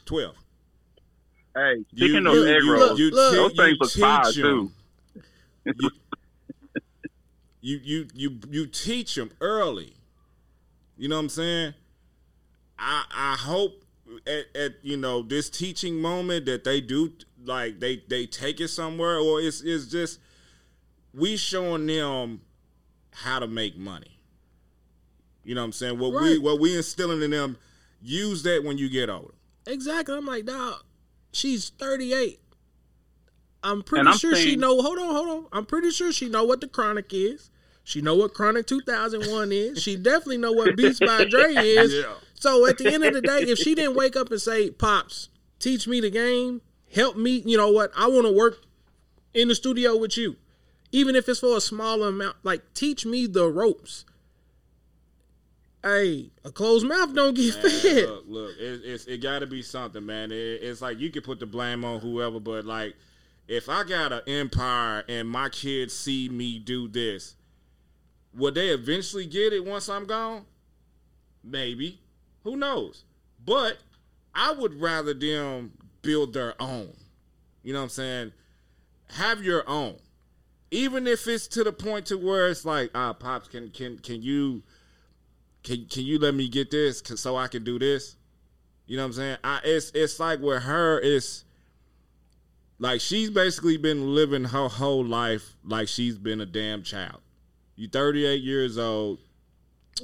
Twelve. 0.05 0.35
Hey, 1.55 1.83
speaking 1.91 2.23
You- 2.23 2.29
of 2.29 2.35
you- 2.35 2.47
egg 2.47 2.63
you- 2.63 2.73
rolls, 2.73 2.99
you 2.99 3.11
those 3.11 3.31
te- 3.31 3.37
you 3.41 3.49
things 3.77 3.77
look 3.79 3.91
fire 3.91 4.31
too. 4.31 4.71
you, 5.65 5.89
you 7.61 7.79
you 7.83 8.07
you 8.13 8.39
you 8.49 8.67
teach 8.67 9.15
them 9.15 9.31
early. 9.41 9.93
You 10.97 11.07
know 11.09 11.15
what 11.17 11.21
I'm 11.23 11.29
saying? 11.29 11.73
I 12.79 13.05
I 13.13 13.35
hope 13.35 13.83
at, 14.25 14.55
at 14.55 14.75
you 14.81 14.97
know 14.97 15.21
this 15.21 15.49
teaching 15.49 16.01
moment 16.01 16.45
that 16.45 16.63
they 16.63 16.81
do 16.81 17.13
like 17.43 17.79
they 17.79 18.03
they 18.07 18.25
take 18.25 18.59
it 18.59 18.69
somewhere 18.69 19.17
or 19.17 19.41
it's 19.41 19.61
it's 19.61 19.87
just 19.87 20.19
we 21.13 21.37
showing 21.37 21.85
them 21.87 22.41
how 23.11 23.39
to 23.39 23.47
make 23.47 23.77
money. 23.77 24.19
You 25.43 25.55
know 25.55 25.61
what 25.61 25.65
I'm 25.65 25.71
saying? 25.73 25.99
What 25.99 26.21
we 26.21 26.37
what 26.37 26.59
we 26.59 26.75
instilling 26.75 27.21
in 27.21 27.31
them, 27.31 27.57
use 28.01 28.43
that 28.43 28.63
when 28.63 28.77
you 28.77 28.89
get 28.89 29.09
older. 29.09 29.33
Exactly. 29.65 30.15
I'm 30.15 30.25
like, 30.25 30.45
dog, 30.45 30.83
she's 31.31 31.69
38. 31.69 32.39
I'm 33.63 33.81
pretty 33.81 34.07
I'm 34.07 34.17
sure 34.17 34.35
she 34.35 34.55
know. 34.55 34.81
Hold 34.81 34.99
on, 34.99 35.15
hold 35.15 35.29
on. 35.29 35.45
I'm 35.51 35.65
pretty 35.65 35.91
sure 35.91 36.11
she 36.11 36.29
know 36.29 36.43
what 36.43 36.61
the 36.61 36.67
Chronic 36.67 37.13
is. 37.13 37.49
She 37.87 38.01
know 38.01 38.15
what 38.15 38.33
Chronic 38.33 38.67
2001 38.67 39.49
is. 39.53 39.81
She 39.81 39.95
definitely 39.95 40.39
know 40.39 40.51
what 40.51 40.75
Beats 40.75 40.99
by 40.99 41.23
Dre 41.23 41.53
is. 41.55 41.93
Yeah. 41.93 42.15
So 42.33 42.67
at 42.67 42.77
the 42.77 42.93
end 42.93 43.05
of 43.05 43.13
the 43.13 43.21
day, 43.21 43.43
if 43.43 43.57
she 43.57 43.75
didn't 43.75 43.95
wake 43.95 44.17
up 44.17 44.29
and 44.29 44.41
say, 44.41 44.69
"Pops, 44.71 45.29
teach 45.57 45.87
me 45.87 46.01
the 46.01 46.09
game, 46.09 46.59
help 46.93 47.15
me," 47.15 47.41
you 47.45 47.55
know 47.55 47.71
what? 47.71 47.91
I 47.95 48.07
want 48.07 48.25
to 48.27 48.33
work 48.33 48.57
in 49.33 49.47
the 49.47 49.55
studio 49.55 49.95
with 49.95 50.17
you, 50.17 50.35
even 50.91 51.15
if 51.15 51.29
it's 51.29 51.39
for 51.39 51.55
a 51.55 51.61
small 51.61 52.03
amount. 52.03 52.35
Like, 52.43 52.73
teach 52.73 53.05
me 53.05 53.25
the 53.25 53.47
ropes. 53.47 54.03
Hey, 55.81 56.31
a 56.43 56.51
closed 56.51 56.85
mouth 56.85 57.15
don't 57.15 57.35
get 57.35 57.55
Man, 57.63 57.71
fed. 57.71 58.09
look, 58.09 58.23
look, 58.27 58.51
it, 58.59 58.81
it's 58.83 59.05
it 59.05 59.21
got 59.21 59.39
to 59.39 59.47
be 59.47 59.61
something, 59.61 60.05
man. 60.05 60.33
It, 60.33 60.35
it's 60.61 60.81
like 60.81 60.99
you 60.99 61.09
can 61.09 61.21
put 61.21 61.39
the 61.39 61.45
blame 61.45 61.85
on 61.85 62.01
whoever, 62.01 62.41
but 62.41 62.65
like, 62.65 62.97
if 63.47 63.69
I 63.69 63.85
got 63.85 64.11
an 64.11 64.21
empire 64.27 65.05
and 65.07 65.29
my 65.29 65.47
kids 65.47 65.95
see 65.95 66.27
me 66.27 66.59
do 66.59 66.89
this, 66.89 67.36
will 68.35 68.51
they 68.51 68.69
eventually 68.69 69.25
get 69.25 69.53
it 69.53 69.65
once 69.65 69.89
I'm 69.89 70.05
gone? 70.05 70.45
Maybe, 71.43 72.01
who 72.43 72.55
knows? 72.55 73.03
But 73.45 73.77
I 74.33 74.51
would 74.51 74.79
rather 74.79 75.13
them 75.13 75.73
build 76.01 76.33
their 76.33 76.61
own. 76.61 76.93
You 77.63 77.73
know 77.73 77.79
what 77.79 77.83
I'm 77.83 77.89
saying? 77.89 78.31
have 79.11 79.43
your 79.43 79.67
own. 79.69 79.95
Even 80.71 81.07
if 81.07 81.27
it's 81.27 81.47
to 81.49 81.63
the 81.63 81.71
point 81.71 82.07
to 82.07 82.17
where 82.17 82.49
it's 82.49 82.65
like, 82.65 82.91
ah, 82.93 83.13
pops, 83.13 83.47
can 83.47 83.69
can 83.69 83.97
can 83.99 84.21
you 84.21 84.63
can 85.63 85.85
can 85.85 86.03
you 86.03 86.19
let 86.19 86.35
me 86.35 86.49
get 86.49 86.71
this 86.71 87.01
so 87.15 87.37
I 87.37 87.47
can 87.47 87.63
do 87.63 87.79
this? 87.79 88.15
You 88.85 88.97
know 88.97 89.03
what 89.03 89.07
I'm 89.07 89.13
saying? 89.13 89.37
I 89.43 89.61
it's 89.63 89.91
it's 89.91 90.19
like 90.19 90.41
with 90.41 90.63
her, 90.63 90.99
it's 90.99 91.45
like 92.79 92.99
she's 92.99 93.29
basically 93.29 93.77
been 93.77 94.13
living 94.13 94.45
her 94.45 94.67
whole 94.67 95.05
life 95.05 95.55
like 95.63 95.87
she's 95.87 96.17
been 96.17 96.41
a 96.41 96.45
damn 96.45 96.83
child. 96.83 97.21
You 97.77 97.87
38 97.87 98.41
years 98.41 98.77
old, 98.77 99.19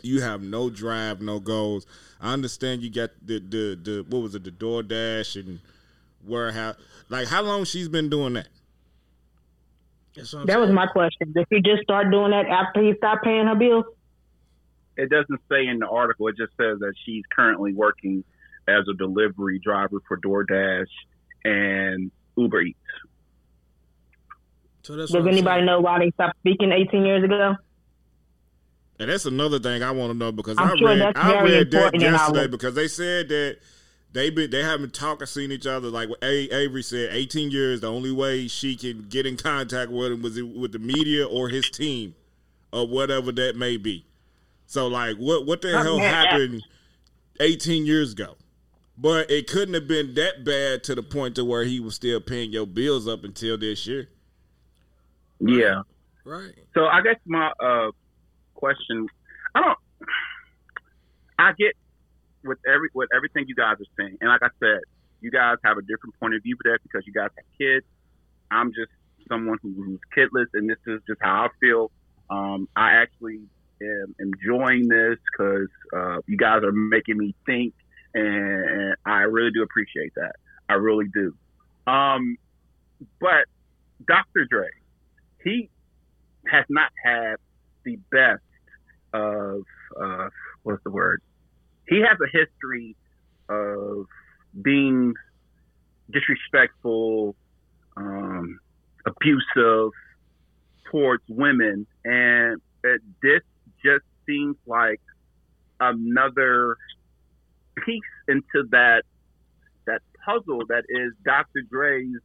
you 0.03 0.21
have 0.21 0.41
no 0.41 0.69
drive, 0.69 1.21
no 1.21 1.39
goals. 1.39 1.85
I 2.21 2.31
understand 2.31 2.83
you 2.83 2.89
got 2.89 3.09
the 3.21 3.39
the 3.39 3.79
the 3.81 4.05
what 4.07 4.21
was 4.21 4.35
it, 4.35 4.43
the 4.43 4.51
DoorDash 4.51 5.35
and 5.35 5.59
warehouse. 6.23 6.75
Like 7.09 7.27
how 7.27 7.41
long 7.41 7.65
she's 7.65 7.89
been 7.89 8.09
doing 8.09 8.33
that? 8.33 8.47
That 10.15 10.27
saying. 10.27 10.47
was 10.47 10.69
my 10.69 10.85
question. 10.85 11.33
Did 11.33 11.47
she 11.51 11.61
just 11.61 11.81
start 11.81 12.11
doing 12.11 12.31
that 12.31 12.45
after 12.45 12.83
he 12.83 12.93
stopped 12.97 13.23
paying 13.23 13.47
her 13.47 13.55
bills? 13.55 13.85
It 14.95 15.09
doesn't 15.09 15.41
say 15.49 15.65
in 15.65 15.79
the 15.79 15.87
article. 15.87 16.27
It 16.27 16.37
just 16.37 16.55
says 16.55 16.77
that 16.79 16.93
she's 17.03 17.23
currently 17.35 17.73
working 17.73 18.23
as 18.67 18.85
a 18.87 18.93
delivery 18.93 19.59
driver 19.59 19.97
for 20.07 20.17
DoorDash 20.17 20.85
and 21.43 22.11
Uber 22.37 22.61
Eats. 22.61 22.79
So 24.83 24.97
Does 24.97 25.15
anybody 25.15 25.63
know 25.63 25.79
why 25.79 25.99
they 25.99 26.11
stopped 26.11 26.37
speaking 26.39 26.71
18 26.73 27.05
years 27.05 27.23
ago? 27.23 27.55
And 28.99 29.09
that's 29.09 29.25
another 29.25 29.57
thing 29.57 29.81
I 29.81 29.91
want 29.91 30.11
to 30.11 30.17
know 30.17 30.31
because 30.31 30.57
I'm 30.57 30.71
i 30.71 30.75
sure 30.77 30.87
read 30.89 31.17
I 31.17 31.41
read 31.41 31.71
that 31.71 31.99
yesterday 31.99 32.47
because 32.47 32.75
they 32.75 32.87
said 32.87 33.29
that 33.29 33.57
they 34.11 34.29
been 34.29 34.51
they 34.51 34.61
haven't 34.61 34.93
talked 34.93 35.21
or 35.21 35.25
seen 35.25 35.51
each 35.51 35.65
other 35.65 35.87
like 35.89 36.09
a- 36.21 36.55
Avery 36.55 36.83
said 36.83 37.09
18 37.11 37.49
years 37.49 37.81
the 37.81 37.91
only 37.91 38.11
way 38.11 38.47
she 38.47 38.75
can 38.75 39.07
get 39.09 39.25
in 39.25 39.35
contact 39.35 39.89
with 39.89 40.11
him 40.11 40.21
was 40.21 40.41
with 40.41 40.73
the 40.73 40.79
media 40.79 41.25
or 41.25 41.49
his 41.49 41.69
team 41.69 42.13
or 42.71 42.87
whatever 42.87 43.31
that 43.31 43.55
may 43.55 43.77
be. 43.77 44.05
So 44.67 44.87
like 44.87 45.15
what 45.17 45.45
what 45.45 45.61
the 45.61 45.69
hell 45.69 45.97
happened 45.97 46.63
18 47.39 47.85
years 47.85 48.11
ago? 48.11 48.35
But 48.97 49.31
it 49.31 49.47
couldn't 49.47 49.73
have 49.73 49.87
been 49.87 50.13
that 50.13 50.45
bad 50.45 50.83
to 50.83 50.93
the 50.93 51.03
point 51.03 51.35
to 51.35 51.45
where 51.45 51.63
he 51.63 51.79
was 51.79 51.95
still 51.95 52.19
paying 52.19 52.51
your 52.51 52.67
bills 52.67 53.07
up 53.07 53.23
until 53.23 53.57
this 53.57 53.87
year. 53.87 54.09
Yeah. 55.47 55.81
Right. 56.25 56.53
So 56.73 56.85
I 56.85 57.01
guess 57.01 57.17
my 57.25 57.51
uh, 57.59 57.91
question, 58.53 59.07
I 59.55 59.61
don't, 59.61 59.77
I 61.37 61.51
get 61.57 61.73
with 62.43 62.59
every 62.67 62.89
with 62.93 63.09
everything 63.15 63.45
you 63.47 63.55
guys 63.55 63.75
are 63.79 63.91
saying, 63.97 64.17
and 64.21 64.29
like 64.29 64.43
I 64.43 64.49
said, 64.59 64.79
you 65.21 65.31
guys 65.31 65.57
have 65.63 65.77
a 65.77 65.81
different 65.81 66.17
point 66.19 66.35
of 66.35 66.43
view 66.43 66.55
for 66.61 66.71
that 66.71 66.79
because 66.83 67.05
you 67.05 67.13
guys 67.13 67.29
have 67.35 67.45
kids. 67.57 67.85
I'm 68.51 68.69
just 68.69 68.91
someone 69.27 69.57
who, 69.61 69.73
who's 69.73 69.99
kidless, 70.15 70.47
and 70.53 70.69
this 70.69 70.77
is 70.87 71.01
just 71.07 71.19
how 71.21 71.45
I 71.45 71.47
feel. 71.59 71.91
Um, 72.29 72.67
I 72.75 72.91
actually 72.93 73.41
am 73.81 74.15
enjoying 74.19 74.87
this 74.87 75.17
because 75.31 75.69
uh, 75.95 76.17
you 76.27 76.37
guys 76.37 76.63
are 76.63 76.71
making 76.71 77.17
me 77.17 77.35
think 77.45 77.73
and 78.13 78.95
I 79.05 79.21
really 79.21 79.51
do 79.51 79.63
appreciate 79.63 80.13
that. 80.15 80.33
I 80.69 80.73
really 80.73 81.07
do. 81.13 81.35
Um, 81.87 82.37
but 83.19 83.45
Dr. 84.07 84.45
Dre, 84.49 84.69
he 85.43 85.69
has 86.47 86.65
not 86.69 86.91
had 87.03 87.35
the 87.85 87.97
best 88.11 88.41
of 89.13 89.61
uh, 90.01 90.29
what's 90.63 90.83
the 90.83 90.91
word? 90.91 91.21
He 91.87 91.99
has 91.99 92.17
a 92.21 92.37
history 92.37 92.95
of 93.49 94.05
being 94.61 95.13
disrespectful, 96.11 97.35
um, 97.97 98.59
abusive 99.05 99.91
towards 100.91 101.23
women, 101.27 101.85
and 102.05 102.61
it, 102.83 103.01
this 103.21 103.41
just 103.83 104.05
seems 104.25 104.55
like 104.65 105.01
another 105.79 106.77
piece 107.85 108.01
into 108.27 108.67
that 108.71 109.03
that 109.85 110.01
puzzle 110.23 110.61
that 110.69 110.83
is 110.87 111.11
Dr. 111.25 111.61
Dre's 111.69 112.21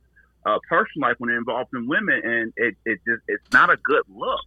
uh, 0.48 0.58
personal 0.68 1.08
life 1.08 1.16
when 1.18 1.30
it 1.30 1.36
involves 1.36 1.70
in 1.74 1.86
women, 1.86 2.20
and 2.24 2.52
it, 2.56 2.76
it 2.84 3.00
just 3.06 3.22
it's 3.28 3.52
not 3.52 3.70
a 3.70 3.76
good 3.76 4.04
look. 4.08 4.46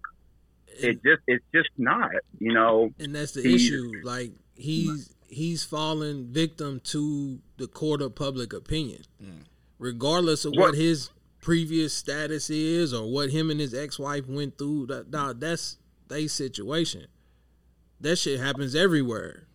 It 0.67 1.03
just 1.03 1.21
it's 1.27 1.45
just 1.53 1.69
not, 1.77 2.11
you 2.39 2.53
know. 2.53 2.91
And 2.99 3.15
that's 3.15 3.33
the 3.33 3.53
issue. 3.53 3.91
Like 4.03 4.31
he's 4.55 5.13
he's 5.27 5.63
fallen 5.63 6.27
victim 6.31 6.81
to 6.85 7.39
the 7.57 7.67
court 7.67 8.01
of 8.01 8.15
public 8.15 8.53
opinion, 8.53 9.03
mm. 9.21 9.43
regardless 9.77 10.45
of 10.45 10.51
what, 10.51 10.59
what 10.59 10.75
his 10.75 11.09
previous 11.39 11.93
status 11.93 12.49
is 12.49 12.93
or 12.93 13.11
what 13.11 13.31
him 13.31 13.49
and 13.49 13.59
his 13.59 13.73
ex-wife 13.73 14.27
went 14.27 14.57
through. 14.57 14.85
That, 14.87 15.37
that's 15.39 15.77
they 16.07 16.27
situation. 16.27 17.07
That 17.99 18.17
shit 18.17 18.39
happens 18.39 18.75
everywhere. 18.75 19.47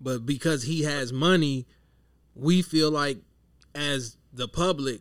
But 0.00 0.26
because 0.26 0.64
he 0.64 0.82
has 0.82 1.12
money, 1.12 1.66
we 2.34 2.62
feel 2.62 2.90
like 2.90 3.18
as 3.74 4.16
the 4.32 4.48
public, 4.48 5.00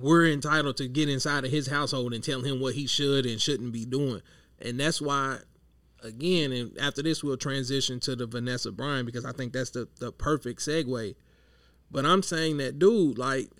we're 0.00 0.26
entitled 0.26 0.76
to 0.78 0.88
get 0.88 1.08
inside 1.08 1.44
of 1.44 1.50
his 1.50 1.68
household 1.68 2.12
and 2.12 2.22
tell 2.22 2.42
him 2.42 2.60
what 2.60 2.74
he 2.74 2.86
should 2.86 3.26
and 3.26 3.40
shouldn't 3.40 3.72
be 3.72 3.84
doing. 3.84 4.22
And 4.60 4.78
that's 4.80 5.00
why 5.00 5.38
again, 6.02 6.52
and 6.52 6.78
after 6.78 7.02
this 7.02 7.22
we'll 7.22 7.36
transition 7.36 8.00
to 8.00 8.16
the 8.16 8.26
Vanessa 8.26 8.72
Bryant 8.72 9.06
because 9.06 9.24
I 9.24 9.32
think 9.32 9.52
that's 9.52 9.70
the, 9.70 9.88
the 9.98 10.12
perfect 10.12 10.60
segue. 10.60 11.14
But 11.90 12.06
I'm 12.06 12.22
saying 12.22 12.58
that 12.58 12.78
dude, 12.78 13.18
like 13.18 13.50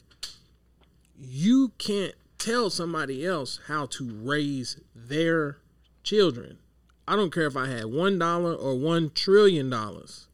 you 1.18 1.72
can't 1.78 2.14
tell 2.39 2.70
somebody 2.70 3.24
else 3.24 3.61
how 3.66 3.87
to 3.87 4.11
raise 4.22 4.80
their 4.95 5.59
children. 6.03 6.59
I 7.09 7.16
don't 7.16 7.32
care 7.32 7.47
if 7.47 7.57
I 7.57 7.68
had 7.68 7.87
one 7.87 8.18
dollar 8.18 8.55
or 8.55 8.74
one 8.74 9.11
trillion 9.11 9.70
dollars. 9.70 10.28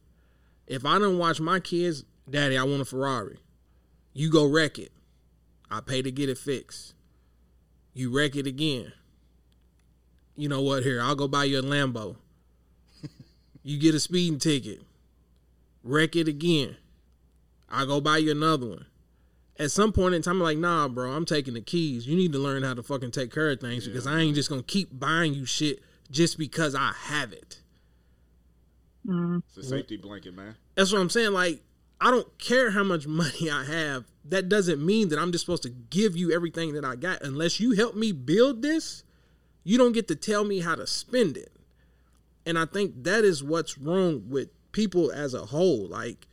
If 0.65 0.85
I 0.85 0.97
don't 0.97 1.17
watch 1.17 1.39
my 1.39 1.59
kids, 1.59 2.03
Daddy, 2.29 2.57
I 2.57 2.63
want 2.63 2.81
a 2.81 2.85
Ferrari. 2.85 3.39
You 4.13 4.31
go 4.31 4.45
wreck 4.45 4.79
it. 4.79 4.91
I 5.69 5.81
pay 5.81 6.01
to 6.01 6.11
get 6.11 6.29
it 6.29 6.37
fixed. 6.37 6.93
You 7.93 8.15
wreck 8.15 8.35
it 8.35 8.47
again. 8.47 8.93
You 10.35 10.49
know 10.49 10.61
what? 10.61 10.83
Here, 10.83 11.01
I'll 11.01 11.15
go 11.15 11.27
buy 11.27 11.45
you 11.45 11.59
a 11.59 11.61
Lambo. 11.61 12.15
you 13.63 13.77
get 13.77 13.95
a 13.95 13.99
speeding 13.99 14.39
ticket. 14.39 14.81
Wreck 15.83 16.15
it 16.15 16.27
again. 16.27 16.77
I'll 17.69 17.85
go 17.85 18.01
buy 18.01 18.17
you 18.17 18.31
another 18.31 18.67
one. 18.67 18.85
At 19.59 19.71
some 19.71 19.91
point 19.91 20.15
in 20.15 20.21
time, 20.21 20.37
I'm 20.37 20.41
like, 20.41 20.57
nah, 20.57 20.87
bro, 20.87 21.11
I'm 21.11 21.25
taking 21.25 21.53
the 21.53 21.61
keys. 21.61 22.07
You 22.07 22.15
need 22.15 22.33
to 22.33 22.39
learn 22.39 22.63
how 22.63 22.73
to 22.73 22.81
fucking 22.81 23.11
take 23.11 23.31
care 23.31 23.51
of 23.51 23.59
things 23.59 23.85
yeah. 23.85 23.93
because 23.93 24.07
I 24.07 24.19
ain't 24.19 24.35
just 24.35 24.49
gonna 24.49 24.63
keep 24.63 24.97
buying 24.97 25.33
you 25.33 25.45
shit 25.45 25.79
just 26.09 26.37
because 26.37 26.73
I 26.73 26.93
have 26.97 27.31
it. 27.31 27.59
Mm-hmm. 29.05 29.39
It's 29.49 29.57
a 29.57 29.63
safety 29.63 29.97
blanket, 29.97 30.35
man. 30.35 30.55
That's 30.75 30.91
what 30.91 31.01
I'm 31.01 31.09
saying. 31.09 31.33
Like, 31.33 31.61
I 32.03 32.11
don't 32.11 32.37
care 32.37 32.71
how 32.71 32.83
much 32.83 33.07
money 33.07 33.49
I 33.49 33.63
have. 33.63 34.03
That 34.25 34.49
doesn't 34.49 34.85
mean 34.85 35.09
that 35.09 35.19
I'm 35.19 35.31
just 35.31 35.45
supposed 35.45 35.63
to 35.63 35.69
give 35.69 36.15
you 36.17 36.31
everything 36.31 36.73
that 36.73 36.85
I 36.85 36.95
got. 36.95 37.23
Unless 37.23 37.59
you 37.59 37.71
help 37.71 37.95
me 37.95 38.11
build 38.11 38.61
this, 38.61 39.03
you 39.63 39.77
don't 39.77 39.93
get 39.93 40.09
to 40.09 40.15
tell 40.15 40.43
me 40.43 40.59
how 40.59 40.75
to 40.75 40.85
spend 40.85 41.37
it. 41.37 41.51
And 42.45 42.59
I 42.59 42.65
think 42.65 43.03
that 43.03 43.23
is 43.23 43.41
what's 43.41 43.77
wrong 43.77 44.23
with 44.29 44.49
people 44.73 45.11
as 45.11 45.33
a 45.33 45.45
whole. 45.45 45.87
Like, 45.87 46.27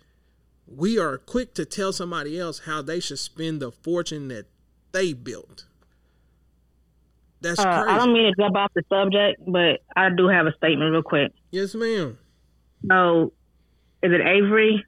we 0.67 0.99
are 0.99 1.19
quick 1.19 1.55
to 1.55 1.65
tell 1.65 1.93
somebody 1.93 2.39
else 2.39 2.61
how 2.61 2.83
they 2.83 2.99
should 2.99 3.21
spend 3.21 3.63
the 3.63 3.71
fortune 3.71 4.27
that 4.29 4.47
they 4.91 5.13
built. 5.13 5.67
That's 7.43 7.61
uh, 7.61 7.65
crazy. 7.65 7.91
I 7.91 7.99
don't 7.99 8.13
mean 8.13 8.35
to 8.35 8.43
jump 8.43 8.57
off 8.57 8.73
the 8.75 8.83
subject, 8.89 9.41
but 9.47 9.81
I 9.97 10.11
do 10.11 10.27
have 10.27 10.47
a 10.47 10.53
statement 10.57 10.91
real 10.91 11.03
quick. 11.03 11.33
Yes, 11.53 11.75
ma'am. 11.75 12.19
So, 12.89 13.33
is 14.03 14.13
it 14.13 14.21
Avery? 14.21 14.85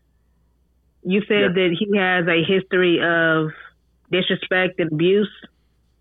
You 1.04 1.20
said 1.26 1.54
that 1.54 1.76
he 1.78 1.96
has 1.96 2.26
a 2.26 2.44
history 2.44 3.00
of 3.02 3.50
disrespect 4.10 4.78
and 4.78 4.92
abuse. 4.92 5.30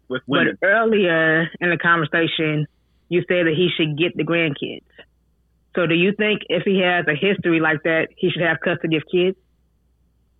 With 0.07 0.21
women. 0.27 0.57
But 0.59 0.67
earlier 0.67 1.49
in 1.59 1.69
the 1.69 1.77
conversation, 1.77 2.67
you 3.09 3.21
said 3.21 3.47
that 3.47 3.53
he 3.55 3.69
should 3.75 3.97
get 3.97 4.15
the 4.15 4.23
grandkids. 4.23 4.83
So, 5.75 5.87
do 5.87 5.95
you 5.95 6.13
think 6.13 6.41
if 6.49 6.63
he 6.63 6.81
has 6.81 7.05
a 7.07 7.15
history 7.15 7.59
like 7.61 7.83
that, 7.83 8.09
he 8.17 8.29
should 8.29 8.41
have 8.41 8.57
custody 8.63 8.97
of 8.97 9.03
kids? 9.09 9.37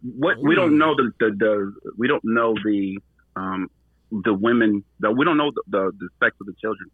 What 0.03 0.37
we 0.41 0.55
don't 0.55 0.77
know 0.77 0.95
the 0.95 1.11
the, 1.19 1.29
the 1.37 1.91
we 1.97 2.07
don't 2.07 2.23
know 2.25 2.53
the 2.53 2.99
um 3.35 3.69
the 4.11 4.33
women 4.33 4.83
the 4.99 5.11
we 5.11 5.23
don't 5.23 5.37
know 5.37 5.51
the, 5.51 5.63
the, 5.69 5.91
the 5.97 6.09
sex 6.19 6.35
of 6.41 6.47
the 6.47 6.53
children. 6.59 6.89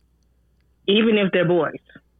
Even 0.87 1.17
if 1.17 1.31
they're 1.31 1.47
boys 1.47 1.79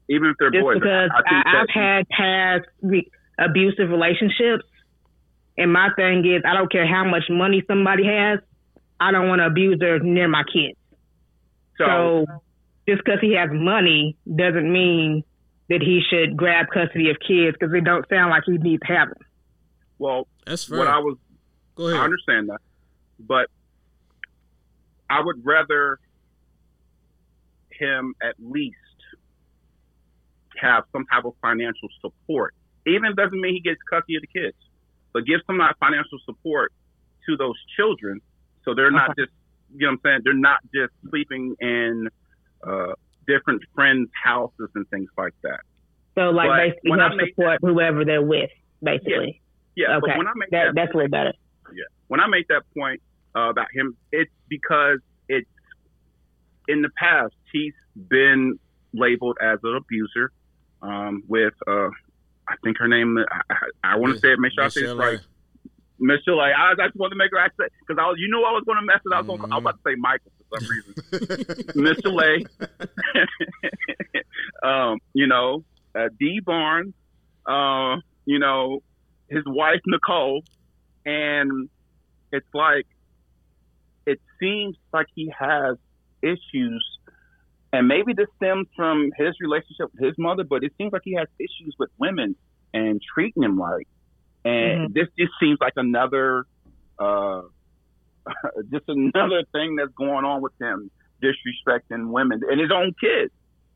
even 0.10 0.30
if 0.30 0.38
they're 0.40 0.52
Just 0.52 0.64
boys. 0.64 0.76
because 0.76 1.10
I, 1.14 1.44
I 1.46 1.58
have 1.60 1.70
had 1.70 2.10
past 2.10 2.70
re- 2.82 3.12
abusive 3.38 3.90
relationships, 3.90 4.64
and 5.58 5.72
my 5.74 5.90
thing 5.96 6.26
is, 6.26 6.44
I 6.46 6.54
don't 6.54 6.72
care 6.72 6.88
how 6.88 7.04
much 7.04 7.24
money 7.30 7.64
somebody 7.68 8.06
has, 8.06 8.40
I 9.00 9.12
don't 9.12 9.28
want 9.28 9.40
to 9.40 9.46
abuse 9.46 9.80
her 9.82 10.00
near 10.00 10.28
my 10.28 10.44
kids. 10.44 10.78
So, 11.78 11.86
so 11.86 12.26
just 12.88 13.04
because 13.04 13.20
he 13.22 13.34
has 13.36 13.50
money 13.52 14.18
doesn't 14.28 14.72
mean 14.72 15.24
that 15.70 15.82
he 15.82 16.02
should 16.10 16.38
grab 16.38 16.68
custody 16.74 17.10
of 17.10 17.18
kids 17.20 17.56
because 17.60 17.72
they 17.72 17.82
don't 17.82 18.08
sound 18.10 18.32
like 18.32 18.44
he 18.46 18.58
needs 18.58 18.82
to 18.88 18.94
have 18.94 19.10
them. 19.10 19.28
Well, 20.00 20.28
that's 20.46 20.66
fair. 20.66 20.78
What 20.78 20.88
I 20.88 21.00
was, 21.00 21.18
Go 21.76 21.88
ahead. 21.88 22.00
I 22.00 22.04
understand 22.04 22.50
that, 22.50 22.60
but 23.20 23.50
I 25.10 25.22
would 25.22 25.46
rather 25.46 26.00
him 27.70 28.16
at 28.22 28.36
least 28.40 28.76
have 30.60 30.86
some 30.92 31.06
type 31.06 31.26
of 31.26 31.34
financial 31.42 31.90
support. 32.02 32.56
Even 32.88 33.14
doesn't 33.16 33.40
mean 33.40 33.54
he 33.54 33.60
gets 33.60 33.80
custody 33.90 34.16
of 34.16 34.22
the 34.22 34.40
kids, 34.40 34.58
but 35.14 35.26
give 35.26 35.40
some 35.48 35.60
financial 35.80 36.20
support 36.26 36.74
to 37.28 37.38
those 37.38 37.56
children 37.76 38.20
so 38.64 38.74
they're 38.74 38.92
not 38.92 39.16
just 39.18 39.32
you 39.76 39.86
know 39.86 39.88
what 39.88 39.94
I'm 39.94 40.00
saying 40.04 40.20
they're 40.24 40.34
not 40.34 40.60
just 40.74 40.94
sleeping 41.10 41.56
in 41.60 42.10
uh, 42.66 42.94
different 43.28 43.62
friends' 43.76 44.10
houses 44.24 44.70
and 44.74 44.90
things 44.90 45.10
like 45.18 45.34
that. 45.44 45.60
So 46.16 46.30
like 46.32 46.50
But 46.50 46.58
basically 46.58 46.92
when 46.92 47.00
I 47.00 47.10
help 47.10 47.22
support 47.30 47.60
whoever 47.62 48.06
they're 48.06 48.22
with, 48.22 48.50
basically. 48.82 49.42
Yeah, 49.76 49.98
okay. 49.98 50.08
but 50.08 50.18
when 50.18 50.28
I 50.28 50.32
make 50.36 50.50
that, 50.50 50.66
that, 50.66 50.76
that's 50.76 50.94
a 50.94 50.98
little 50.98 51.12
better. 51.12 51.34
when 52.08 52.20
I 52.20 52.28
make 52.28 52.48
that 52.48 52.64
point 52.76 53.02
uh, 53.36 53.50
about 53.50 53.68
him, 53.74 53.96
it's 54.12 54.32
because 54.50 55.00
it's 55.30 55.50
in 56.68 56.82
the 56.82 56.90
past 56.98 57.34
he's 57.52 57.74
been 58.10 58.60
labeled 58.94 59.38
as 59.42 59.60
an 59.64 59.76
abuser 59.76 60.32
um, 60.82 61.24
with 61.28 61.54
uh, 61.68 61.90
I 62.50 62.56
think 62.64 62.78
her 62.80 62.88
name 62.88 63.18
I, 63.18 63.42
I, 63.50 63.94
I 63.94 63.96
want 63.98 64.14
to 64.16 64.20
say 64.20 64.32
it, 64.34 64.40
make 64.40 64.54
sure 64.54 64.64
I 64.64 64.70
say 64.70 64.82
it 64.82 64.94
right. 64.96 65.20
Chalet. 66.26 66.52
I, 66.54 66.72
I 66.72 66.86
just 66.88 66.96
wanted 66.96 67.16
to 67.16 67.18
make 67.18 67.32
her 67.32 67.40
said 67.60 67.70
because 67.88 68.00
I 68.02 68.06
was 68.08 68.18
you 68.20 68.28
knew 68.30 68.44
I 68.44 68.52
was 68.52 68.64
going 68.66 68.78
to 68.80 68.86
mess 68.86 69.02
it. 69.06 69.12
up. 69.14 69.26
I 69.28 69.32
was, 69.32 69.40
gonna, 69.42 69.48
I 69.52 69.56
was 69.58 69.64
Mm-hmm. 69.64 69.66
about 69.66 69.76
to 69.76 69.84
say 69.86 69.96
Michael 69.98 70.32
for 70.38 70.60
some 70.60 70.68
reason. 70.70 70.94
Miss 71.84 71.98
Chalet. 72.04 72.46
um, 74.64 75.00
you 75.14 75.28
know, 75.28 75.64
uh, 75.98 76.10
Dee 76.20 76.40
Barnes. 76.46 76.94
Uh, 77.48 78.02
you 78.26 78.40
know, 78.40 78.80
his 79.30 79.44
wife 79.46 79.80
Nicole, 79.88 80.42
and 81.06 81.70
it's 82.32 82.48
like 82.54 82.86
it 84.06 84.20
seems 84.40 84.76
like 84.94 85.08
he 85.16 85.32
has 85.38 85.78
issues, 86.22 86.97
and 87.74 87.88
maybe 87.88 88.14
this 88.14 88.28
stems 88.38 88.68
from 88.76 89.12
his 89.18 89.36
relationship 89.42 89.92
with 89.94 90.04
his 90.04 90.16
mother, 90.18 90.44
but 90.44 90.64
it 90.64 90.74
seems 90.78 90.94
like 90.94 91.02
he 91.04 91.16
has 91.16 91.28
issues 91.40 91.76
with 91.78 91.90
women 91.98 92.36
and 92.74 93.02
treating 93.14 93.42
them 93.42 93.62
right, 93.62 93.88
and 94.46 94.94
this 94.94 95.08
just 95.18 95.32
seems 95.40 95.58
like 95.60 95.74
another, 95.76 96.46
uh, 97.00 97.42
just 98.72 98.86
another 98.88 99.44
thing 99.52 99.76
that's 99.76 99.92
going 99.98 100.26
on 100.26 100.42
with 100.42 100.54
him 100.62 100.92
disrespecting 101.22 102.10
women 102.10 102.42
and 102.50 102.60
his 102.60 102.72
own 102.72 102.94
kids. 103.00 103.32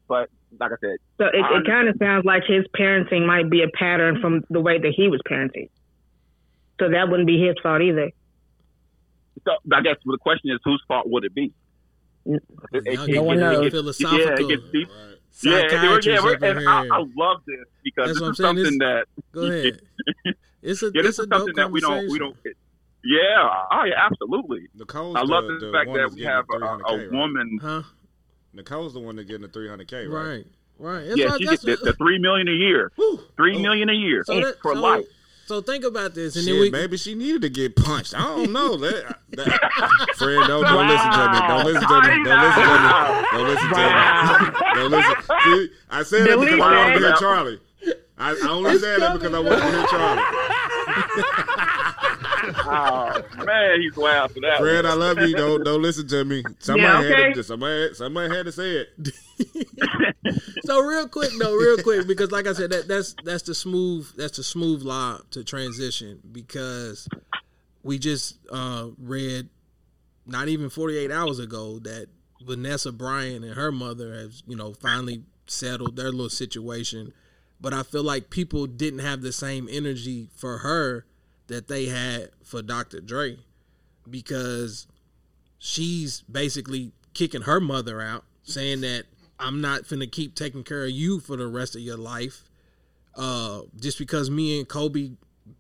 But 0.07 0.29
like 0.59 0.71
I 0.71 0.75
said, 0.81 0.97
So 1.17 1.25
it, 1.25 1.35
it 1.35 1.65
kind 1.65 1.87
of 1.87 1.95
sounds 1.97 2.25
like 2.25 2.43
his 2.45 2.65
parenting 2.77 3.25
might 3.25 3.49
be 3.49 3.63
a 3.63 3.69
pattern 3.69 4.19
from 4.21 4.43
the 4.49 4.59
way 4.59 4.77
that 4.77 4.93
he 4.95 5.07
was 5.07 5.21
parenting. 5.29 5.69
So 6.79 6.89
that 6.89 7.09
wouldn't 7.09 7.27
be 7.27 7.39
his 7.39 7.55
fault 7.61 7.81
either. 7.81 8.11
So 9.45 9.53
I 9.73 9.81
guess 9.81 9.95
the 10.05 10.17
question 10.19 10.51
is, 10.51 10.59
whose 10.63 10.83
fault 10.87 11.07
would 11.09 11.23
it 11.23 11.33
be? 11.33 11.53
It- 12.26 12.43
it- 12.74 12.86
Y'all 12.93 13.03
it- 13.03 13.07
get 13.07 13.15
No 13.15 13.24
one 13.24 13.39
knows. 13.39 13.72
philosophical. 13.72 14.19
Yeah, 14.19 14.34
it 14.39 14.47
gets 14.47 14.72
deep. 14.72 14.89
Right. 14.89 15.07
Yeah, 15.43 15.51
yeah, 15.72 15.99
yeah, 16.03 16.49
and 16.49 16.69
I. 16.69 16.86
I 16.88 17.05
love 17.17 17.41
this 17.47 17.65
because 17.84 18.07
That's 18.09 18.19
this 18.19 18.30
is 18.30 18.38
something 18.38 18.63
This- 18.65 18.78
that 18.80 19.05
Go 19.32 19.41
ahead. 19.45 19.82
It's 20.61 20.84
a 20.84 20.86
yeah, 20.88 20.91
it's 20.95 21.07
this 21.07 21.19
is 21.19 21.26
dope 21.28 21.39
something 21.39 21.55
that 21.55 21.72
we 21.72 21.80
don't 21.82 22.07
we 22.11 22.19
don't. 22.19 22.36
Yeah, 23.03 23.49
oh 23.72 23.84
yeah, 23.86 23.95
absolutely. 24.05 24.67
Nicole's 24.76 25.15
I 25.15 25.22
love 25.24 25.45
the, 25.47 25.53
the, 25.65 25.72
fact 25.72 25.91
that 25.93 26.11
we 26.13 26.22
have 26.22 26.45
a, 26.53 26.59
300K, 26.59 26.82
a 26.93 26.97
right? 26.97 27.11
woman. 27.11 27.59
Huh? 27.61 27.82
Nicole's 28.53 28.93
the 28.93 28.99
one 28.99 29.15
that 29.15 29.24
getting 29.24 29.41
the 29.41 29.47
300K, 29.47 30.07
right? 30.09 30.28
Right. 30.28 30.45
Right. 30.78 31.05
That's 31.07 31.17
Yeah, 31.19 31.30
why- 31.30 31.38
she 31.38 31.45
gets 31.45 31.63
the, 31.63 31.76
the 31.78 31.93
three 31.93 32.19
million 32.19 32.47
a 32.47 32.51
year. 32.51 32.91
Whew. 32.95 33.22
Three 33.38 33.55
Oh. 33.55 33.59
million 33.59 33.89
a 33.89 33.93
year 33.93 34.24
So 34.26 34.39
that- 34.41 34.59
for 34.61 34.76
so- 34.76 34.82
life. 34.82 35.05
So 35.52 35.60
think 35.60 35.84
about 35.84 36.16
this, 36.16 36.38
and 36.38 36.45
Shit, 36.45 36.54
then 36.54 36.62
we 36.62 36.72
maybe 36.72 36.95
she 36.95 37.14
needed 37.14 37.41
to 37.41 37.49
get 37.49 37.76
punched. 37.76 38.16
I 38.16 38.22
don't 38.22 38.54
know. 38.54 38.78
That, 38.78 39.18
that, 39.32 39.47
Fred, 40.18 40.47
don't, 40.47 40.64
don't 40.64 40.88
listen 40.88 41.12
to 41.12 41.28
me. 41.28 41.39
Don't 41.45 41.66
listen 41.66 41.89
to 41.89 42.02
me. 42.02 42.24
Don't 42.24 42.39
listen 42.39 42.64
to 42.64 42.72
me. 42.72 42.88
Don't 43.34 43.47
listen 43.52 43.68
to 43.68 43.76
me. 43.76 43.84
Don't 44.76 44.91
listen. 44.91 45.16
See, 45.43 45.72
I 45.89 46.04
said 46.04 46.26
that 46.26 46.39
because 46.39 46.58
I 46.58 46.58
want 46.58 46.93
to 46.93 46.99
hear 46.99 47.16
Charlie. 47.18 47.60
I, 48.18 48.30
I 48.32 48.47
only 48.47 48.80
said 48.80 49.02
that 49.02 49.20
because 49.20 49.34
I 49.34 49.39
want 49.39 49.62
to 49.62 49.72
hear 49.72 49.86
Charlie. 49.88 50.24
Oh 52.43 53.21
man, 53.45 53.81
he's 53.81 53.95
wild 53.95 54.31
for 54.31 54.39
that. 54.41 54.59
Fred. 54.59 54.85
I 54.85 54.93
love 54.93 55.19
you. 55.19 55.35
Don't 55.35 55.63
don't 55.63 55.81
listen 55.81 56.07
to 56.07 56.25
me. 56.25 56.43
Somebody 56.59 57.07
Yeah, 57.09 57.25
had 57.25 57.33
to 57.35 57.43
somebody 57.43 57.93
somebody 57.93 58.35
had 58.35 58.45
to 58.45 58.51
say 58.51 58.85
it. 58.85 60.15
so 60.65 60.79
real 60.81 61.07
quick 61.07 61.31
though, 61.39 61.55
real 61.55 61.77
quick 61.77 62.07
because 62.07 62.31
like 62.31 62.47
I 62.47 62.53
said, 62.53 62.71
that 62.71 62.87
that's 62.87 63.15
that's 63.23 63.43
the 63.43 63.53
smooth 63.55 64.07
that's 64.15 64.37
the 64.37 64.43
smooth 64.43 64.81
lob 64.83 65.29
to 65.31 65.43
transition 65.43 66.19
because 66.31 67.07
we 67.83 67.99
just 67.99 68.37
uh, 68.51 68.87
read 68.97 69.49
not 70.25 70.47
even 70.47 70.69
48 70.69 71.11
hours 71.11 71.39
ago 71.39 71.79
that 71.79 72.07
Vanessa 72.45 72.91
Bryant 72.91 73.43
and 73.43 73.55
her 73.55 73.71
mother 73.71 74.13
have 74.19 74.33
you 74.47 74.55
know 74.55 74.73
finally 74.73 75.23
settled 75.47 75.95
their 75.95 76.11
little 76.11 76.29
situation, 76.29 77.13
but 77.59 77.73
I 77.73 77.83
feel 77.83 78.03
like 78.03 78.29
people 78.29 78.67
didn't 78.67 78.99
have 78.99 79.21
the 79.21 79.33
same 79.33 79.67
energy 79.69 80.29
for 80.35 80.59
her 80.59 81.05
that 81.52 81.68
they 81.68 81.86
had 81.86 82.30
for 82.43 82.62
Dr. 82.62 83.02
Dre 83.02 83.38
because 84.10 84.88
she's 85.60 86.22
basically 86.22 86.93
kicking 87.14 87.41
her 87.41 87.60
mother 87.60 88.02
out, 88.02 88.24
saying 88.43 88.82
that 88.82 89.04
I'm 89.38 89.60
not 89.60 89.84
finna 89.84 90.10
keep 90.10 90.34
taking 90.34 90.64
care 90.64 90.86
of 90.86 90.91
you 90.91 91.20
for 91.20 91.36
the 91.36 91.47
rest 91.47 91.76
of 91.76 91.82
your 91.82 91.97
life. 91.97 92.43
Uh, 93.16 93.64
just 93.78 93.99
because 93.99 94.30
me 94.30 94.60
and 94.60 94.68
Kobe 94.68 95.12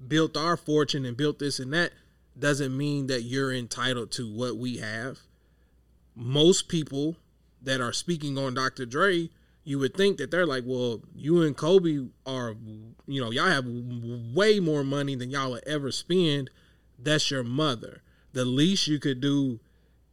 built 0.07 0.37
our 0.37 0.55
fortune 0.55 1.05
and 1.05 1.17
built 1.17 1.39
this 1.39 1.59
and 1.59 1.73
that 1.73 1.91
doesn't 2.39 2.75
mean 2.75 3.07
that 3.07 3.23
you're 3.23 3.53
entitled 3.53 4.11
to 4.11 4.33
what 4.33 4.55
we 4.55 4.77
have. 4.77 5.19
Most 6.15 6.69
people 6.69 7.17
that 7.61 7.81
are 7.81 7.91
speaking 7.91 8.37
on 8.37 8.53
Dr. 8.53 8.85
Dre, 8.85 9.29
you 9.63 9.77
would 9.79 9.95
think 9.95 10.17
that 10.17 10.31
they're 10.31 10.45
like, 10.45 10.63
well, 10.65 11.01
you 11.15 11.43
and 11.43 11.55
Kobe 11.55 12.07
are, 12.25 12.55
you 13.07 13.21
know, 13.21 13.31
y'all 13.31 13.45
have 13.47 13.65
way 13.67 14.59
more 14.59 14.83
money 14.83 15.15
than 15.15 15.29
y'all 15.29 15.51
would 15.51 15.67
ever 15.67 15.91
spend. 15.91 16.49
That's 16.97 17.29
your 17.29 17.43
mother. 17.43 18.01
The 18.33 18.45
least 18.45 18.87
you 18.87 18.99
could 18.99 19.21
do 19.21 19.59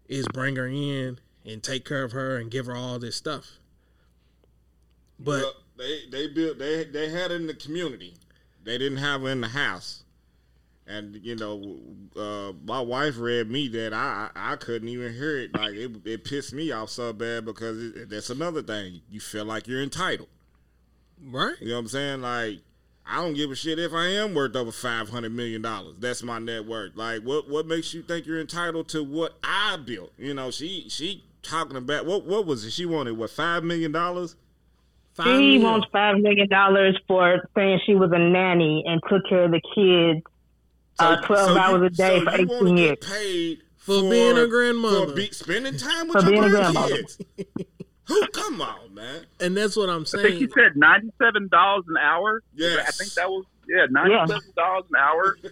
is 0.08 0.26
bring 0.32 0.56
her 0.56 0.66
in 0.66 1.18
and 1.44 1.62
take 1.62 1.84
care 1.84 2.02
of 2.02 2.12
her 2.12 2.36
and 2.36 2.50
give 2.50 2.66
her 2.66 2.76
all 2.76 2.98
this 2.98 3.16
stuff. 3.16 3.58
But 5.18 5.42
Well, 5.42 5.54
they 5.76 6.00
they 6.10 6.26
built 6.28 6.58
they 6.58 6.84
they 6.84 7.10
had 7.10 7.30
it 7.30 7.40
in 7.40 7.46
the 7.46 7.54
community. 7.54 8.14
They 8.64 8.78
didn't 8.78 8.98
have 8.98 9.22
it 9.24 9.28
in 9.28 9.40
the 9.40 9.48
house. 9.48 10.04
And 10.88 11.20
you 11.22 11.36
know, 11.36 11.78
uh, 12.16 12.52
my 12.64 12.80
wife 12.80 13.18
read 13.18 13.50
me 13.50 13.68
that 13.68 13.92
I 13.92 14.30
I 14.34 14.52
I 14.52 14.56
couldn't 14.56 14.88
even 14.88 15.12
hear 15.12 15.38
it. 15.38 15.54
Like 15.54 15.74
it, 15.74 15.90
it 16.06 16.24
pissed 16.24 16.54
me 16.54 16.72
off 16.72 16.88
so 16.88 17.12
bad 17.12 17.44
because 17.44 17.82
it, 17.82 18.08
that's 18.08 18.30
another 18.30 18.62
thing. 18.62 19.02
You 19.10 19.20
feel 19.20 19.44
like 19.44 19.68
you're 19.68 19.82
entitled. 19.82 20.28
right, 21.22 21.54
You 21.60 21.68
know 21.68 21.74
what 21.74 21.80
I'm 21.80 21.88
saying? 21.88 22.22
Like 22.22 22.60
I 23.06 23.16
don't 23.16 23.34
give 23.34 23.50
a 23.50 23.54
shit 23.54 23.78
if 23.78 23.92
I 23.92 24.06
am 24.06 24.34
worth 24.34 24.56
over 24.56 24.72
five 24.72 25.10
hundred 25.10 25.32
million 25.32 25.60
dollars. 25.60 25.96
That's 25.98 26.22
my 26.22 26.38
net 26.38 26.64
worth. 26.66 26.92
Like 26.96 27.22
what 27.22 27.50
what 27.50 27.66
makes 27.66 27.92
you 27.92 28.02
think 28.02 28.26
you're 28.26 28.40
entitled 28.40 28.88
to 28.90 29.04
what 29.04 29.38
I 29.44 29.76
built? 29.76 30.12
You 30.16 30.32
know, 30.32 30.50
she 30.50 30.86
she 30.88 31.24
talking 31.42 31.76
about 31.76 32.06
what 32.06 32.24
what 32.24 32.46
was 32.46 32.64
it? 32.64 32.72
She 32.72 32.86
wanted 32.86 33.16
what 33.16 33.30
five 33.30 33.62
million 33.62 33.92
dollars? 33.92 34.36
She 35.22 35.58
wants 35.58 35.86
five 35.92 36.18
million 36.18 36.48
dollars 36.48 36.96
for 37.08 37.48
saying 37.54 37.80
she 37.84 37.94
was 37.94 38.10
a 38.12 38.18
nanny 38.18 38.84
and 38.86 39.02
took 39.08 39.28
care 39.28 39.44
of 39.44 39.50
the 39.50 39.60
kids 39.74 40.24
uh, 40.98 41.16
twelve 41.22 41.50
you- 41.52 41.58
hours 41.58 41.82
a 41.82 41.90
day 41.96 42.18
so 42.18 42.24
for 42.30 42.36
you 42.40 42.46
wanna 42.46 42.60
eighteen 42.62 42.76
get 42.76 42.84
years. 42.84 42.98
Paid 43.06 43.62
For 43.76 44.00
being 44.02 44.38
a 44.38 44.46
grandmother. 44.46 45.06
for 45.08 45.12
be, 45.14 45.30
spending 45.30 45.76
time 45.76 46.08
with 46.08 46.24
For 46.24 46.30
your 46.30 46.42
being 46.42 46.54
grandkids. 46.54 47.20
Who? 48.08 48.26
Come 48.28 48.62
on, 48.62 48.94
man. 48.94 49.26
and 49.40 49.54
that's 49.56 49.76
what 49.76 49.90
I'm 49.90 50.06
saying. 50.06 50.24
I 50.24 50.28
think 50.30 50.40
you 50.40 50.48
said 50.54 50.76
ninety-seven 50.76 51.48
dollars 51.48 51.84
an 51.88 51.96
hour. 51.98 52.42
Yeah, 52.54 52.76
I 52.86 52.90
think 52.90 53.12
that 53.14 53.28
was 53.28 53.44
yeah, 53.68 53.86
ninety-seven 53.90 54.52
dollars 54.56 54.84
an 54.90 54.96
hour. 54.98 55.36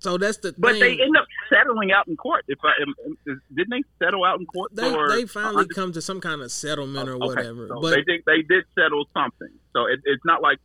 So 0.00 0.18
that's 0.18 0.36
the 0.38 0.54
But 0.58 0.72
thing. 0.72 0.80
they 0.98 1.02
end 1.02 1.16
up 1.16 1.24
settling 1.48 1.90
out 1.90 2.06
in 2.06 2.16
court. 2.18 2.44
If 2.48 2.58
I 2.62 2.72
didn't 3.54 3.70
they 3.70 3.82
settle 3.98 4.22
out 4.22 4.38
in 4.38 4.44
court? 4.44 4.72
they, 4.74 4.90
for 4.92 5.08
they 5.08 5.24
finally 5.24 5.62
under- 5.62 5.72
come 5.74 5.90
to 5.92 6.02
some 6.02 6.20
kind 6.20 6.42
of 6.42 6.52
settlement 6.52 7.08
or 7.08 7.14
Okay, 7.14 7.24
whatever. 7.26 7.68
so 7.68 7.80
but 7.80 7.90
they 7.92 8.02
did 8.02 8.20
they 8.26 8.42
did 8.42 8.64
settle 8.78 9.06
something. 9.14 9.48
So 9.72 9.86
it, 9.86 10.00
it's 10.04 10.22
not 10.26 10.42
like 10.42 10.58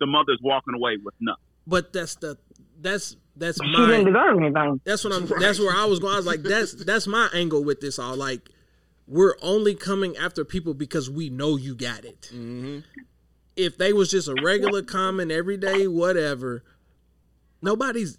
the 0.00 0.06
mother's 0.06 0.40
walking 0.42 0.74
away 0.74 0.96
with 1.04 1.14
nothing. 1.20 1.40
but 1.64 1.92
that's 1.92 2.16
the 2.16 2.38
that's 2.80 3.16
that's 3.36 3.58
She 3.62 3.86
didn't 3.86 4.06
deserve 4.06 4.38
anything. 4.38 4.80
that's 4.84 5.04
what 5.04 5.12
I'm 5.12 5.26
that's 5.26 5.58
where 5.58 5.74
I 5.74 5.84
was 5.84 5.98
going. 5.98 6.14
I 6.14 6.16
was 6.16 6.26
like 6.26 6.42
that's 6.42 6.72
that's 6.72 7.06
my 7.06 7.28
angle 7.32 7.64
with 7.64 7.80
this 7.80 7.98
all. 7.98 8.16
Like 8.16 8.50
we're 9.06 9.36
only 9.42 9.74
coming 9.74 10.16
after 10.16 10.44
people 10.44 10.74
because 10.74 11.10
we 11.10 11.30
know 11.30 11.56
you 11.56 11.74
got 11.74 12.04
it. 12.04 12.22
Mm-hmm. 12.32 12.80
If 13.56 13.76
they 13.76 13.92
was 13.92 14.10
just 14.10 14.28
a 14.28 14.34
regular 14.42 14.82
common 14.82 15.30
everyday 15.30 15.86
whatever, 15.86 16.64
nobody's 17.60 18.18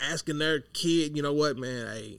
asking 0.00 0.38
their 0.38 0.60
kid. 0.60 1.16
You 1.16 1.22
know 1.22 1.32
what, 1.32 1.56
man? 1.56 1.86
Hey. 1.86 2.18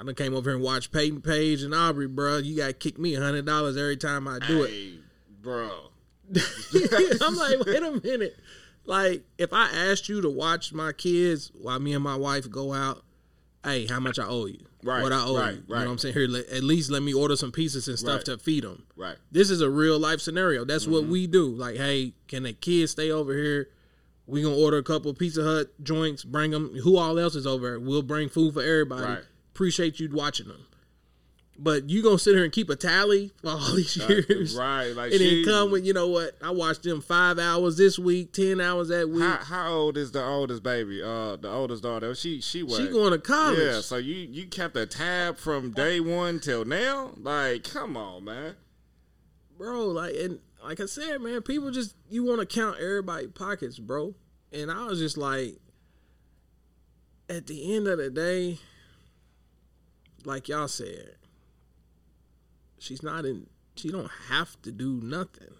I 0.00 0.02
done 0.02 0.14
came 0.14 0.34
over 0.34 0.48
here 0.48 0.56
and 0.56 0.64
watched 0.64 0.92
Peyton 0.92 1.20
Page 1.20 1.62
and 1.62 1.74
Aubrey, 1.74 2.08
bro. 2.08 2.38
You 2.38 2.56
got 2.56 2.68
to 2.68 2.72
kick 2.72 2.98
me 2.98 3.16
a 3.16 3.20
hundred 3.20 3.44
dollars 3.44 3.76
every 3.76 3.98
time 3.98 4.26
I 4.26 4.38
do 4.38 4.62
it. 4.62 4.70
Hey, 4.70 4.94
bro. 5.42 5.90
I'm 7.20 7.36
like, 7.36 7.66
wait 7.66 7.82
a 7.82 8.00
minute. 8.02 8.34
Like, 8.84 9.22
if 9.38 9.52
I 9.52 9.70
asked 9.70 10.08
you 10.08 10.20
to 10.20 10.30
watch 10.30 10.72
my 10.72 10.92
kids 10.92 11.50
while 11.54 11.78
me 11.78 11.92
and 11.94 12.02
my 12.02 12.16
wife 12.16 12.50
go 12.50 12.72
out, 12.72 13.02
hey, 13.64 13.86
how 13.86 14.00
much 14.00 14.18
I 14.18 14.26
owe 14.26 14.46
you? 14.46 14.64
Right, 14.82 15.02
what 15.02 15.12
I 15.12 15.22
owe 15.22 15.36
right, 15.38 15.54
you. 15.54 15.62
You 15.68 15.74
know 15.74 15.80
what 15.84 15.88
I'm 15.88 15.98
saying? 15.98 16.14
Here, 16.14 16.26
let, 16.26 16.48
at 16.48 16.62
least 16.62 16.90
let 16.90 17.02
me 17.02 17.12
order 17.12 17.36
some 17.36 17.52
pizzas 17.52 17.86
and 17.86 17.98
stuff 17.98 18.16
Right. 18.16 18.24
to 18.26 18.38
feed 18.38 18.64
them. 18.64 18.84
Right. 18.96 19.16
This 19.30 19.50
is 19.50 19.60
a 19.60 19.68
real 19.68 19.98
life 19.98 20.20
scenario. 20.20 20.64
That's 20.64 20.86
what 20.86 21.02
Mm-hmm. 21.02 21.12
we 21.12 21.26
do. 21.26 21.48
Like, 21.50 21.76
hey, 21.76 22.14
can 22.28 22.44
the 22.44 22.54
kids 22.54 22.92
stay 22.92 23.10
over 23.10 23.34
here? 23.34 23.68
We 24.26 24.42
gonna 24.42 24.56
order 24.56 24.78
a 24.78 24.82
couple 24.82 25.10
of 25.10 25.18
Pizza 25.18 25.42
Hut 25.42 25.72
joints, 25.84 26.24
bring 26.24 26.52
them. 26.52 26.74
Who 26.82 26.96
all 26.96 27.18
else 27.18 27.34
is 27.34 27.46
over? 27.46 27.78
We'll 27.78 28.02
bring 28.02 28.28
food 28.28 28.54
for 28.54 28.62
everybody. 28.62 29.02
Right. 29.04 29.24
Appreciate 29.52 30.00
you 30.00 30.08
watching 30.10 30.48
them. 30.48 30.64
But 31.62 31.90
you 31.90 32.02
gonna 32.02 32.18
sit 32.18 32.34
here 32.34 32.44
and 32.44 32.52
keep 32.52 32.70
a 32.70 32.76
tally 32.76 33.32
for 33.42 33.50
all 33.50 33.74
these 33.74 33.94
years, 33.94 34.56
Right. 34.56 34.92
Like 34.92 35.12
And 35.12 35.20
then 35.20 35.44
come 35.44 35.70
with, 35.70 35.84
you 35.84 35.92
know 35.92 36.08
what? 36.08 36.34
I 36.40 36.50
watched 36.52 36.84
them 36.84 37.02
five 37.02 37.38
hours 37.38 37.76
this 37.76 37.98
week, 37.98 38.32
ten 38.32 38.62
hours 38.62 38.88
that 38.88 39.10
week. 39.10 39.22
how, 39.22 39.36
how 39.36 39.72
old 39.72 39.98
is 39.98 40.10
the 40.12 40.24
oldest 40.24 40.62
baby? 40.62 41.02
Uh, 41.02 41.36
the 41.36 41.50
oldest 41.50 41.82
daughter. 41.82 42.14
She 42.14 42.40
she 42.40 42.62
was. 42.62 42.78
she 42.78 42.88
going 42.88 43.12
to 43.12 43.18
college. 43.18 43.58
Yeah. 43.58 43.80
So 43.82 43.98
you 43.98 44.14
you 44.14 44.46
kept 44.46 44.74
a 44.76 44.86
tab 44.86 45.36
from 45.36 45.72
day 45.72 46.00
one 46.00 46.40
till 46.40 46.64
now. 46.64 47.10
Like, 47.18 47.64
come 47.64 47.94
on, 47.94 48.24
man. 48.24 48.54
bro. 49.58 49.84
Like 49.88 50.14
and 50.16 50.38
like 50.64 50.80
I 50.80 50.86
said, 50.86 51.20
man, 51.20 51.42
people 51.42 51.70
just 51.70 51.94
you 52.08 52.24
want 52.24 52.40
to 52.40 52.46
count 52.46 52.78
everybody 52.80 53.26
pockets, 53.26 53.78
bro. 53.78 54.14
And 54.50 54.70
I 54.70 54.86
was 54.86 54.98
just 54.98 55.18
like, 55.18 55.58
at 57.28 57.46
the 57.46 57.76
end 57.76 57.86
of 57.86 57.98
the 57.98 58.08
day, 58.10 58.58
like 60.24 60.48
y'all 60.48 60.68
said, 60.68 61.16
she's 62.80 63.02
not 63.02 63.24
in. 63.24 63.46
She 63.76 63.90
don't 63.90 64.10
have 64.28 64.60
to 64.62 64.72
do 64.72 65.00
nothing. 65.02 65.54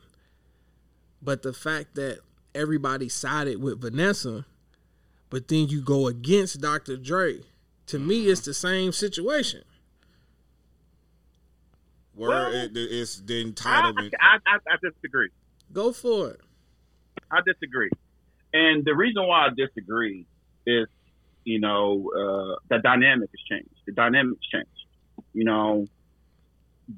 But 1.23 1.43
the 1.43 1.53
fact 1.53 1.95
that 1.95 2.21
everybody 2.55 3.09
sided 3.09 3.62
with 3.62 3.81
Vanessa, 3.81 4.47
but 5.29 5.49
then 5.49 5.68
you 5.68 5.81
go 5.81 6.09
against 6.09 6.61
Dr. 6.61 6.97
Dre, 6.97 7.41
to 7.87 7.99
me, 7.99 8.27
it's 8.27 8.41
the 8.41 8.55
same 8.55 8.93
situation. 8.93 9.62
Where 12.14 12.31
Well, 12.31 12.53
it, 12.53 12.73
it's 12.75 13.21
the 13.21 13.41
I, 13.41 13.45
entitlement. 13.45 14.11
I, 14.21 14.37
I, 14.47 14.59
I 14.68 14.77
disagree. 14.83 15.29
Go 15.73 15.93
for 15.93 16.31
it. 16.31 16.41
I 17.31 17.41
disagree. 17.47 17.91
And 18.53 18.85
the 18.85 18.95
reason 18.95 19.27
why 19.27 19.47
I 19.47 19.49
disagree 19.57 20.27
is, 20.66 20.89
you 21.45 21.61
know, 21.61 22.11
uh, 22.14 22.57
the 22.68 22.79
dynamic 22.83 23.31
has 23.31 23.41
changed. 23.49 23.75
The 23.87 23.93
dynamic's 23.93 24.47
changed. 24.49 24.68
You 25.33 25.45
know, 25.45 25.87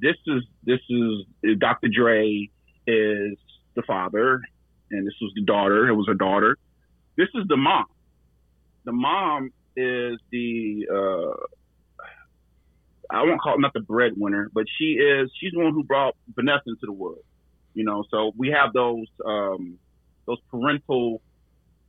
this 0.00 0.16
is 0.26 0.42
this 0.64 0.80
is 0.88 1.58
Dr. 1.58 1.88
Dre 1.88 2.48
is 2.86 3.36
the 3.74 3.82
father, 3.86 4.40
and 4.90 5.06
this 5.06 5.14
was 5.20 5.32
the 5.34 5.42
daughter. 5.42 5.88
It 5.88 5.94
was 5.94 6.06
her 6.08 6.14
daughter. 6.14 6.56
This 7.16 7.28
is 7.34 7.46
the 7.48 7.56
mom. 7.56 7.86
The 8.84 8.92
mom 8.92 9.50
is 9.76 10.18
the 10.30 10.86
uh, 10.92 11.36
I 13.10 13.22
won't 13.22 13.40
call 13.40 13.54
it 13.54 13.60
not 13.60 13.72
the 13.74 13.80
breadwinner, 13.80 14.50
but 14.52 14.64
she 14.78 14.94
is 14.94 15.30
she's 15.38 15.52
the 15.52 15.58
one 15.58 15.72
who 15.72 15.84
brought 15.84 16.16
Vanessa 16.34 16.62
into 16.66 16.86
the 16.86 16.92
world. 16.92 17.24
You 17.74 17.84
know, 17.84 18.04
so 18.10 18.32
we 18.36 18.48
have 18.50 18.72
those 18.72 19.06
um, 19.24 19.78
those 20.26 20.38
parental 20.50 21.22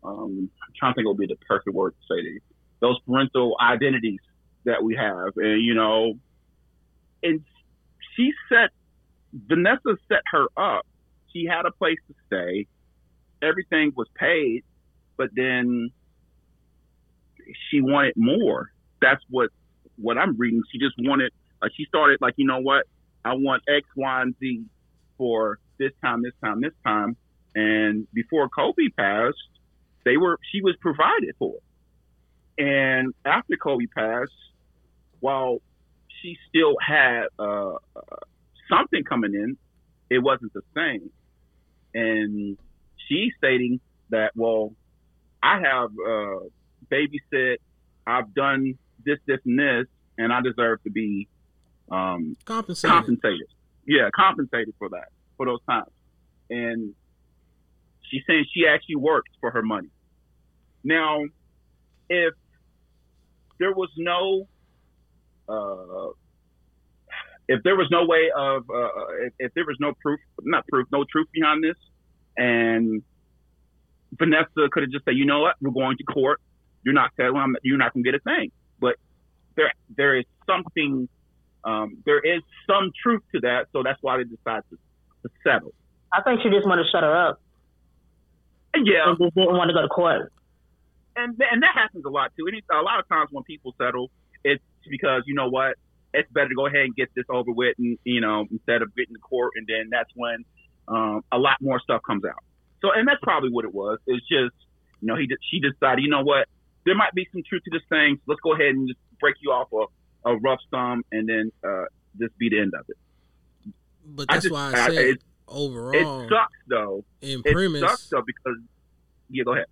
um, 0.03 0.49
I'm 0.61 0.73
trying 0.77 0.93
to 0.93 0.95
think 0.95 1.07
what 1.07 1.17
would 1.17 1.27
be 1.27 1.33
the 1.33 1.39
perfect 1.47 1.75
word 1.75 1.91
to 1.91 2.15
say. 2.15 2.39
Those 2.81 2.99
parental 3.07 3.55
identities 3.61 4.19
that 4.65 4.83
we 4.83 4.95
have. 4.95 5.33
And, 5.37 5.63
you 5.63 5.73
know, 5.73 6.15
and 7.21 7.41
she 8.15 8.31
set, 8.49 8.69
Vanessa 9.33 9.97
set 10.07 10.21
her 10.31 10.47
up. 10.57 10.85
She 11.31 11.45
had 11.45 11.65
a 11.65 11.71
place 11.71 11.97
to 12.07 12.15
stay. 12.27 12.67
Everything 13.41 13.91
was 13.95 14.07
paid, 14.15 14.63
but 15.17 15.29
then 15.33 15.89
she 17.69 17.81
wanted 17.81 18.13
more. 18.15 18.71
That's 19.01 19.21
what, 19.29 19.49
what 19.97 20.17
I'm 20.17 20.37
reading. 20.37 20.61
She 20.71 20.79
just 20.79 20.95
wanted, 20.99 21.31
like, 21.61 21.71
she 21.75 21.85
started 21.85 22.19
like, 22.21 22.35
you 22.37 22.45
know 22.45 22.59
what? 22.59 22.85
I 23.25 23.33
want 23.33 23.63
X, 23.67 23.87
Y, 23.95 24.21
and 24.21 24.35
Z 24.39 24.63
for 25.17 25.59
this 25.77 25.91
time, 26.03 26.21
this 26.23 26.33
time, 26.43 26.61
this 26.61 26.73
time. 26.83 27.15
And 27.55 28.07
before 28.13 28.49
Kobe 28.49 28.89
passed, 28.97 29.37
they 30.05 30.17
were 30.17 30.37
she 30.51 30.61
was 30.61 30.75
provided 30.81 31.35
for. 31.37 31.55
And 32.57 33.13
after 33.25 33.55
Kobe 33.55 33.85
passed, 33.85 34.31
while 35.19 35.59
she 36.23 36.37
still 36.49 36.75
had 36.81 37.25
uh, 37.37 37.73
something 38.69 39.03
coming 39.03 39.33
in, 39.35 39.57
it 40.09 40.19
wasn't 40.19 40.53
the 40.53 40.61
same. 40.75 41.11
And 41.93 42.57
she's 43.07 43.33
stating 43.37 43.79
that, 44.09 44.31
well, 44.35 44.73
I 45.43 45.59
have 45.59 45.89
uh, 45.91 46.39
babysit, 46.89 47.57
I've 48.07 48.33
done 48.33 48.77
this, 49.05 49.19
this, 49.27 49.39
and 49.45 49.59
this, 49.59 49.85
and 50.17 50.31
I 50.31 50.41
deserve 50.41 50.81
to 50.83 50.89
be 50.89 51.27
um, 51.91 52.37
Compensated. 52.45 52.91
compensated. 52.91 53.47
Yeah, 53.85 54.09
compensated 54.15 54.73
for 54.79 54.89
that, 54.89 55.09
for 55.35 55.45
those 55.45 55.59
times. 55.69 55.91
And 56.49 56.93
she's 58.09 58.21
saying 58.25 58.45
she 58.53 58.65
actually 58.65 58.95
works 58.95 59.31
for 59.41 59.51
her 59.51 59.61
money. 59.61 59.89
Now, 60.83 61.23
if 62.09 62.33
there 63.59 63.73
was 63.73 63.89
no, 63.97 64.47
uh, 65.49 66.09
if 67.47 67.61
there 67.63 67.75
was 67.75 67.87
no 67.91 68.05
way 68.05 68.29
of, 68.35 68.69
uh, 68.69 68.87
if, 69.21 69.33
if 69.39 69.53
there 69.53 69.65
was 69.65 69.77
no 69.79 69.93
proof, 70.01 70.19
not 70.41 70.67
proof, 70.67 70.87
no 70.91 71.03
truth 71.09 71.27
behind 71.33 71.63
this, 71.63 71.75
and 72.37 73.03
Vanessa 74.17 74.69
could 74.71 74.83
have 74.83 74.91
just 74.91 75.05
said, 75.05 75.15
you 75.15 75.25
know 75.25 75.41
what, 75.41 75.55
we're 75.61 75.71
going 75.71 75.97
to 75.97 76.03
court. 76.03 76.39
You're 76.83 76.93
not 76.93 77.11
I'm, 77.19 77.55
you're 77.63 77.77
not 77.77 77.93
going 77.93 78.03
to 78.03 78.11
get 78.11 78.19
a 78.19 78.23
thing. 78.23 78.51
But 78.79 78.95
there, 79.55 79.71
there 79.95 80.17
is 80.17 80.25
something, 80.47 81.07
um, 81.63 81.97
there 82.05 82.19
is 82.19 82.41
some 82.67 82.91
truth 83.01 83.21
to 83.33 83.41
that, 83.41 83.67
so 83.71 83.83
that's 83.83 83.99
why 84.01 84.17
they 84.17 84.23
decided 84.23 84.63
to, 84.69 84.77
to 85.23 85.29
settle. 85.43 85.73
I 86.11 86.21
think 86.21 86.41
she 86.43 86.49
just 86.49 86.67
wanted 86.67 86.83
to 86.83 86.89
shut 86.91 87.03
her 87.03 87.29
up 87.29 87.39
yeah, 88.75 89.09
and 89.09 89.17
just 89.17 89.35
didn't 89.35 89.53
want 89.53 89.69
to 89.69 89.73
go 89.73 89.81
to 89.81 89.87
court. 89.87 90.31
and 91.15 91.37
and 91.39 91.61
that 91.61 91.73
happens 91.75 92.05
a 92.05 92.09
lot 92.09 92.31
too. 92.37 92.47
Any, 92.47 92.63
a 92.71 92.81
lot 92.81 92.99
of 92.99 93.07
times 93.07 93.29
when 93.31 93.43
people 93.43 93.75
settle, 93.77 94.09
it's 94.43 94.63
because 94.89 95.23
you 95.25 95.35
know 95.35 95.49
what, 95.49 95.75
it's 96.13 96.31
better 96.31 96.49
to 96.49 96.55
go 96.55 96.67
ahead 96.67 96.81
and 96.81 96.95
get 96.95 97.09
this 97.15 97.25
over 97.29 97.51
with, 97.51 97.75
and 97.79 97.97
you 98.03 98.21
know 98.21 98.45
instead 98.51 98.81
of 98.81 98.95
getting 98.95 99.15
to 99.15 99.19
court, 99.21 99.51
and 99.55 99.65
then 99.67 99.89
that's 99.91 100.09
when 100.15 100.43
um, 100.87 101.23
a 101.31 101.37
lot 101.37 101.57
more 101.61 101.79
stuff 101.79 102.01
comes 102.05 102.23
out. 102.25 102.43
So, 102.81 102.89
and 102.91 103.07
that's 103.07 103.19
probably 103.23 103.49
what 103.49 103.65
it 103.65 103.73
was. 103.73 103.99
It's 104.07 104.27
just 104.27 104.55
you 105.01 105.07
know 105.07 105.15
he 105.15 105.27
she 105.49 105.59
decided, 105.59 106.03
you 106.03 106.09
know 106.09 106.23
what, 106.23 106.47
there 106.85 106.95
might 106.95 107.13
be 107.13 107.27
some 107.31 107.41
truth 107.47 107.63
to 107.65 107.71
this 107.71 107.87
thing. 107.89 108.17
So 108.17 108.23
let's 108.27 108.41
go 108.41 108.53
ahead 108.53 108.67
and 108.75 108.87
just 108.87 108.99
break 109.19 109.35
you 109.41 109.51
off 109.51 109.69
a, 109.73 110.29
a 110.29 110.37
rough 110.37 110.59
sum, 110.69 111.03
and 111.11 111.27
then 111.27 111.51
uh, 111.63 111.85
this 112.15 112.29
be 112.37 112.49
the 112.49 112.59
end 112.59 112.73
of 112.77 112.85
it. 112.89 112.97
But 114.05 114.25
I 114.29 114.33
that's 114.35 114.43
just- 114.45 114.53
why 114.53 114.71
I- 114.73 114.85
I 114.85 114.87
said 114.89 115.05
it- 115.05 115.23
overall 115.47 116.21
It 116.21 116.29
sucks 116.29 116.53
though. 116.67 117.05
in 117.21 117.41
It 117.45 117.53
premise. 117.53 117.81
sucks 117.81 118.09
though 118.09 118.23
because 118.25 118.57
yeah, 119.29 119.43
go 119.43 119.53
ahead. 119.53 119.65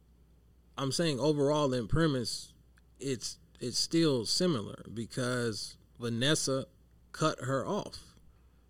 I'm 0.77 0.91
saying 0.91 1.19
overall 1.19 1.73
in 1.73 1.87
premise, 1.87 2.53
it's 2.99 3.37
it's 3.61 3.77
still 3.77 4.25
similar 4.25 4.83
because 4.93 5.77
Vanessa 5.99 6.65
cut 7.11 7.39
her 7.41 7.65
off. 7.65 7.99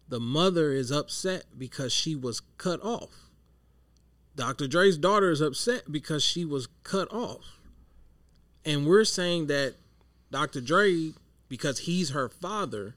The 0.10 0.20
mother 0.20 0.74
is 0.74 0.92
upset 0.92 1.46
because 1.58 1.94
she 1.94 2.16
was 2.16 2.42
cut 2.58 2.84
off. 2.84 3.30
Dr. 4.36 4.68
Dre's 4.68 4.98
daughter 4.98 5.32
is 5.32 5.39
upset 5.39 5.92
because 5.92 6.24
she 6.24 6.44
was 6.44 6.68
cut 6.84 7.12
off. 7.14 7.60
And 8.66 8.86
we're 8.86 9.06
saying 9.06 9.48
that 9.48 9.76
Dr. 10.30 10.62
Dre, 10.62 11.12
because 11.48 11.80
he's 11.80 12.12
her 12.12 12.28
father, 12.28 12.96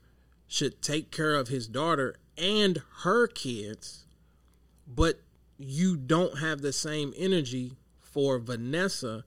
should 0.48 0.82
take 0.82 1.10
care 1.10 1.34
of 1.34 1.48
his 1.48 1.66
daughter 1.66 2.16
and 2.36 2.82
her 3.02 3.26
kids, 3.26 4.04
but 4.86 5.20
you 5.58 5.96
don't 5.96 6.40
have 6.40 6.60
the 6.60 6.72
same 6.72 7.14
energy 7.16 7.72
for 8.00 8.38
Vanessa 8.38 9.24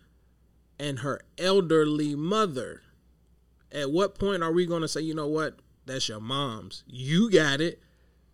and 0.79 0.99
her 0.99 1.21
elderly 1.37 2.15
mother. 2.15 2.81
At 3.71 3.91
what 3.91 4.17
point 4.17 4.43
are 4.43 4.51
we 4.51 4.65
going 4.65 4.81
to 4.81 4.87
say, 4.87 5.01
you 5.01 5.13
know 5.13 5.27
what? 5.27 5.59
That's 5.85 6.09
your 6.09 6.19
mom's. 6.19 6.83
You 6.87 7.29
got 7.31 7.61
it. 7.61 7.81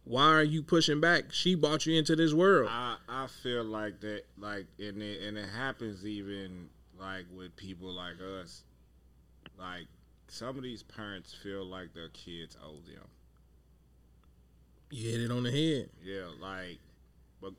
Why 0.06 0.26
are 0.26 0.44
you 0.44 0.62
pushing 0.62 1.00
back? 1.00 1.32
She 1.32 1.56
brought 1.56 1.86
you 1.86 1.98
into 1.98 2.16
this 2.16 2.34
world. 2.34 2.70
I 2.70 2.98
I 3.08 3.28
feel 3.28 3.64
like 3.64 4.02
that 4.02 4.24
like 4.38 4.66
and 4.78 5.02
it 5.02 5.22
and 5.22 5.38
it 5.38 5.48
happens 5.48 6.06
even 6.06 6.68
like 7.00 7.26
with 7.34 7.56
people 7.56 7.90
like 7.94 8.16
us. 8.42 8.64
Like 9.58 9.88
some 10.28 10.58
of 10.58 10.64
these 10.64 10.84
parents 10.84 11.34
feel 11.34 11.66
like 11.66 11.94
their 11.94 12.10
kids 12.10 12.58
owe 12.62 12.82
them. 12.86 13.08
You 14.90 15.12
hit 15.12 15.22
it 15.22 15.32
on 15.32 15.44
the 15.44 15.52
head. 15.52 15.90
Yeah, 16.04 16.28
like 16.42 16.80
but 17.42 17.54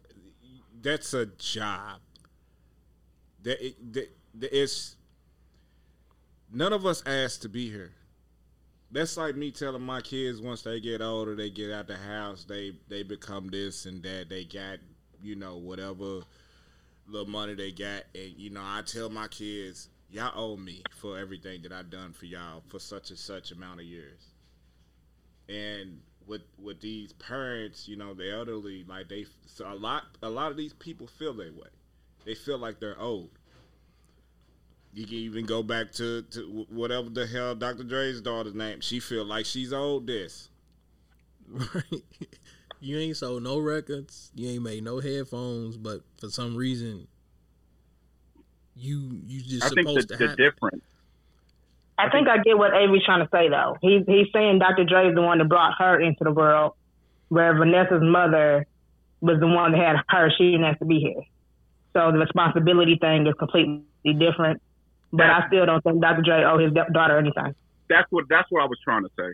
that's 0.82 1.14
a 1.14 1.26
job. 1.26 2.00
That 3.42 3.64
it, 3.64 3.92
that 3.94 4.14
it's 4.40 4.96
none 6.52 6.72
of 6.72 6.86
us 6.86 7.02
asked 7.06 7.42
to 7.42 7.48
be 7.48 7.70
here. 7.70 7.92
That's 8.90 9.16
like 9.16 9.36
me 9.36 9.50
telling 9.50 9.82
my 9.82 10.00
kids 10.00 10.40
once 10.40 10.62
they 10.62 10.80
get 10.80 11.02
older, 11.02 11.34
they 11.34 11.50
get 11.50 11.72
out 11.72 11.88
the 11.88 11.96
house, 11.96 12.44
they 12.44 12.72
they 12.88 13.02
become 13.02 13.48
this 13.48 13.86
and 13.86 14.02
that. 14.02 14.28
They 14.28 14.44
got 14.44 14.78
you 15.22 15.34
know 15.36 15.56
whatever 15.56 16.20
the 17.08 17.24
money 17.24 17.54
they 17.54 17.72
got, 17.72 18.04
and 18.14 18.32
you 18.36 18.50
know 18.50 18.62
I 18.62 18.82
tell 18.86 19.10
my 19.10 19.28
kids 19.28 19.88
y'all 20.10 20.32
owe 20.36 20.56
me 20.56 20.82
for 20.92 21.18
everything 21.18 21.62
that 21.62 21.72
I've 21.72 21.90
done 21.90 22.12
for 22.12 22.26
y'all 22.26 22.62
for 22.68 22.78
such 22.78 23.10
and 23.10 23.18
such 23.18 23.50
amount 23.50 23.80
of 23.80 23.86
years. 23.86 24.28
And 25.48 26.00
with 26.26 26.42
with 26.62 26.80
these 26.80 27.12
parents, 27.14 27.88
you 27.88 27.96
know, 27.96 28.14
the 28.14 28.32
elderly, 28.32 28.84
like 28.88 29.08
they 29.08 29.26
so 29.46 29.70
a 29.70 29.74
lot 29.74 30.04
a 30.22 30.30
lot 30.30 30.50
of 30.50 30.56
these 30.56 30.72
people 30.72 31.06
feel 31.06 31.34
that 31.34 31.54
way. 31.54 31.68
They 32.24 32.34
feel 32.34 32.58
like 32.58 32.80
they're 32.80 32.98
old. 32.98 33.30
You 34.94 35.06
can 35.06 35.14
even 35.16 35.44
go 35.44 35.62
back 35.62 35.90
to, 35.92 36.22
to 36.22 36.66
whatever 36.70 37.10
the 37.10 37.26
hell 37.26 37.54
Dr. 37.54 37.82
Dre's 37.82 38.20
daughter's 38.20 38.54
name. 38.54 38.80
She 38.80 39.00
feel 39.00 39.24
like 39.24 39.44
she's 39.44 39.72
old. 39.72 40.06
This 40.06 40.50
Right. 41.48 41.84
You 42.80 42.98
ain't 42.98 43.16
sold 43.16 43.42
no 43.42 43.58
records. 43.58 44.30
You 44.34 44.50
ain't 44.50 44.62
made 44.62 44.84
no 44.84 45.00
headphones, 45.00 45.78
but 45.78 46.02
for 46.18 46.28
some 46.28 46.54
reason, 46.54 47.06
you 48.76 49.22
you 49.26 49.40
just 49.40 49.64
I 49.64 49.68
think 49.70 49.88
supposed 49.88 50.08
the, 50.08 50.16
to 50.18 50.22
the 50.24 50.28
have. 50.28 50.36
difference. 50.36 50.84
I 51.96 52.10
think 52.10 52.28
I 52.28 52.38
get 52.42 52.58
what 52.58 52.74
Avery's 52.74 53.04
trying 53.06 53.24
to 53.24 53.28
say 53.32 53.48
though. 53.48 53.78
He's 53.80 54.04
he's 54.06 54.26
saying 54.34 54.58
Dr. 54.58 54.84
Dre 54.84 55.08
is 55.08 55.14
the 55.14 55.22
one 55.22 55.38
that 55.38 55.48
brought 55.48 55.72
her 55.78 55.98
into 55.98 56.24
the 56.24 56.32
world, 56.32 56.74
where 57.28 57.56
Vanessa's 57.56 58.02
mother 58.02 58.66
was 59.22 59.40
the 59.40 59.46
one 59.46 59.72
that 59.72 59.80
had 59.80 59.96
her. 60.08 60.30
She 60.36 60.50
didn't 60.50 60.64
have 60.64 60.78
to 60.80 60.84
be 60.84 60.98
here. 61.00 61.22
So 61.94 62.12
the 62.12 62.18
responsibility 62.18 62.98
thing 63.00 63.26
is 63.26 63.34
completely 63.38 63.86
different. 64.04 64.60
But 65.16 65.26
I 65.26 65.46
still 65.46 65.64
don't 65.66 65.82
think 65.82 66.00
Dr. 66.00 66.22
Dre 66.22 66.44
owe 66.44 66.58
his 66.58 66.72
daughter 66.92 67.18
anything. 67.18 67.54
That's 67.88 68.10
what 68.10 68.24
that's 68.28 68.50
what 68.50 68.62
I 68.62 68.66
was 68.66 68.78
trying 68.82 69.04
to 69.04 69.10
say. 69.18 69.32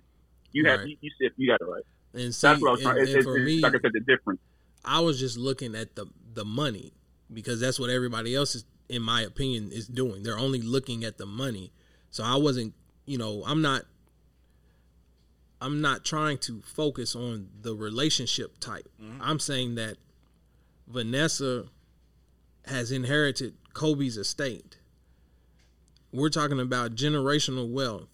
You 0.52 0.66
had 0.68 0.80
Right. 0.80 0.88
you, 0.88 0.96
you 1.00 1.10
said 1.20 1.30
you 1.36 1.48
got 1.48 1.60
it 1.60 1.70
right. 1.70 1.82
And 2.12 2.34
see, 2.34 2.46
That's 2.46 2.60
what 2.60 2.68
I 2.68 2.72
was 2.72 2.80
and, 2.80 2.90
trying. 2.90 3.02
It's, 3.02 3.10
and 3.10 3.18
it's, 3.18 3.26
for 3.26 3.36
it's, 3.36 3.46
me, 3.46 3.60
like 3.60 3.74
I 3.74 3.80
said, 3.80 3.92
the 3.94 4.00
difference. 4.00 4.40
I 4.84 5.00
was 5.00 5.18
just 5.18 5.38
looking 5.38 5.74
at 5.74 5.94
the 5.96 6.06
the 6.34 6.44
money 6.44 6.92
because 7.32 7.60
that's 7.60 7.78
what 7.78 7.90
everybody 7.90 8.34
else 8.34 8.54
is, 8.54 8.64
in 8.88 9.02
my 9.02 9.22
opinion, 9.22 9.70
is 9.72 9.86
doing. 9.86 10.22
They're 10.22 10.38
only 10.38 10.60
looking 10.60 11.04
at 11.04 11.18
the 11.18 11.26
money. 11.26 11.72
So 12.10 12.24
I 12.24 12.36
wasn't, 12.36 12.74
you 13.06 13.18
know, 13.18 13.42
I'm 13.46 13.62
not. 13.62 13.82
I'm 15.62 15.82
not 15.82 16.04
trying 16.06 16.38
to 16.38 16.62
focus 16.62 17.14
on 17.14 17.48
the 17.60 17.74
relationship 17.74 18.58
type. 18.60 18.88
Mm-hmm. 19.00 19.20
I'm 19.22 19.38
saying 19.38 19.74
that 19.74 19.98
Vanessa 20.88 21.66
has 22.66 22.90
inherited 22.90 23.54
Kobe's 23.74 24.16
estate. 24.16 24.78
We're 26.12 26.28
talking 26.28 26.60
about 26.60 26.94
generational 26.94 27.70
wealth. 27.70 28.08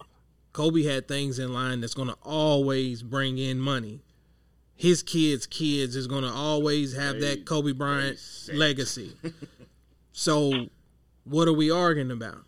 Kobe 0.53 0.83
had 0.83 1.07
things 1.07 1.39
in 1.39 1.53
line 1.53 1.81
that's 1.81 1.93
going 1.93 2.07
to 2.09 2.17
always 2.23 3.03
bring 3.03 3.37
in 3.37 3.59
money. 3.59 4.01
His 4.75 5.01
kids' 5.01 5.45
kids 5.47 5.95
is 5.95 6.07
going 6.07 6.23
to 6.23 6.29
always 6.29 6.95
have 6.95 7.19
They- 7.19 7.35
that 7.35 7.45
Kobe 7.45 7.71
Bryant 7.71 8.19
legacy. 8.53 9.13
so, 10.11 10.67
what 11.23 11.47
are 11.47 11.53
we 11.53 11.71
arguing 11.71 12.11
about? 12.11 12.43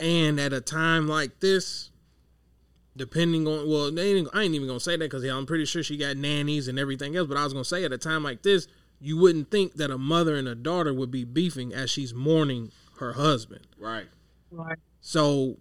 And 0.00 0.38
at 0.40 0.52
a 0.52 0.60
time 0.60 1.08
like 1.08 1.40
this, 1.40 1.90
depending 2.96 3.46
on 3.46 3.68
well, 3.68 3.90
they 3.90 4.14
ain't, 4.14 4.28
I 4.32 4.42
ain't 4.42 4.54
even 4.54 4.66
gonna 4.66 4.80
say 4.80 4.92
that 4.96 4.98
because 4.98 5.24
I'm 5.24 5.46
pretty 5.46 5.64
sure 5.64 5.82
she 5.82 5.96
got 5.96 6.16
nannies 6.16 6.68
and 6.68 6.78
everything 6.78 7.16
else. 7.16 7.28
But 7.28 7.36
I 7.36 7.44
was 7.44 7.52
gonna 7.52 7.64
say 7.64 7.84
at 7.84 7.92
a 7.92 7.98
time 7.98 8.22
like 8.22 8.42
this, 8.42 8.66
you 9.00 9.16
wouldn't 9.16 9.50
think 9.50 9.74
that 9.74 9.90
a 9.90 9.98
mother 9.98 10.34
and 10.36 10.48
a 10.48 10.54
daughter 10.54 10.92
would 10.92 11.10
be 11.10 11.24
beefing 11.24 11.72
as 11.72 11.90
she's 11.90 12.12
mourning 12.12 12.72
her 12.98 13.12
husband. 13.14 13.66
right. 13.78 14.06
Right. 14.50 14.78
So, 15.00 15.56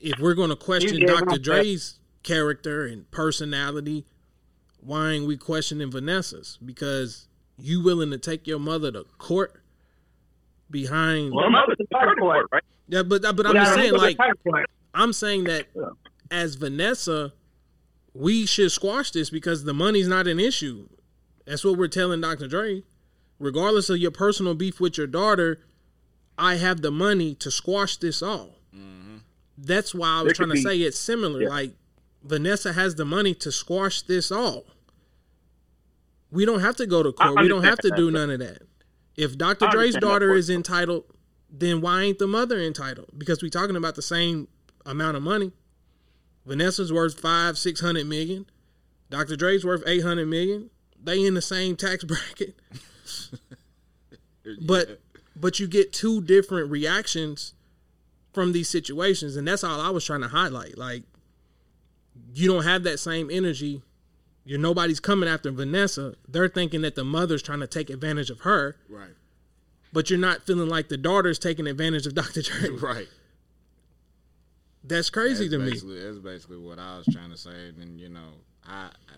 if 0.00 0.18
we're 0.18 0.34
going 0.34 0.50
to 0.50 0.56
question 0.56 1.04
Dr. 1.06 1.24
right. 1.26 1.42
Dre's 1.42 1.98
character 2.22 2.84
and 2.86 3.10
personality, 3.10 4.04
why 4.80 5.12
ain't 5.12 5.26
we 5.26 5.36
questioning 5.36 5.90
Vanessa's? 5.90 6.58
Because 6.64 7.26
you 7.58 7.82
willing 7.82 8.10
to 8.10 8.18
take 8.18 8.46
your 8.46 8.58
mother 8.58 8.92
to 8.92 9.04
court 9.18 9.62
behind? 10.70 11.32
Well, 11.32 11.50
mother's 11.50 11.76
the 11.78 11.86
turning 11.92 12.16
point, 12.18 12.46
right? 12.52 12.62
yeah, 12.88 13.02
but 13.02 13.22
but 13.22 13.46
I'm 13.46 13.54
Yeah, 13.54 13.64
just 13.64 13.74
saying, 13.74 13.92
like, 13.94 14.16
the 14.16 14.22
turning 14.22 14.36
point. 14.46 14.66
I'm 14.94 15.12
saying 15.12 15.44
that 15.44 15.66
Yeah. 15.74 15.82
as 16.30 16.54
Vanessa, 16.56 17.32
we 18.14 18.44
should 18.46 18.72
squash 18.72 19.10
this 19.10 19.30
because 19.30 19.64
the 19.64 19.74
money's 19.74 20.08
not 20.08 20.26
an 20.26 20.38
issue. 20.40 20.88
That's 21.46 21.64
what 21.64 21.76
we're 21.78 21.88
telling 21.88 22.20
Dr. 22.20 22.46
Dre. 22.46 22.82
Regardless 23.40 23.90
of 23.90 23.96
your 23.98 24.10
personal 24.12 24.54
beef 24.54 24.78
with 24.80 24.96
your 24.96 25.08
daughter, 25.08 25.58
I 26.38 26.56
have 26.56 26.82
the 26.82 26.90
money 26.92 27.34
to 27.36 27.50
squash 27.50 27.96
this 27.96 28.22
all. 28.22 28.56
Mm-hmm. 28.74 29.16
That's 29.58 29.92
why 29.94 30.08
I 30.08 30.22
was 30.22 30.26
There 30.26 30.34
trying 30.46 30.48
to 30.50 30.54
be- 30.54 30.62
say 30.62 30.78
it's 30.78 30.98
similar. 30.98 31.42
Yeah. 31.42 31.48
Like 31.48 31.72
Vanessa 32.22 32.72
has 32.74 32.94
the 32.94 33.04
money 33.06 33.34
to 33.34 33.50
squash 33.50 34.02
this 34.02 34.30
all. 34.30 34.66
We 36.30 36.44
don't 36.44 36.60
have 36.60 36.76
to 36.76 36.86
go 36.86 37.02
to 37.02 37.12
court. 37.12 37.40
We 37.40 37.48
don't 37.48 37.64
have 37.64 37.78
to 37.78 37.90
do 37.96 38.06
that, 38.06 38.12
none 38.12 38.30
of 38.30 38.38
that. 38.40 38.62
If 39.16 39.36
Dr. 39.36 39.66
Dre's 39.70 39.96
daughter 39.96 40.34
is 40.34 40.48
entitled, 40.48 41.04
then 41.50 41.80
why 41.80 42.02
ain't 42.02 42.18
the 42.20 42.28
mother 42.28 42.60
entitled? 42.60 43.10
Because 43.18 43.42
we're 43.42 43.48
talking 43.48 43.74
about 43.74 43.96
the 43.96 44.02
same 44.02 44.46
amount 44.86 45.16
of 45.16 45.22
money. 45.22 45.52
Vanessa's 46.46 46.92
worth 46.92 47.18
five, 47.18 47.58
six 47.58 47.80
hundred 47.80 48.06
million. 48.06 48.46
Dr. 49.10 49.34
Dre's 49.34 49.64
worth 49.64 49.82
eight 49.86 50.02
hundred 50.02 50.26
million. 50.28 50.70
They 51.02 51.24
in 51.24 51.34
the 51.34 51.42
same 51.42 51.74
tax 51.76 52.04
bracket. 52.04 52.54
But 54.60 55.00
but 55.36 55.60
you 55.60 55.66
get 55.66 55.92
two 55.92 56.20
different 56.22 56.70
reactions 56.70 57.54
from 58.32 58.52
these 58.52 58.68
situations, 58.68 59.36
and 59.36 59.46
that's 59.46 59.64
all 59.64 59.80
I 59.80 59.90
was 59.90 60.04
trying 60.04 60.22
to 60.22 60.28
highlight. 60.28 60.78
Like 60.78 61.02
you 62.34 62.48
don't 62.48 62.64
have 62.64 62.82
that 62.84 62.98
same 62.98 63.30
energy. 63.30 63.82
You're 64.44 64.58
nobody's 64.58 65.00
coming 65.00 65.28
after 65.28 65.50
Vanessa. 65.50 66.14
They're 66.28 66.48
thinking 66.48 66.82
that 66.82 66.94
the 66.94 67.04
mother's 67.04 67.42
trying 67.42 67.60
to 67.60 67.66
take 67.66 67.90
advantage 67.90 68.30
of 68.30 68.40
her, 68.40 68.76
right. 68.88 69.10
but 69.92 70.08
you're 70.10 70.18
not 70.18 70.46
feeling 70.46 70.68
like 70.68 70.88
the 70.88 70.96
daughter's 70.96 71.38
taking 71.38 71.66
advantage 71.66 72.06
of 72.06 72.14
Dr. 72.20 72.42
Dre. 72.42 72.70
Right. 72.80 73.08
That's 74.82 75.10
crazy 75.10 75.46
that's 75.46 75.82
to 75.82 75.86
me. 75.86 76.00
That's 76.00 76.18
basically 76.18 76.56
what 76.56 76.78
I 76.78 76.96
was 76.96 77.06
trying 77.12 77.30
to 77.30 77.36
say. 77.36 77.68
And 77.80 78.00
you 78.00 78.08
know, 78.08 78.30
I, 78.66 78.86
I 78.86 79.14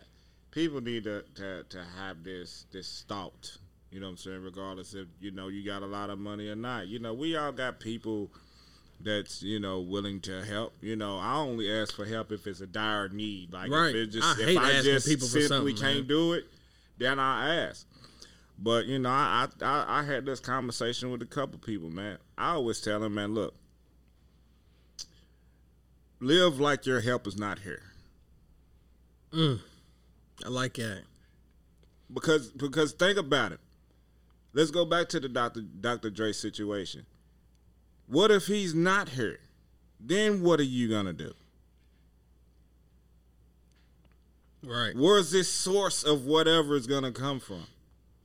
people 0.50 0.80
need 0.80 1.04
to, 1.04 1.22
to 1.36 1.64
to 1.68 1.84
have 1.96 2.24
this 2.24 2.66
this 2.72 3.04
thought. 3.08 3.58
You 3.92 4.00
know 4.00 4.06
what 4.06 4.12
I'm 4.12 4.16
saying? 4.16 4.42
Regardless 4.42 4.94
if 4.94 5.06
you 5.20 5.30
know 5.30 5.48
you 5.48 5.62
got 5.64 5.82
a 5.82 5.86
lot 5.86 6.08
of 6.10 6.18
money 6.18 6.48
or 6.48 6.56
not. 6.56 6.88
You 6.88 6.98
know, 6.98 7.12
we 7.12 7.36
all 7.36 7.52
got 7.52 7.78
people 7.78 8.30
that's 9.00 9.42
you 9.42 9.60
know 9.60 9.80
willing 9.80 10.20
to 10.22 10.42
help. 10.44 10.72
You 10.80 10.96
know, 10.96 11.18
I 11.18 11.34
only 11.36 11.70
ask 11.70 11.94
for 11.94 12.06
help 12.06 12.32
if 12.32 12.46
it's 12.46 12.60
a 12.60 12.66
dire 12.66 13.10
need. 13.10 13.52
Like 13.52 13.70
Right. 13.70 13.94
if 13.94 13.96
it 13.96 14.06
just 14.06 14.38
I 14.38 14.42
if 14.50 14.58
I 14.58 14.80
just 14.80 15.06
people 15.06 15.28
for 15.28 15.40
simply 15.42 15.74
can't 15.74 15.98
man. 15.98 16.06
do 16.06 16.32
it, 16.32 16.46
then 16.96 17.18
I 17.18 17.54
ask. 17.66 17.86
But 18.58 18.86
you 18.86 18.98
know, 18.98 19.10
I, 19.10 19.46
I 19.60 19.66
I 19.66 20.00
I 20.00 20.02
had 20.04 20.24
this 20.24 20.40
conversation 20.40 21.10
with 21.10 21.20
a 21.20 21.26
couple 21.26 21.58
people, 21.58 21.90
man. 21.90 22.16
I 22.38 22.52
always 22.52 22.80
tell 22.80 22.98
them, 23.00 23.14
man, 23.14 23.34
look, 23.34 23.54
live 26.20 26.58
like 26.60 26.86
your 26.86 27.00
help 27.00 27.26
is 27.26 27.36
not 27.36 27.58
here. 27.58 27.82
Mm. 29.34 29.60
I 30.44 30.48
like 30.48 30.74
that. 30.74 31.02
Because 32.12 32.50
because 32.52 32.92
think 32.92 33.18
about 33.18 33.52
it. 33.52 33.60
Let's 34.54 34.70
go 34.70 34.84
back 34.84 35.08
to 35.10 35.20
the 35.20 35.28
Dr. 35.28 35.62
Dr. 35.62 36.10
Dre 36.10 36.32
situation. 36.32 37.06
What 38.06 38.30
if 38.30 38.46
he's 38.46 38.74
not 38.74 39.10
here? 39.10 39.40
Then 39.98 40.42
what 40.42 40.60
are 40.60 40.64
you 40.64 40.88
gonna 40.88 41.12
do? 41.12 41.32
Right. 44.64 44.94
Where's 44.94 45.30
this 45.30 45.50
source 45.50 46.04
of 46.04 46.24
whatever 46.24 46.76
is 46.76 46.86
gonna 46.86 47.12
come 47.12 47.40
from? 47.40 47.66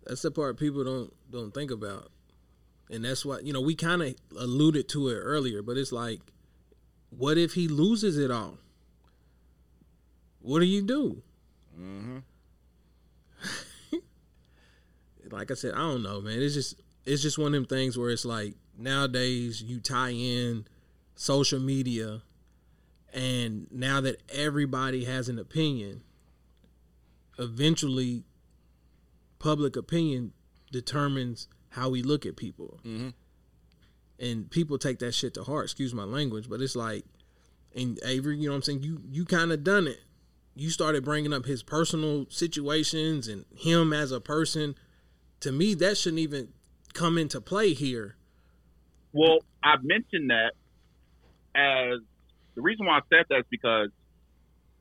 That's 0.06 0.22
the 0.22 0.32
part 0.32 0.58
people 0.58 0.84
don't 0.84 1.14
don't 1.32 1.54
think 1.54 1.72
about, 1.72 2.10
and 2.90 3.06
that's 3.06 3.26
why 3.26 3.40
you 3.40 3.54
know 3.54 3.62
we 3.62 3.76
kind 3.76 4.02
of 4.02 4.16
alluded 4.38 4.90
to 4.90 5.08
it 5.10 5.16
earlier. 5.16 5.62
But 5.62 5.78
it's 5.78 5.92
like, 5.92 6.22
what 7.10 7.38
if 7.38 7.54
he 7.54 7.68
loses 7.68 8.18
it 8.18 8.32
all? 8.32 8.58
What 10.42 10.60
do 10.60 10.66
you 10.66 10.82
do? 10.82 11.24
Mm-hmm. 11.80 12.18
Like 15.32 15.52
I 15.52 15.54
said, 15.54 15.74
I 15.74 15.80
don't 15.80 16.04
know, 16.04 16.22
man. 16.22 16.42
It's 16.42 16.54
just 16.54 16.82
it's 17.06 17.22
just 17.22 17.38
one 17.38 17.48
of 17.48 17.54
them 17.54 17.66
things 17.66 17.98
where 17.98 18.10
it's 18.10 18.26
like 18.26 18.56
nowadays 18.78 19.62
you 19.62 19.80
tie 19.80 20.10
in 20.12 20.66
social 21.16 21.60
media, 21.60 22.22
and 23.14 23.68
now 23.72 24.02
that 24.02 24.22
everybody 24.30 25.06
has 25.06 25.30
an 25.30 25.40
opinion, 25.40 26.02
eventually 27.40 28.24
public 29.40 29.76
opinion 29.76 30.34
determines 30.72 31.48
how 31.70 31.90
we 31.90 32.02
look 32.02 32.26
at 32.26 32.36
people. 32.36 32.80
Mhm. 32.86 33.14
And 34.20 34.50
people 34.50 34.78
take 34.80 35.00
that 35.00 35.14
shit 35.14 35.36
to 35.36 35.44
heart, 35.44 35.66
excuse 35.66 35.94
my 35.94 36.04
language, 36.04 36.50
but 36.50 36.62
it's 36.62 36.76
like 36.76 37.06
and 37.76 38.00
Avery, 38.04 38.38
you 38.38 38.48
know 38.48 38.54
what 38.54 38.58
I'm 38.58 38.62
saying? 38.64 38.84
You 38.84 39.02
you 39.10 39.26
kind 39.26 39.52
of 39.52 39.64
done 39.64 39.88
it. 39.88 40.02
You 40.56 40.72
started 40.72 41.06
bringing 41.06 41.34
up 41.34 41.46
his 41.46 41.62
personal 41.62 42.26
situations 42.30 43.28
and 43.28 43.46
him 43.56 43.94
as 43.94 44.12
a 44.12 44.20
person. 44.20 44.76
To 45.42 45.52
me, 45.52 45.74
that 45.76 45.98
shouldn't 45.98 46.20
even 46.20 46.50
come 46.94 47.18
into 47.18 47.40
play 47.40 47.74
here. 47.74 48.16
Well, 49.14 49.40
I 49.64 49.76
mentioned 49.82 50.30
that 50.32 50.54
as 51.56 52.00
the 52.56 52.62
reason 52.62 52.86
why 52.86 52.98
I 52.98 53.02
said 53.10 53.26
that 53.30 53.40
is 53.40 53.46
because 53.50 53.90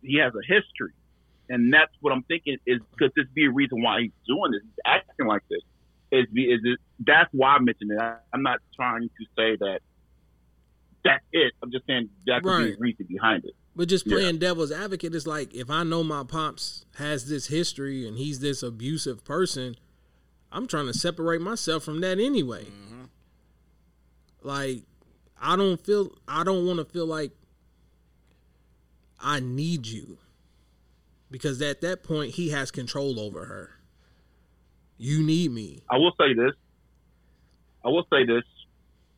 he 0.03 0.19
has 0.19 0.33
a 0.35 0.41
history, 0.47 0.93
and 1.49 1.73
that's 1.73 1.93
what 2.01 2.13
I'm 2.13 2.23
thinking 2.25 2.57
is 2.67 2.81
could 2.99 3.13
this 3.17 3.27
be 3.35 3.47
a 3.47 3.51
reason 3.51 3.83
why 3.83 4.01
he's 4.03 4.13
doing 4.27 4.53
this? 4.53 4.63
He's 4.63 4.83
acting 4.85 5.27
like 5.27 5.43
this. 5.51 5.61
is, 6.11 6.27
is 6.35 6.61
it, 6.65 6.79
that's 7.07 7.29
why 7.33 7.57
I 7.57 7.59
mentioned 7.61 7.93
it. 7.93 7.99
I, 8.01 8.17
I'm 8.33 8.43
not 8.43 8.59
trying 8.75 9.03
to 9.03 9.25
say 9.37 9.57
that 9.57 9.81
that's 11.05 11.25
it. 11.33 11.53
I'm 11.63 11.71
just 11.71 11.87
saying 11.87 12.09
that 12.27 12.43
could 12.43 12.59
be 12.67 12.73
a 12.73 12.77
reason 12.79 13.07
behind 13.09 13.45
it. 13.45 13.55
But 13.75 13.89
just 13.89 14.07
Yeah. 14.07 14.17
playing 14.17 14.39
devil's 14.39 14.73
advocate 14.73 15.15
is 15.15 15.27
like 15.27 15.55
if 15.55 15.71
I 15.71 15.83
know 15.83 16.03
my 16.03 16.25
pops 16.25 16.85
has 16.97 17.29
this 17.29 17.47
history 17.47 18.07
and 18.09 18.17
he's 18.17 18.41
this 18.41 18.63
abusive 18.63 19.25
person, 19.25 19.77
I'm 20.57 20.67
trying 20.67 20.87
to 20.87 20.95
separate 20.95 21.43
myself 21.43 21.85
from 21.85 22.01
that 22.01 22.19
anyway. 22.19 22.65
Like 24.43 24.85
I 25.39 25.55
don't 25.55 25.79
feel 25.79 26.13
I 26.27 26.45
don't 26.45 26.67
want 26.67 26.79
to 26.79 26.87
feel 26.87 27.05
like 27.05 27.33
I 29.21 29.41
need 29.41 29.87
you. 29.87 30.17
Because 31.31 31.61
at 31.61 31.83
that 31.83 32.03
point 32.03 32.33
he 32.33 32.51
has 32.51 32.71
control 32.71 33.21
over 33.21 33.45
her. 33.45 33.71
You 34.97 35.23
need 35.23 35.51
me. 35.53 35.83
I 35.91 35.99
will 35.99 36.13
say 36.19 36.33
this. 36.33 36.53
I 37.85 37.89
will 37.89 38.07
say 38.11 38.25
this, 38.25 38.45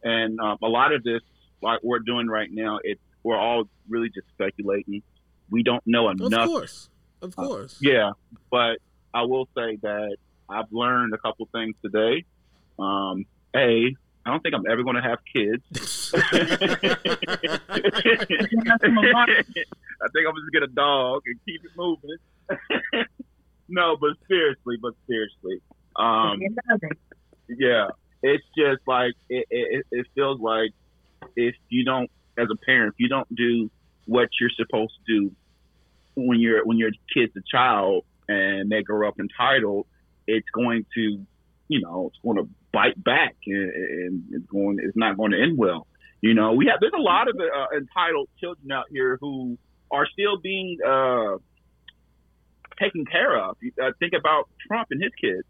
and 0.02 0.40
um, 0.40 0.58
a 0.60 0.66
lot 0.66 0.92
of 0.92 1.04
this, 1.04 1.22
like 1.62 1.78
we're 1.84 2.00
doing 2.00 2.26
right 2.26 2.48
now, 2.50 2.80
it's 2.82 3.00
we're 3.22 3.38
all 3.38 3.64
really 3.88 4.08
just 4.08 4.26
speculating. 4.34 5.02
We 5.50 5.62
don't 5.62 5.86
know 5.86 6.08
enough. 6.10 6.32
Of 6.32 6.48
course. 6.48 6.90
Of 7.22 7.36
course. 7.36 7.78
Yeah, 7.80 8.10
but 8.50 8.78
I 9.14 9.22
will 9.22 9.48
say 9.56 9.78
that 9.82 10.16
I've 10.48 10.72
learned 10.72 11.14
a 11.14 11.18
couple 11.18 11.48
things 11.52 11.74
today. 11.82 12.24
Um, 12.78 13.26
a, 13.54 13.94
I 14.24 14.30
don't 14.30 14.42
think 14.42 14.54
I'm 14.54 14.64
ever 14.70 14.82
going 14.82 14.96
to 14.96 15.02
have 15.02 15.18
kids. 15.32 15.62
I 16.14 16.20
think 20.12 20.26
I'm 20.26 20.34
just 20.34 20.52
going 20.52 20.52
to 20.52 20.52
get 20.52 20.62
a 20.62 20.72
dog 20.74 21.22
and 21.26 21.38
keep 21.44 21.64
it 21.64 21.70
moving. 21.76 22.16
no, 23.68 23.96
but 23.96 24.10
seriously, 24.26 24.76
but 24.80 24.94
seriously, 25.06 25.60
um, 25.96 26.40
yeah, 27.48 27.88
it's 28.22 28.44
just 28.56 28.80
like 28.86 29.14
it, 29.28 29.46
it, 29.50 29.86
it 29.90 30.06
feels 30.14 30.40
like 30.40 30.72
if 31.36 31.54
you 31.68 31.84
don't, 31.84 32.10
as 32.38 32.48
a 32.50 32.56
parent, 32.56 32.94
if 32.94 33.00
you 33.00 33.08
don't 33.08 33.32
do 33.34 33.70
what 34.06 34.28
you're 34.40 34.50
supposed 34.50 34.92
to 35.06 35.20
do 35.20 35.34
when 36.14 36.40
you're 36.40 36.64
when 36.64 36.78
your 36.78 36.90
kid's 37.12 37.36
a 37.36 37.42
child 37.50 38.04
and 38.28 38.70
they 38.70 38.82
grow 38.82 39.08
up 39.08 39.18
entitled, 39.18 39.86
it's 40.28 40.48
going 40.50 40.84
to, 40.94 41.24
you 41.68 41.80
know, 41.80 42.10
it's 42.12 42.22
going 42.22 42.36
to 42.36 42.48
bite 42.72 43.02
back 43.02 43.34
and, 43.46 44.24
it's 44.30 44.46
going, 44.46 44.78
it's 44.80 44.96
not 44.96 45.16
going 45.16 45.32
to 45.32 45.42
end 45.42 45.58
well. 45.58 45.86
You 46.20 46.34
know, 46.34 46.52
we 46.52 46.66
have 46.66 46.80
there's 46.80 46.92
a 46.96 47.02
lot 47.02 47.28
of 47.28 47.36
uh, 47.36 47.76
entitled 47.76 48.28
children 48.40 48.70
out 48.72 48.86
here 48.90 49.18
who 49.20 49.56
are 49.90 50.06
still 50.12 50.36
being 50.36 50.78
uh, 50.86 51.38
taken 52.80 53.04
care 53.06 53.38
of. 53.38 53.56
Uh, 53.80 53.90
think 53.98 54.12
about 54.18 54.48
Trump 54.66 54.88
and 54.90 55.02
his 55.02 55.12
kids. 55.20 55.46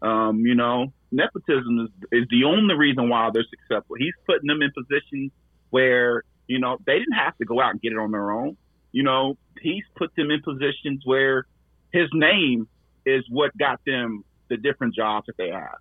Um, 0.00 0.40
you 0.40 0.54
know, 0.54 0.92
nepotism 1.10 1.88
is, 2.12 2.22
is 2.22 2.28
the 2.30 2.44
only 2.44 2.74
reason 2.74 3.08
why 3.08 3.30
they're 3.32 3.44
successful. 3.48 3.96
He's 3.98 4.14
putting 4.26 4.46
them 4.46 4.62
in 4.62 4.70
positions 4.70 5.32
where 5.70 6.22
you 6.46 6.60
know 6.60 6.78
they 6.86 6.98
didn't 6.98 7.18
have 7.18 7.36
to 7.38 7.44
go 7.44 7.60
out 7.60 7.72
and 7.72 7.80
get 7.80 7.92
it 7.92 7.98
on 7.98 8.12
their 8.12 8.30
own. 8.30 8.56
You 8.92 9.02
know, 9.02 9.36
he's 9.60 9.84
put 9.96 10.14
them 10.14 10.30
in 10.30 10.42
positions 10.42 11.02
where 11.04 11.46
his 11.92 12.08
name 12.12 12.68
is 13.06 13.24
what 13.28 13.56
got 13.58 13.80
them 13.86 14.24
the 14.48 14.56
different 14.56 14.94
jobs 14.94 15.26
that 15.26 15.36
they 15.36 15.50
have. 15.50 15.78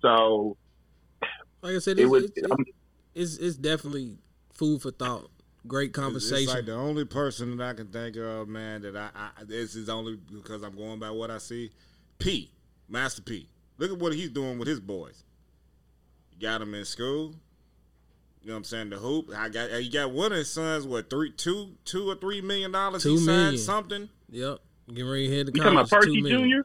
So 0.00 0.56
Like 1.62 1.76
I 1.76 1.78
said, 1.78 1.98
it 1.98 2.02
it's, 2.02 2.10
was. 2.10 2.24
it's, 2.24 2.32
it's, 2.36 2.70
it's, 3.14 3.36
it's 3.38 3.56
definitely 3.56 4.18
food 4.52 4.82
for 4.82 4.90
thought. 4.90 5.30
Great 5.66 5.92
conversation. 5.94 6.44
it's 6.44 6.54
like 6.54 6.66
the 6.66 6.74
only 6.74 7.06
person 7.06 7.56
that 7.56 7.64
I 7.66 7.72
can 7.72 7.86
think 7.86 8.16
of, 8.16 8.48
man. 8.48 8.82
That 8.82 8.96
I, 8.96 9.08
I 9.40 9.44
this 9.44 9.74
is 9.74 9.88
only 9.88 10.16
because 10.16 10.62
I'm 10.62 10.76
going 10.76 10.98
by 10.98 11.10
what 11.10 11.30
I 11.30 11.38
see. 11.38 11.70
P, 12.18 12.50
Master 12.88 13.22
P. 13.22 13.48
Look 13.78 13.90
at 13.90 13.98
what 13.98 14.12
he's 14.14 14.28
doing 14.28 14.58
with 14.58 14.68
his 14.68 14.78
boys. 14.80 15.24
He 16.28 16.36
got 16.38 16.58
them 16.58 16.74
in 16.74 16.84
school. 16.84 17.34
You 18.42 18.48
know 18.48 18.54
what 18.54 18.58
I'm 18.58 18.64
saying? 18.64 18.90
The 18.90 18.96
hoop. 18.98 19.30
I 19.34 19.48
got. 19.48 19.82
You 19.82 19.90
got 19.90 20.10
one 20.12 20.32
of 20.32 20.38
his 20.38 20.50
sons. 20.50 20.86
What 20.86 21.08
three, 21.08 21.32
two, 21.32 21.70
two 21.86 22.10
or 22.10 22.16
three 22.16 22.42
million 22.42 22.70
dollars? 22.72 23.02
Two 23.02 23.12
he 23.12 23.16
signed 23.18 23.26
million. 23.38 23.58
something. 23.58 24.08
Yep. 24.28 24.58
Getting 24.88 25.08
ready 25.08 25.28
to 25.28 25.36
head 25.36 25.46
to 25.46 25.52
You 25.54 25.62
talking 25.62 25.78
about 25.78 25.90
Percy. 25.90 26.20
Jr.? 26.22 26.60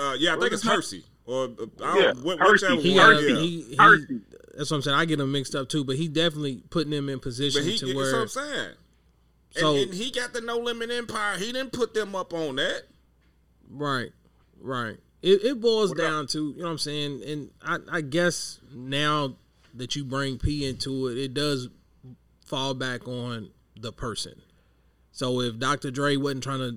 Uh, 0.00 0.14
yeah, 0.18 0.34
I 0.34 0.38
think 0.40 0.52
it's 0.52 0.64
is? 0.64 0.68
Hercy 0.70 1.04
or 1.26 1.44
uh, 1.44 1.94
Yeah, 1.96 2.12
what, 2.22 2.38
Hercy. 2.40 2.80
He, 2.80 2.98
uh, 2.98 3.06
Percy. 3.06 3.32
yeah. 3.32 3.38
he, 3.40 3.62
he, 3.62 3.76
Percy. 3.76 4.20
that's 4.56 4.70
what 4.70 4.76
I'm 4.78 4.82
saying. 4.82 4.96
I 4.98 5.04
get 5.04 5.18
them 5.18 5.30
mixed 5.32 5.54
up 5.54 5.68
too, 5.68 5.84
but 5.84 5.96
he 5.96 6.08
definitely 6.08 6.62
putting 6.70 6.90
them 6.90 7.08
in 7.08 7.20
position 7.20 7.62
But 7.62 7.70
he, 7.70 7.78
to 7.78 7.86
that's 7.86 7.96
where 7.96 8.12
what 8.12 8.22
I'm 8.22 8.28
saying. 8.28 8.70
So- 9.52 9.74
and, 9.76 9.84
and 9.90 9.94
he 9.94 10.10
got 10.10 10.32
the 10.32 10.40
No 10.40 10.58
Limit 10.58 10.90
Empire. 10.90 11.38
He 11.38 11.52
didn't 11.52 11.72
put 11.72 11.94
them 11.94 12.16
up 12.16 12.34
on 12.34 12.56
that. 12.56 12.82
Right, 13.70 14.10
right. 14.60 14.96
It, 15.22 15.44
it 15.44 15.60
boils 15.60 15.90
What 15.90 16.00
up? 16.00 16.06
down 16.06 16.26
to 16.28 16.50
you 16.50 16.58
know 16.58 16.64
what 16.64 16.70
I'm 16.72 16.78
saying, 16.78 17.22
and 17.26 17.50
I, 17.62 17.78
I 17.90 18.00
guess 18.00 18.58
now 18.74 19.36
that 19.74 19.94
you 19.96 20.04
bring 20.04 20.38
P 20.38 20.66
into 20.68 21.06
it, 21.06 21.16
it 21.18 21.34
does 21.34 21.68
fall 22.44 22.74
back 22.74 23.08
on 23.08 23.50
the 23.76 23.92
person. 23.92 24.34
So 25.12 25.40
if 25.40 25.58
Dr. 25.58 25.90
Dre 25.90 26.16
wasn't 26.16 26.42
trying 26.42 26.58
to 26.58 26.76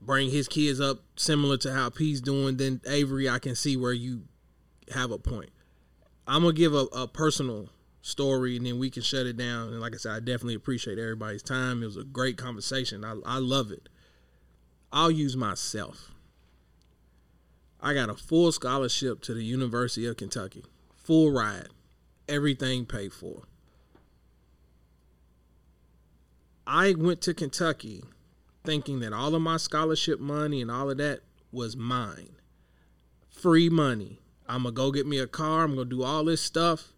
bring 0.00 0.30
his 0.30 0.48
kids 0.48 0.80
up 0.80 1.00
similar 1.16 1.56
to 1.58 1.72
how 1.72 1.90
P's 1.90 2.20
doing, 2.20 2.56
then 2.56 2.80
Avery, 2.86 3.28
I 3.28 3.38
can 3.38 3.54
see 3.54 3.76
where 3.76 3.92
you 3.92 4.22
have 4.94 5.10
a 5.10 5.18
point. 5.18 5.50
I'm 6.26 6.42
gonna 6.42 6.52
give 6.52 6.74
a, 6.74 6.86
a 6.92 7.08
personal 7.08 7.70
story, 8.02 8.56
and 8.56 8.66
then 8.66 8.78
we 8.78 8.90
can 8.90 9.02
shut 9.02 9.26
it 9.26 9.36
down. 9.36 9.68
And 9.68 9.80
like 9.80 9.94
I 9.94 9.98
said, 9.98 10.12
I 10.12 10.20
definitely 10.20 10.54
appreciate 10.54 10.98
everybody's 10.98 11.42
time. 11.42 11.82
It 11.82 11.86
was 11.86 11.96
a 11.96 12.04
great 12.04 12.36
conversation. 12.36 13.04
I, 13.04 13.16
I 13.24 13.38
love 13.38 13.70
it. 13.70 13.88
I'll 14.92 15.10
use 15.10 15.36
myself. 15.36 16.12
I 17.80 17.94
got 17.94 18.08
a 18.08 18.14
full 18.14 18.50
scholarship 18.52 19.22
to 19.22 19.34
the 19.34 19.44
University 19.44 20.06
of 20.06 20.16
Kentucky, 20.16 20.64
full 20.94 21.30
ride, 21.30 21.68
everything 22.28 22.86
paid 22.86 23.12
for. 23.12 23.42
I 26.66 26.94
went 26.94 27.20
to 27.22 27.34
Kentucky 27.34 28.02
thinking 28.66 29.00
that 29.00 29.12
all 29.12 29.34
of 29.34 29.42
my 29.42 29.56
scholarship 29.56 30.20
money 30.20 30.60
and 30.60 30.70
all 30.70 30.90
of 30.90 30.98
that 30.98 31.20
was 31.52 31.76
mine. 31.76 32.36
Free 33.28 33.68
money. 33.68 34.20
I'm 34.48 34.62
going 34.62 34.74
to 34.74 34.76
go 34.76 34.92
get 34.92 35.06
me 35.06 35.18
a 35.18 35.26
car. 35.26 35.64
I'm 35.64 35.74
going 35.74 35.88
to 35.88 35.96
do 35.96 36.02
all 36.02 36.24
this 36.24 36.42
stuff. 36.42 36.92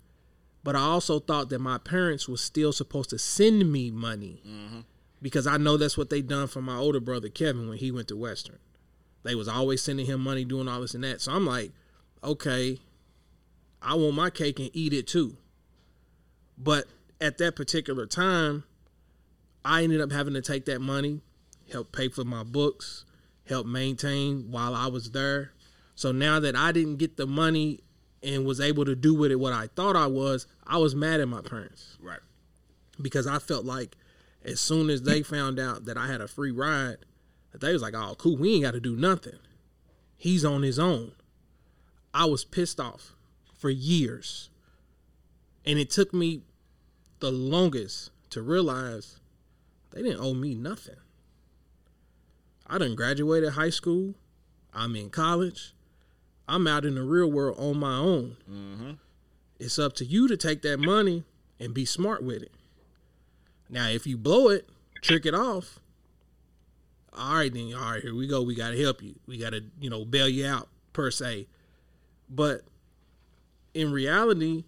But 0.64 0.76
I 0.76 0.80
also 0.80 1.18
thought 1.18 1.50
that 1.50 1.60
my 1.60 1.78
parents 1.78 2.28
was 2.28 2.40
still 2.40 2.72
supposed 2.72 3.10
to 3.10 3.18
send 3.18 3.72
me 3.72 3.90
money 3.90 4.42
mm-hmm. 4.46 4.80
because 5.22 5.46
I 5.46 5.56
know 5.56 5.76
that's 5.76 5.96
what 5.96 6.10
they 6.10 6.20
done 6.20 6.48
for 6.48 6.60
my 6.60 6.76
older 6.76 7.00
brother 7.00 7.28
Kevin 7.28 7.68
when 7.68 7.78
he 7.78 7.90
went 7.90 8.08
to 8.08 8.16
Western. 8.16 8.58
They 9.22 9.34
was 9.34 9.48
always 9.48 9.82
sending 9.82 10.06
him 10.06 10.20
money, 10.20 10.44
doing 10.44 10.68
all 10.68 10.80
this 10.80 10.94
and 10.94 11.04
that. 11.04 11.20
So 11.20 11.32
I'm 11.32 11.46
like, 11.46 11.72
okay, 12.22 12.80
I 13.80 13.94
want 13.94 14.14
my 14.14 14.30
cake 14.30 14.58
and 14.58 14.70
eat 14.72 14.92
it 14.92 15.06
too. 15.06 15.36
But 16.56 16.86
at 17.20 17.38
that 17.38 17.56
particular 17.56 18.06
time, 18.06 18.64
I 19.64 19.82
ended 19.82 20.00
up 20.00 20.12
having 20.12 20.34
to 20.34 20.42
take 20.42 20.64
that 20.66 20.80
money, 20.80 21.20
help 21.70 21.92
pay 21.92 22.08
for 22.08 22.24
my 22.24 22.42
books, 22.42 23.04
help 23.46 23.66
maintain 23.66 24.50
while 24.50 24.74
I 24.74 24.86
was 24.86 25.10
there. 25.10 25.52
So 25.94 26.12
now 26.12 26.38
that 26.40 26.54
I 26.56 26.72
didn't 26.72 26.96
get 26.96 27.16
the 27.16 27.26
money 27.26 27.80
and 28.22 28.44
was 28.44 28.60
able 28.60 28.84
to 28.84 28.94
do 28.94 29.14
with 29.14 29.30
it 29.30 29.40
what 29.40 29.52
I 29.52 29.68
thought 29.68 29.96
I 29.96 30.06
was, 30.06 30.46
I 30.66 30.78
was 30.78 30.94
mad 30.94 31.20
at 31.20 31.28
my 31.28 31.40
parents 31.40 31.96
Right. 32.00 32.20
because 33.00 33.26
I 33.26 33.38
felt 33.38 33.64
like 33.64 33.96
as 34.44 34.60
soon 34.60 34.90
as 34.90 35.02
they 35.02 35.22
found 35.22 35.58
out 35.58 35.84
that 35.86 35.96
I 35.96 36.06
had 36.06 36.20
a 36.20 36.28
free 36.28 36.50
ride, 36.50 36.98
they 37.54 37.72
was 37.72 37.82
like, 37.82 37.94
"Oh, 37.94 38.14
cool, 38.16 38.36
we 38.36 38.54
ain't 38.54 38.62
got 38.62 38.72
to 38.72 38.80
do 38.80 38.94
nothing. 38.96 39.38
He's 40.16 40.44
on 40.44 40.62
his 40.62 40.78
own." 40.78 41.12
I 42.14 42.24
was 42.24 42.44
pissed 42.44 42.78
off 42.80 43.14
for 43.54 43.70
years, 43.70 44.48
and 45.64 45.78
it 45.78 45.90
took 45.90 46.14
me 46.14 46.42
the 47.18 47.32
longest 47.32 48.10
to 48.30 48.42
realize 48.42 49.18
they 49.90 50.02
didn't 50.02 50.20
owe 50.20 50.34
me 50.34 50.54
nothing. 50.54 50.96
I 52.68 52.78
done 52.78 52.94
graduated 52.94 53.54
high 53.54 53.70
school. 53.70 54.14
I'm 54.74 54.94
in 54.94 55.10
college. 55.10 55.74
I'm 56.46 56.66
out 56.66 56.84
in 56.84 56.94
the 56.94 57.02
real 57.02 57.30
world 57.30 57.58
on 57.58 57.78
my 57.78 57.96
own. 57.96 58.36
Mm-hmm. 58.50 58.90
It's 59.58 59.78
up 59.78 59.94
to 59.94 60.04
you 60.04 60.28
to 60.28 60.36
take 60.36 60.62
that 60.62 60.78
money 60.78 61.24
and 61.58 61.74
be 61.74 61.84
smart 61.84 62.22
with 62.22 62.42
it. 62.42 62.52
Now, 63.68 63.88
if 63.88 64.06
you 64.06 64.16
blow 64.16 64.48
it, 64.48 64.68
trick 65.02 65.26
it 65.26 65.34
off. 65.34 65.80
All 67.16 67.34
right, 67.34 67.52
then. 67.52 67.74
All 67.74 67.92
right, 67.92 68.02
here 68.02 68.14
we 68.14 68.26
go. 68.26 68.42
We 68.42 68.54
got 68.54 68.70
to 68.70 68.80
help 68.80 69.02
you. 69.02 69.16
We 69.26 69.38
got 69.38 69.50
to, 69.50 69.62
you 69.80 69.90
know, 69.90 70.04
bail 70.04 70.28
you 70.28 70.46
out 70.46 70.68
per 70.92 71.10
se. 71.10 71.48
But 72.30 72.62
in 73.74 73.92
reality, 73.92 74.64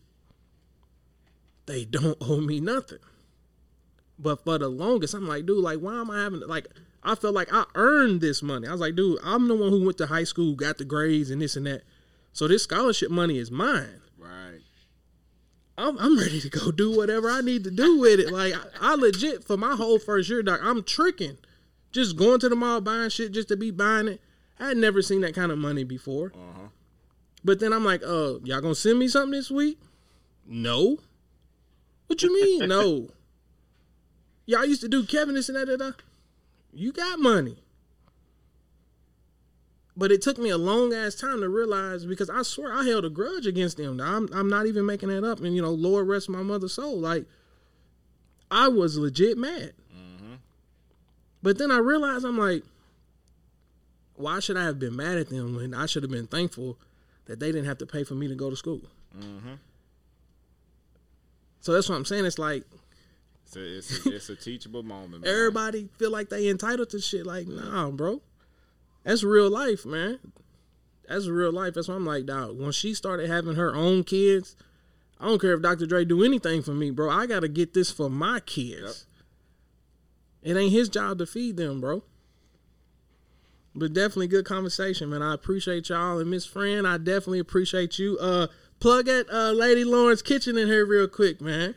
they 1.66 1.84
don't 1.90 2.18
owe 2.20 2.40
me 2.40 2.61
nothing. 2.61 2.98
But 4.18 4.44
for 4.44 4.59
the 4.59 4.68
longest, 4.68 5.14
I'm 5.14 5.26
like, 5.26 5.46
dude, 5.46 5.59
like, 5.59 5.78
why 5.78 6.01
am 6.01 6.11
I 6.11 6.24
having 6.24 6.40
like? 6.40 6.66
I 7.03 7.14
felt 7.14 7.34
like 7.34 7.53
I 7.53 7.64
earned 7.74 8.20
this 8.20 8.42
money. 8.42 8.68
I 8.68 8.72
was 8.72 8.80
like, 8.80 8.94
dude, 8.94 9.18
I'm 9.22 9.48
the 9.48 9.55
one 9.55 9.70
who 9.70 9.84
went 9.84 9.98
to 9.98 10.07
high 10.07 10.24
school, 10.24 10.55
got 10.55 10.78
the 10.78 10.84
grades, 10.84 11.30
and 11.30 11.40
this 11.40 11.57
and 11.57 11.66
that. 11.66 11.82
So 12.32 12.46
this 12.46 12.64
scholarship 12.64 13.11
money 13.11 13.38
is 13.38 13.51
mine. 13.51 14.03
Right. 14.18 14.61
I'm, 15.78 15.98
I'm 15.98 16.18
ready 16.18 16.40
to 16.40 16.51
go 16.51 16.70
do 16.70 16.94
whatever 16.94 17.30
I 17.30 17.40
need 17.40 17.64
to 17.64 17.70
do 17.70 17.98
with 17.98 18.20
it. 18.20 18.30
Like 18.30 18.55
I, 18.55 18.92
I 18.92 18.94
legit 18.96 19.44
for 19.44 19.57
my 19.57 19.74
whole 19.74 19.98
first 19.98 20.28
year, 20.28 20.42
doc, 20.42 20.61
I'm 20.62 20.82
tricking, 20.82 21.38
just 21.90 22.16
going 22.16 22.38
to 22.40 22.48
the 22.48 22.57
mall 22.57 22.80
buying 22.80 23.09
shit 23.09 23.32
just 23.32 23.48
to 23.48 23.57
be 23.57 23.70
buying 23.70 24.09
it. 24.09 24.20
I 24.59 24.68
had 24.68 24.76
never 24.76 25.01
seen 25.01 25.22
that 25.22 25.34
kind 25.34 25.51
of 25.51 25.59
money 25.59 25.84
before. 25.84 26.32
But 27.42 27.61
then 27.61 27.72
I'm 27.72 27.84
like, 27.84 28.03
uh, 28.03 28.38
y'all 28.44 28.61
gonna 28.61 28.74
send 28.74 28.98
me 28.98 29.09
something 29.09 29.30
this 29.30 29.51
week? 29.51 29.78
No. 30.46 30.98
What 32.09 32.22
you 32.22 32.34
mean? 32.34 32.68
no. 32.68 33.09
Y'all 34.46 34.64
used 34.64 34.80
to 34.80 34.88
do 34.88 35.05
Kevin 35.05 35.36
this 35.36 35.48
and 35.48 35.57
that, 35.57 35.68
that, 35.68 35.78
that. 35.78 35.94
You 36.72 36.92
got 36.92 37.18
money. 37.18 37.58
But 39.96 40.12
it 40.12 40.22
took 40.22 40.38
me 40.38 40.50
a 40.50 40.56
long 40.56 40.94
ass 40.94 41.14
time 41.14 41.40
to 41.40 41.48
realize 41.48 42.06
because 42.06 42.30
I 42.30 42.42
swear 42.42 42.72
I 42.72 42.84
held 42.84 43.04
a 43.04 43.10
grudge 43.10 43.46
against 43.46 43.76
them. 43.76 44.00
I'm 44.00 44.28
I'm 44.32 44.48
not 44.48 44.66
even 44.66 44.86
making 44.86 45.10
that 45.10 45.24
up. 45.24 45.40
And 45.40 45.54
you 45.54 45.60
know, 45.60 45.72
Lord 45.72 46.08
rest 46.08 46.28
my 46.28 46.42
mother's 46.42 46.74
soul. 46.74 46.98
Like 46.98 47.26
I 48.50 48.68
was 48.68 48.96
legit 48.96 49.36
mad. 49.36 49.72
Mm-hmm. 49.94 50.34
But 51.42 51.58
then 51.58 51.70
I 51.70 51.78
realized 51.78 52.24
I'm 52.24 52.38
like, 52.38 52.62
why 54.14 54.40
should 54.40 54.56
I 54.56 54.64
have 54.64 54.78
been 54.78 54.96
mad 54.96 55.18
at 55.18 55.28
them 55.28 55.56
when 55.56 55.74
I 55.74 55.86
should 55.86 56.02
have 56.02 56.12
been 56.12 56.26
thankful 56.26 56.78
that 57.26 57.40
they 57.40 57.52
didn't 57.52 57.66
have 57.66 57.78
to 57.78 57.86
pay 57.86 58.04
for 58.04 58.14
me 58.14 58.28
to 58.28 58.34
go 58.34 58.48
to 58.48 58.56
school? 58.56 58.82
Mm-hmm. 59.18 59.54
So 61.60 61.72
that's 61.72 61.88
what 61.88 61.96
I'm 61.96 62.04
saying. 62.04 62.24
It's 62.24 62.38
like 62.38 62.64
It's 63.51 63.57
a, 63.57 63.78
it's 63.78 64.07
a, 64.07 64.11
it's 64.16 64.28
a 64.28 64.36
teachable 64.36 64.82
moment. 64.82 65.24
Man. 65.24 65.34
everybody 65.34 65.88
feel 65.98 66.11
like 66.11 66.28
they 66.28 66.48
entitled 66.48 66.90
to 66.90 67.01
shit. 67.01 67.26
Like, 67.26 67.48
nah, 67.48 67.90
bro. 67.90 68.22
That's 69.05 69.24
real 69.24 69.51
life, 69.51 69.84
man. 69.84 70.18
That's 71.09 71.26
real 71.26 71.53
life. 71.53 71.74
That's 71.74 71.88
why 71.88 71.96
I'm 71.96 72.07
like, 72.07 72.26
dog. 72.26 72.61
When 72.61 72.72
she 72.72 72.94
started 72.94 73.28
having 73.28 73.57
her 73.57 73.74
own 73.74 74.05
kids, 74.05 74.55
I 75.18 75.26
don't 75.26 75.40
care 75.40 75.55
if 75.55 75.62
Dr. 75.62 75.86
Dre 75.86 76.05
do 76.05 76.22
anything 76.22 76.62
for 76.62 76.72
me, 76.72 76.90
bro. 76.90 77.11
I 77.11 77.26
gotta 77.26 77.48
get 77.48 77.74
this 77.74 77.90
for 77.90 78.09
my 78.09 78.40
kids. 78.40 79.07
It 80.42 80.57
ain't 80.57 80.72
his 80.72 80.88
job 80.88 81.18
to 81.18 81.26
feed 81.26 81.57
them, 81.57 81.80
bro. 81.80 82.05
But 83.74 83.92
definitely 83.92 84.28
good 84.28 84.44
conversation, 84.44 85.11
man. 85.11 85.22
I 85.22 85.34
appreciate 85.34 85.88
y'all 85.88 86.18
and 86.18 86.30
Miss 86.30 86.46
Friend. 86.46 86.86
I 86.86 86.98
definitely 86.98 87.38
appreciate 87.40 87.98
you. 87.98 88.16
Uh, 88.18 88.46
plug 88.78 89.09
at 89.09 89.28
uh, 89.30 89.53
Lady 89.53 89.84
Lawrence 89.84 90.22
Kitchen 90.22 90.57
in 90.57 90.68
here 90.68 90.86
real 90.86 91.09
quick, 91.09 91.40
man. 91.40 91.74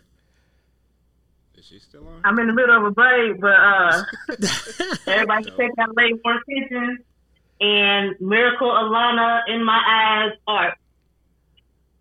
Is 1.64 1.70
she 1.70 1.80
still 1.80 2.06
on? 2.06 2.20
I'm 2.26 2.38
in 2.40 2.48
the 2.48 2.54
middle 2.54 2.76
of 2.76 2.84
a 2.84 2.92
break, 2.92 3.40
but 3.40 3.56
uh, 3.56 4.04
everybody 5.08 5.46
check 5.46 5.72
out 5.80 5.96
Lady 5.96 6.20
Warren 6.24 6.42
Kitchen 6.50 6.98
and 7.62 8.16
Miracle 8.20 8.68
Alana 8.70 9.42
in 9.48 9.64
my 9.64 9.82
eyes 9.88 10.38
art. 10.46 10.78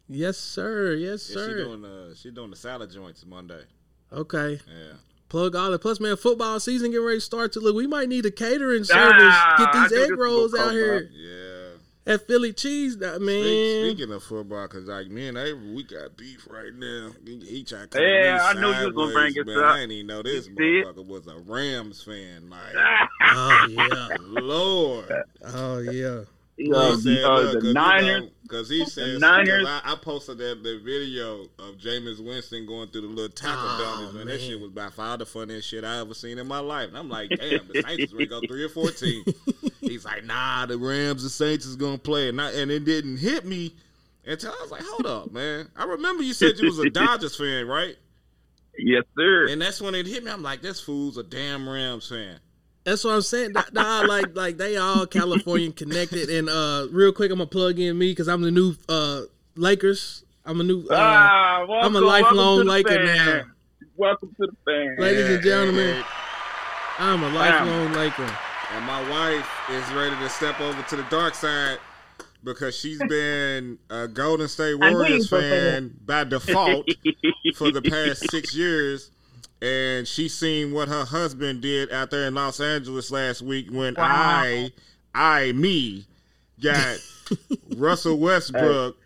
Yes, 0.08 0.36
sir. 0.36 0.94
Yes, 0.94 1.30
Yeah, 1.30 1.34
she 1.46 1.50
sir. 1.52 1.64
doing 1.64 1.84
uh 1.84 2.14
she 2.14 2.30
doing 2.32 2.50
the 2.50 2.56
salad 2.56 2.90
joints 2.90 3.24
Monday. 3.24 3.62
Okay. 4.12 4.60
Yeah. 4.66 4.94
Plug 5.28 5.54
all 5.54 5.72
it. 5.72 5.80
Plus, 5.80 6.00
man, 6.00 6.16
football 6.16 6.58
season 6.60 6.90
getting 6.90 7.06
ready 7.06 7.18
to 7.18 7.24
start. 7.24 7.52
To 7.52 7.60
look, 7.60 7.76
we 7.76 7.86
might 7.86 8.08
need 8.08 8.26
a 8.26 8.30
catering 8.32 8.82
service. 8.84 9.14
Ah, 9.22 9.54
Get 9.58 9.90
these 9.90 10.00
egg 10.10 10.18
rolls 10.18 10.54
out 10.54 10.72
here 10.72 11.08
Yeah. 11.12 11.51
At 12.06 12.26
Philly 12.26 12.52
Cheese. 12.52 12.98
That 12.98 13.16
Speak- 13.16 13.26
man. 13.26 13.90
Speaking 13.94 14.12
of 14.14 14.22
football, 14.22 14.66
cause 14.68 14.84
like 14.84 15.08
man, 15.08 15.36
and 15.36 15.38
Avery, 15.48 15.74
we 15.74 15.82
got 15.84 16.16
beef 16.16 16.46
right 16.50 16.72
now. 16.74 17.10
He, 17.24 17.38
he 17.40 17.64
tried 17.64 17.90
to 17.92 18.00
Yeah, 18.02 18.38
I 18.42 18.52
knew 18.54 18.68
you 18.68 18.86
was 18.86 18.94
gonna 18.94 19.12
bring 19.12 19.32
it 19.36 19.46
man. 19.46 19.58
up. 19.58 19.64
I 19.64 19.76
didn't 19.80 19.92
even 19.92 20.06
know 20.08 20.22
this 20.22 20.46
You 20.48 20.54
see 20.56 20.78
it? 20.80 20.86
motherfucker 20.86 21.06
was 21.06 21.26
a 21.26 21.38
Rams 21.38 22.02
fan. 22.02 22.50
Like, 22.50 22.74
Oh 23.22 23.66
yeah. 23.70 24.08
Lord. 24.40 25.12
Oh 25.44 25.78
yeah. 25.78 26.22
Uh, 26.72 26.94
He 26.96 27.00
said, 27.00 27.24
uh, 27.24 27.34
look, 27.40 27.52
'cause, 27.54 27.62
the 27.62 27.68
you 27.68 27.74
Niners. 27.74 28.22
know, 28.24 28.28
Cause 28.46 28.68
he 28.68 28.84
said, 28.84 29.18
Niners- 29.20 29.66
I, 29.66 29.80
I 29.84 29.96
posted 29.96 30.36
that 30.38 30.62
the 30.62 30.78
video 30.84 31.44
of 31.58 31.78
Jameis 31.78 32.22
Winston 32.24 32.66
going 32.66 32.88
through 32.88 33.00
the 33.00 33.06
little 33.08 33.30
tackle 33.30 33.62
Oh, 33.64 33.78
dummies, 34.02 34.14
man. 34.14 34.26
That 34.26 34.40
shit 34.42 34.60
was 34.60 34.70
by 34.70 34.90
far 34.90 35.16
the 35.16 35.24
funniest 35.24 35.66
shit 35.68 35.82
I 35.84 35.98
ever 36.00 36.12
seen 36.12 36.38
in 36.38 36.46
my 36.46 36.58
life. 36.58 36.88
And 36.88 36.98
I'm 36.98 37.08
like, 37.08 37.30
damn, 37.30 37.66
the 37.68 37.82
Saints 37.86 38.04
is 38.04 38.12
ready 38.12 38.26
to 38.26 38.30
go 38.30 38.40
three 38.46 38.64
or 38.64 38.68
fourteen. 38.68 39.24
He's 39.92 40.04
like, 40.04 40.24
nah, 40.24 40.66
the 40.66 40.78
Rams, 40.78 41.22
the 41.22 41.30
Saints 41.30 41.66
is 41.66 41.76
gonna 41.76 41.98
play, 41.98 42.28
and, 42.28 42.40
I, 42.40 42.50
and 42.52 42.70
it 42.70 42.84
didn't 42.84 43.18
hit 43.18 43.44
me 43.44 43.74
until 44.26 44.52
I 44.52 44.62
was 44.62 44.70
like, 44.70 44.82
hold 44.82 45.06
up, 45.06 45.32
man. 45.32 45.68
I 45.76 45.84
remember 45.84 46.22
you 46.22 46.32
said 46.32 46.58
you 46.58 46.66
was 46.66 46.78
a 46.78 46.90
Dodgers 46.90 47.36
fan, 47.36 47.66
right? 47.66 47.96
Yes, 48.78 49.04
sir. 49.16 49.48
And 49.48 49.60
that's 49.60 49.80
when 49.80 49.94
it 49.94 50.06
hit 50.06 50.24
me. 50.24 50.30
I'm 50.30 50.42
like, 50.42 50.62
this 50.62 50.80
fool's 50.80 51.18
a 51.18 51.22
damn 51.22 51.68
Rams 51.68 52.08
fan. 52.08 52.38
That's 52.84 53.04
what 53.04 53.14
I'm 53.14 53.22
saying. 53.22 53.52
Nah, 53.52 53.64
nah, 53.72 54.00
like 54.00 54.34
like 54.34 54.56
they 54.56 54.76
all 54.76 55.06
Californian 55.06 55.72
connected. 55.72 56.30
And 56.30 56.48
uh, 56.48 56.88
real 56.90 57.12
quick, 57.12 57.30
I'm 57.30 57.38
gonna 57.38 57.46
plug 57.46 57.78
in 57.78 57.96
me 57.96 58.10
because 58.10 58.28
I'm 58.28 58.42
the 58.42 58.50
new 58.50 58.74
uh 58.88 59.22
Lakers. 59.54 60.24
I'm 60.44 60.60
a 60.60 60.64
new. 60.64 60.80
Uh, 60.90 60.94
ah, 60.96 61.64
welcome, 61.68 61.96
I'm 61.96 62.02
a 62.02 62.06
lifelong 62.06 62.58
to 62.58 62.64
the 62.64 62.70
Laker 62.70 62.88
fan. 62.88 63.04
now. 63.06 63.42
Welcome 63.96 64.34
to 64.40 64.46
the 64.48 64.56
fan. 64.64 64.96
Ladies 64.98 65.28
and 65.28 65.42
gentlemen. 65.44 66.02
I'm 66.98 67.22
a 67.22 67.28
lifelong 67.28 67.92
Laker. 67.92 68.38
And 68.74 68.86
my 68.86 69.08
wife 69.10 69.48
is 69.70 69.92
ready 69.92 70.16
to 70.16 70.28
step 70.28 70.60
over 70.60 70.82
to 70.82 70.96
the 70.96 71.02
dark 71.04 71.34
side 71.34 71.78
because 72.42 72.76
she's 72.76 72.98
been 73.08 73.78
a 73.90 74.08
Golden 74.08 74.48
State 74.48 74.76
I 74.80 74.90
knew 74.90 74.96
you 74.96 74.96
Warriors 74.96 75.30
were 75.30 75.40
gonna 75.40 75.50
say 75.50 75.70
fan 75.70 75.94
by 76.06 76.24
default 76.24 76.88
for 77.54 77.70
the 77.70 77.82
past 77.82 78.30
six 78.30 78.54
years. 78.54 79.10
And 79.60 80.08
she's 80.08 80.34
seen 80.34 80.72
what 80.72 80.88
her 80.88 81.04
husband 81.04 81.60
did 81.60 81.92
out 81.92 82.10
there 82.10 82.26
in 82.26 82.34
Los 82.34 82.60
Angeles 82.60 83.10
last 83.10 83.42
week 83.42 83.70
when 83.70 83.94
Wow. 83.94 84.04
I, 84.04 84.72
I, 85.14 85.52
me, 85.52 86.06
got 86.60 86.96
Russell 87.76 88.18
Westbrook, 88.18 88.96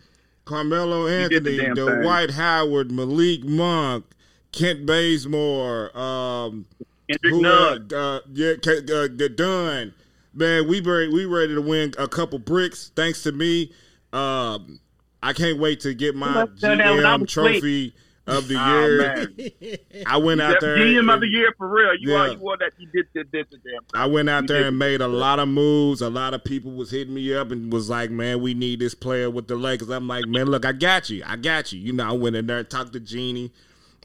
Carmelo 0.45 1.07
did 1.29 1.43
the 1.43 1.61
Anthony, 1.61 1.75
the 1.75 1.91
thing. 1.91 2.01
Dwight 2.01 2.31
Howard, 2.31 2.89
Malik 2.91 3.43
Monk, 3.43 4.05
Kent 4.51 4.85
Bazemore, 4.87 5.95
um, 5.95 6.65
Kendrick 7.09 7.33
who, 7.33 7.41
Nunn. 7.41 7.87
uh, 7.93 7.95
uh, 7.97 8.19
yeah, 8.33 8.53
K- 8.61 8.77
uh, 8.79 9.07
the 9.13 9.31
Dunn. 9.35 9.93
Man, 10.33 10.67
we 10.67 10.81
ready, 10.81 11.07
we 11.11 11.25
ready 11.25 11.55
to 11.55 11.61
win 11.61 11.93
a 11.97 12.07
couple 12.07 12.37
bricks 12.39 12.91
thanks 12.95 13.23
to 13.23 13.31
me. 13.31 13.71
Um, 14.13 14.79
I 15.23 15.33
can't 15.33 15.59
wait 15.59 15.79
to 15.81 15.93
get 15.93 16.15
my 16.15 16.43
Let's 16.43 16.61
go 16.61 16.75
down 16.75 16.97
when 16.97 17.05
I 17.05 17.17
GM 17.17 17.21
was 17.21 17.31
trophy 17.31 17.93
of 18.27 18.47
the 18.47 18.55
Oh, 18.59 18.85
year. 18.85 18.97
man. 18.99 19.77
I 20.05 20.17
went 20.17 20.41
out 20.41 20.57
there. 20.61 20.77
GM 20.77 20.99
of 21.05 21.09
and- 21.15 21.23
the 21.23 21.27
year 21.27 21.53
for 21.57 21.67
real. 21.67 21.95
You 21.99 22.11
Yeah. 22.11 22.17
are 22.19 22.27
you 22.33 22.49
are 22.49 22.57
that 22.57 22.73
you 22.77 22.87
did 22.93 23.07
did 23.13 23.31
did 23.31 23.47
the 23.49 23.57
damn 23.57 23.63
thing. 23.63 23.79
I 23.95 24.05
went 24.05 24.29
out 24.29 24.43
You 24.43 24.47
there 24.49 24.57
and 24.67 24.75
it. 24.75 24.77
made 24.77 25.01
a 25.01 25.07
lot 25.07 25.39
of 25.39 25.47
moves. 25.47 26.01
A 26.01 26.09
lot 26.09 26.33
of 26.35 26.43
people 26.43 26.71
was 26.73 26.91
hitting 26.91 27.13
me 27.15 27.33
up 27.33 27.49
and 27.51 27.71
was 27.73 27.89
like, 27.89 28.11
"Man, 28.11 28.41
we 28.41 28.53
need 28.53 28.79
this 28.79 28.93
player 28.93 29.29
with 29.31 29.47
the 29.47 29.55
Lakers." 29.55 29.89
I'm 29.89 30.07
like, 30.07 30.27
"Man, 30.27 30.45
look, 30.47 30.65
I 30.65 30.71
got 30.73 31.09
you. 31.09 31.23
I 31.25 31.35
got 31.37 31.71
you." 31.73 31.79
You 31.79 31.93
know, 31.93 32.07
I 32.07 32.11
went 32.11 32.35
in 32.35 32.45
there 32.45 32.59
and 32.59 32.69
talked 32.69 32.93
to 32.93 32.99
Jeanie 32.99 33.51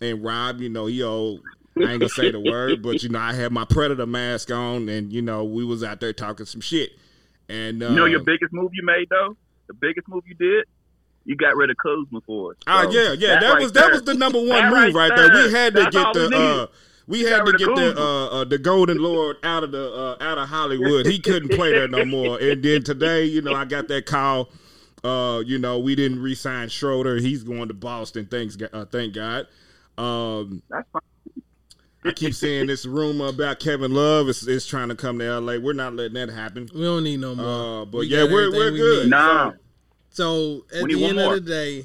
and 0.01 0.25
Rob. 0.25 0.61
You 0.63 0.71
know, 0.71 0.87
he 0.87 1.03
old. 1.03 1.41
I 1.77 1.91
ain't 1.93 2.01
gonna 2.01 2.09
say 2.09 2.31
the 2.31 2.41
word, 2.41 2.83
but 2.83 3.03
you 3.03 3.09
know, 3.09 3.19
I 3.19 3.33
had 3.33 3.53
my 3.53 3.65
Predator 3.65 4.07
mask 4.07 4.51
on, 4.51 4.89
and 4.89 5.13
you 5.13 5.23
know, 5.23 5.45
we 5.45 5.65
was 5.65 5.83
out 5.83 6.01
there 6.01 6.13
talking 6.13 6.47
some 6.47 6.61
shit. 6.61 6.93
And 7.49 7.83
uh, 7.83 7.89
You 7.89 7.97
know 7.97 8.05
your 8.05 8.23
biggest 8.23 8.53
move 8.53 8.71
you 8.75 8.85
made 8.85 9.09
though? 9.11 9.37
The 9.69 9.75
biggest 9.75 10.09
move 10.09 10.25
you 10.27 10.35
did? 10.35 10.67
You 11.25 11.37
got 11.37 11.57
rid 11.57 11.71
of 11.71 11.77
Kuzma 11.77 12.21
for 12.27 12.53
us. 12.53 12.57
Oh 12.67 12.85
So, 12.85 12.91
yeah, 12.91 13.13
yeah. 13.13 13.41
That, 13.41 13.53
right 13.53 13.63
was 13.63 13.73
that 13.73 13.93
was 13.93 14.03
the 14.03 14.15
number 14.15 14.39
one 14.39 14.49
that 14.49 14.73
move 14.73 14.95
right 14.95 15.13
there. 15.15 15.33
We 15.33 15.53
had 15.53 15.75
to 15.75 15.83
That's 15.83 15.97
get 15.97 16.13
the 16.15 16.29
we 16.29 16.37
uh 16.37 16.67
we 17.07 17.21
had 17.23 17.47
to 17.47 17.53
get 17.53 17.75
the 17.75 17.95
uh, 17.97 18.27
uh 18.27 18.45
the 18.45 18.59
Golden 18.59 18.99
Lord 18.99 19.37
out 19.43 19.65
of 19.65 19.73
the 19.73 19.93
uh 19.93 20.17
out 20.21 20.39
of 20.39 20.49
Hollywood. 20.49 21.07
He 21.07 21.19
couldn't 21.19 21.51
play 21.51 21.73
there 21.73 21.89
no 21.89 22.05
more. 22.05 22.39
And 22.41 22.63
then 22.63 22.83
today, 22.83 23.25
you 23.25 23.41
know, 23.43 23.55
I 23.55 23.65
got 23.65 23.89
that 23.89 24.07
call. 24.07 24.51
Uh, 25.05 25.43
you 25.45 25.59
know, 25.59 25.81
we 25.81 25.97
didn't 25.97 26.23
re-sign 26.23 26.69
Schroeder. 26.69 27.17
He's 27.17 27.43
going 27.43 27.67
to 27.67 27.75
Boston. 27.75 28.27
Thanks, 28.31 28.57
uh, 28.73 28.85
thank 28.85 29.15
God. 29.15 29.49
Um, 29.99 30.63
That's 30.71 30.89
fine. 30.93 31.03
I 32.05 32.11
keep 32.13 32.35
saying 32.35 32.67
this 32.67 32.85
rumor 32.85 33.27
about 33.27 33.61
Kevin 33.61 33.93
Love 33.95 34.29
is, 34.29 34.47
is 34.49 34.67
trying 34.67 34.89
to 34.89 34.97
come 34.97 35.19
to 35.21 35.41
LA. 35.41 35.59
We're 35.59 35.73
not 35.73 35.95
letting 35.95 36.15
that 36.15 36.31
happen. 36.31 36.69
We 36.75 36.83
don't 36.83 37.05
need 37.05 37.21
no 37.21 37.35
more. 37.37 37.83
Uh, 37.83 37.85
but 37.85 37.99
We 37.99 38.07
yeah, 38.07 38.25
we're 38.25 38.51
we're 38.51 38.73
we 38.73 38.79
good. 38.79 39.05
need. 39.05 39.11
Nah. 39.11 39.53
So 40.11 40.65
at 40.75 40.85
the 40.89 41.05
end 41.05 41.17
more. 41.19 41.35
of 41.37 41.45
the 41.45 41.51
day, 41.51 41.85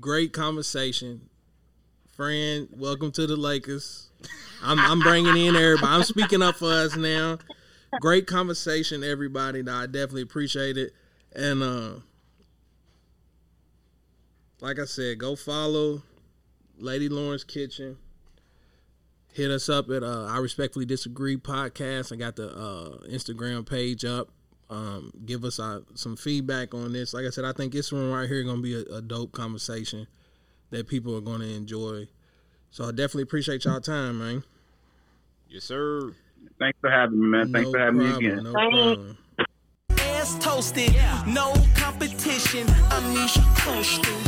great 0.00 0.32
conversation. 0.32 1.28
Friend, 2.16 2.68
welcome 2.72 3.12
to 3.12 3.26
the 3.28 3.36
Lakers. 3.36 4.08
I'm, 4.60 4.78
I'm 4.80 4.98
bringing 4.98 5.36
in 5.36 5.54
everybody. 5.54 5.86
I'm 5.86 6.02
speaking 6.02 6.42
up 6.42 6.56
for 6.56 6.72
us 6.72 6.96
now. 6.96 7.38
Great 8.00 8.26
conversation, 8.26 9.04
everybody. 9.04 9.60
I 9.60 9.86
definitely 9.86 10.22
appreciate 10.22 10.76
it. 10.76 10.92
And 11.34 11.62
uh, 11.62 11.90
like 14.60 14.80
I 14.80 14.84
said, 14.84 15.18
go 15.18 15.36
follow 15.36 16.02
Lady 16.76 17.08
Lawrence 17.08 17.44
Kitchen. 17.44 17.98
Hit 19.38 19.52
us 19.52 19.68
up 19.68 19.88
at 19.90 20.02
uh, 20.02 20.24
I 20.24 20.38
Respectfully 20.38 20.84
Disagree 20.84 21.36
podcast. 21.36 22.12
I 22.12 22.16
got 22.16 22.34
the 22.34 22.48
uh, 22.48 23.06
Instagram 23.06 23.64
page 23.64 24.04
up. 24.04 24.30
Um, 24.68 25.12
give 25.26 25.44
us 25.44 25.60
uh, 25.60 25.82
some 25.94 26.16
feedback 26.16 26.74
on 26.74 26.92
this. 26.92 27.14
Like 27.14 27.24
I 27.24 27.30
said, 27.30 27.44
I 27.44 27.52
think 27.52 27.72
this 27.72 27.92
one 27.92 28.10
right 28.10 28.28
here 28.28 28.42
going 28.42 28.56
to 28.56 28.62
be 28.62 28.74
a, 28.74 28.96
a 28.96 29.00
dope 29.00 29.30
conversation 29.30 30.08
that 30.70 30.88
people 30.88 31.16
are 31.16 31.20
going 31.20 31.38
to 31.38 31.54
enjoy. 31.54 32.08
So 32.72 32.82
I 32.82 32.88
definitely 32.88 33.22
appreciate 33.22 33.64
y'all 33.64 33.80
time, 33.80 34.18
man. 34.18 34.42
Yes, 35.48 35.62
sir. 35.62 36.12
Thanks 36.58 36.76
for 36.80 36.90
having 36.90 37.20
me, 37.20 37.26
man. 37.28 37.52
Thanks 37.52 37.70
for 37.70 37.78
having 37.78 38.00
problem, 38.00 38.20
me 38.20 38.26
again. 38.26 38.42
No 38.42 38.50
problem. 38.50 39.18
ass 40.00 40.36
toasted, 40.40 40.96
no 41.28 41.54
competition. 41.76 42.66
Anisha 42.66 43.44
coasting. 43.60 44.18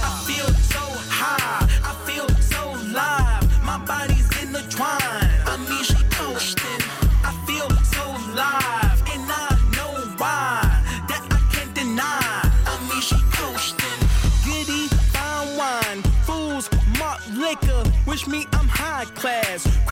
I 0.00 0.22
feel 0.28 0.46
so 0.46 0.78
high, 1.10 1.66
I 1.82 1.92
feel 2.06 2.28
so 2.38 2.70
live. 2.92 3.64
My 3.64 3.84
body's 3.84 4.29
intertwined. 4.60 5.30
I 5.46 5.56
mean, 5.68 5.84
she 5.84 5.96
coasting. 6.10 6.82
I 7.24 7.32
feel 7.46 7.68
so 7.94 8.04
alive, 8.32 9.00
and 9.12 9.24
I 9.30 9.48
know 9.76 9.92
why 10.18 10.82
that 11.08 11.22
I 11.30 11.40
can't 11.52 11.74
deny. 11.74 12.20
I 12.66 12.74
mean, 12.88 13.00
she 13.00 13.16
coasting. 13.32 14.00
Giddy 14.44 14.88
fine 15.12 15.56
wine, 15.56 16.02
fools, 16.24 16.68
mock 16.98 17.20
liquor. 17.34 17.82
Wish 18.06 18.26
me 18.26 18.46
I'm 18.52 18.68
high 18.68 19.06
class. 19.14 19.66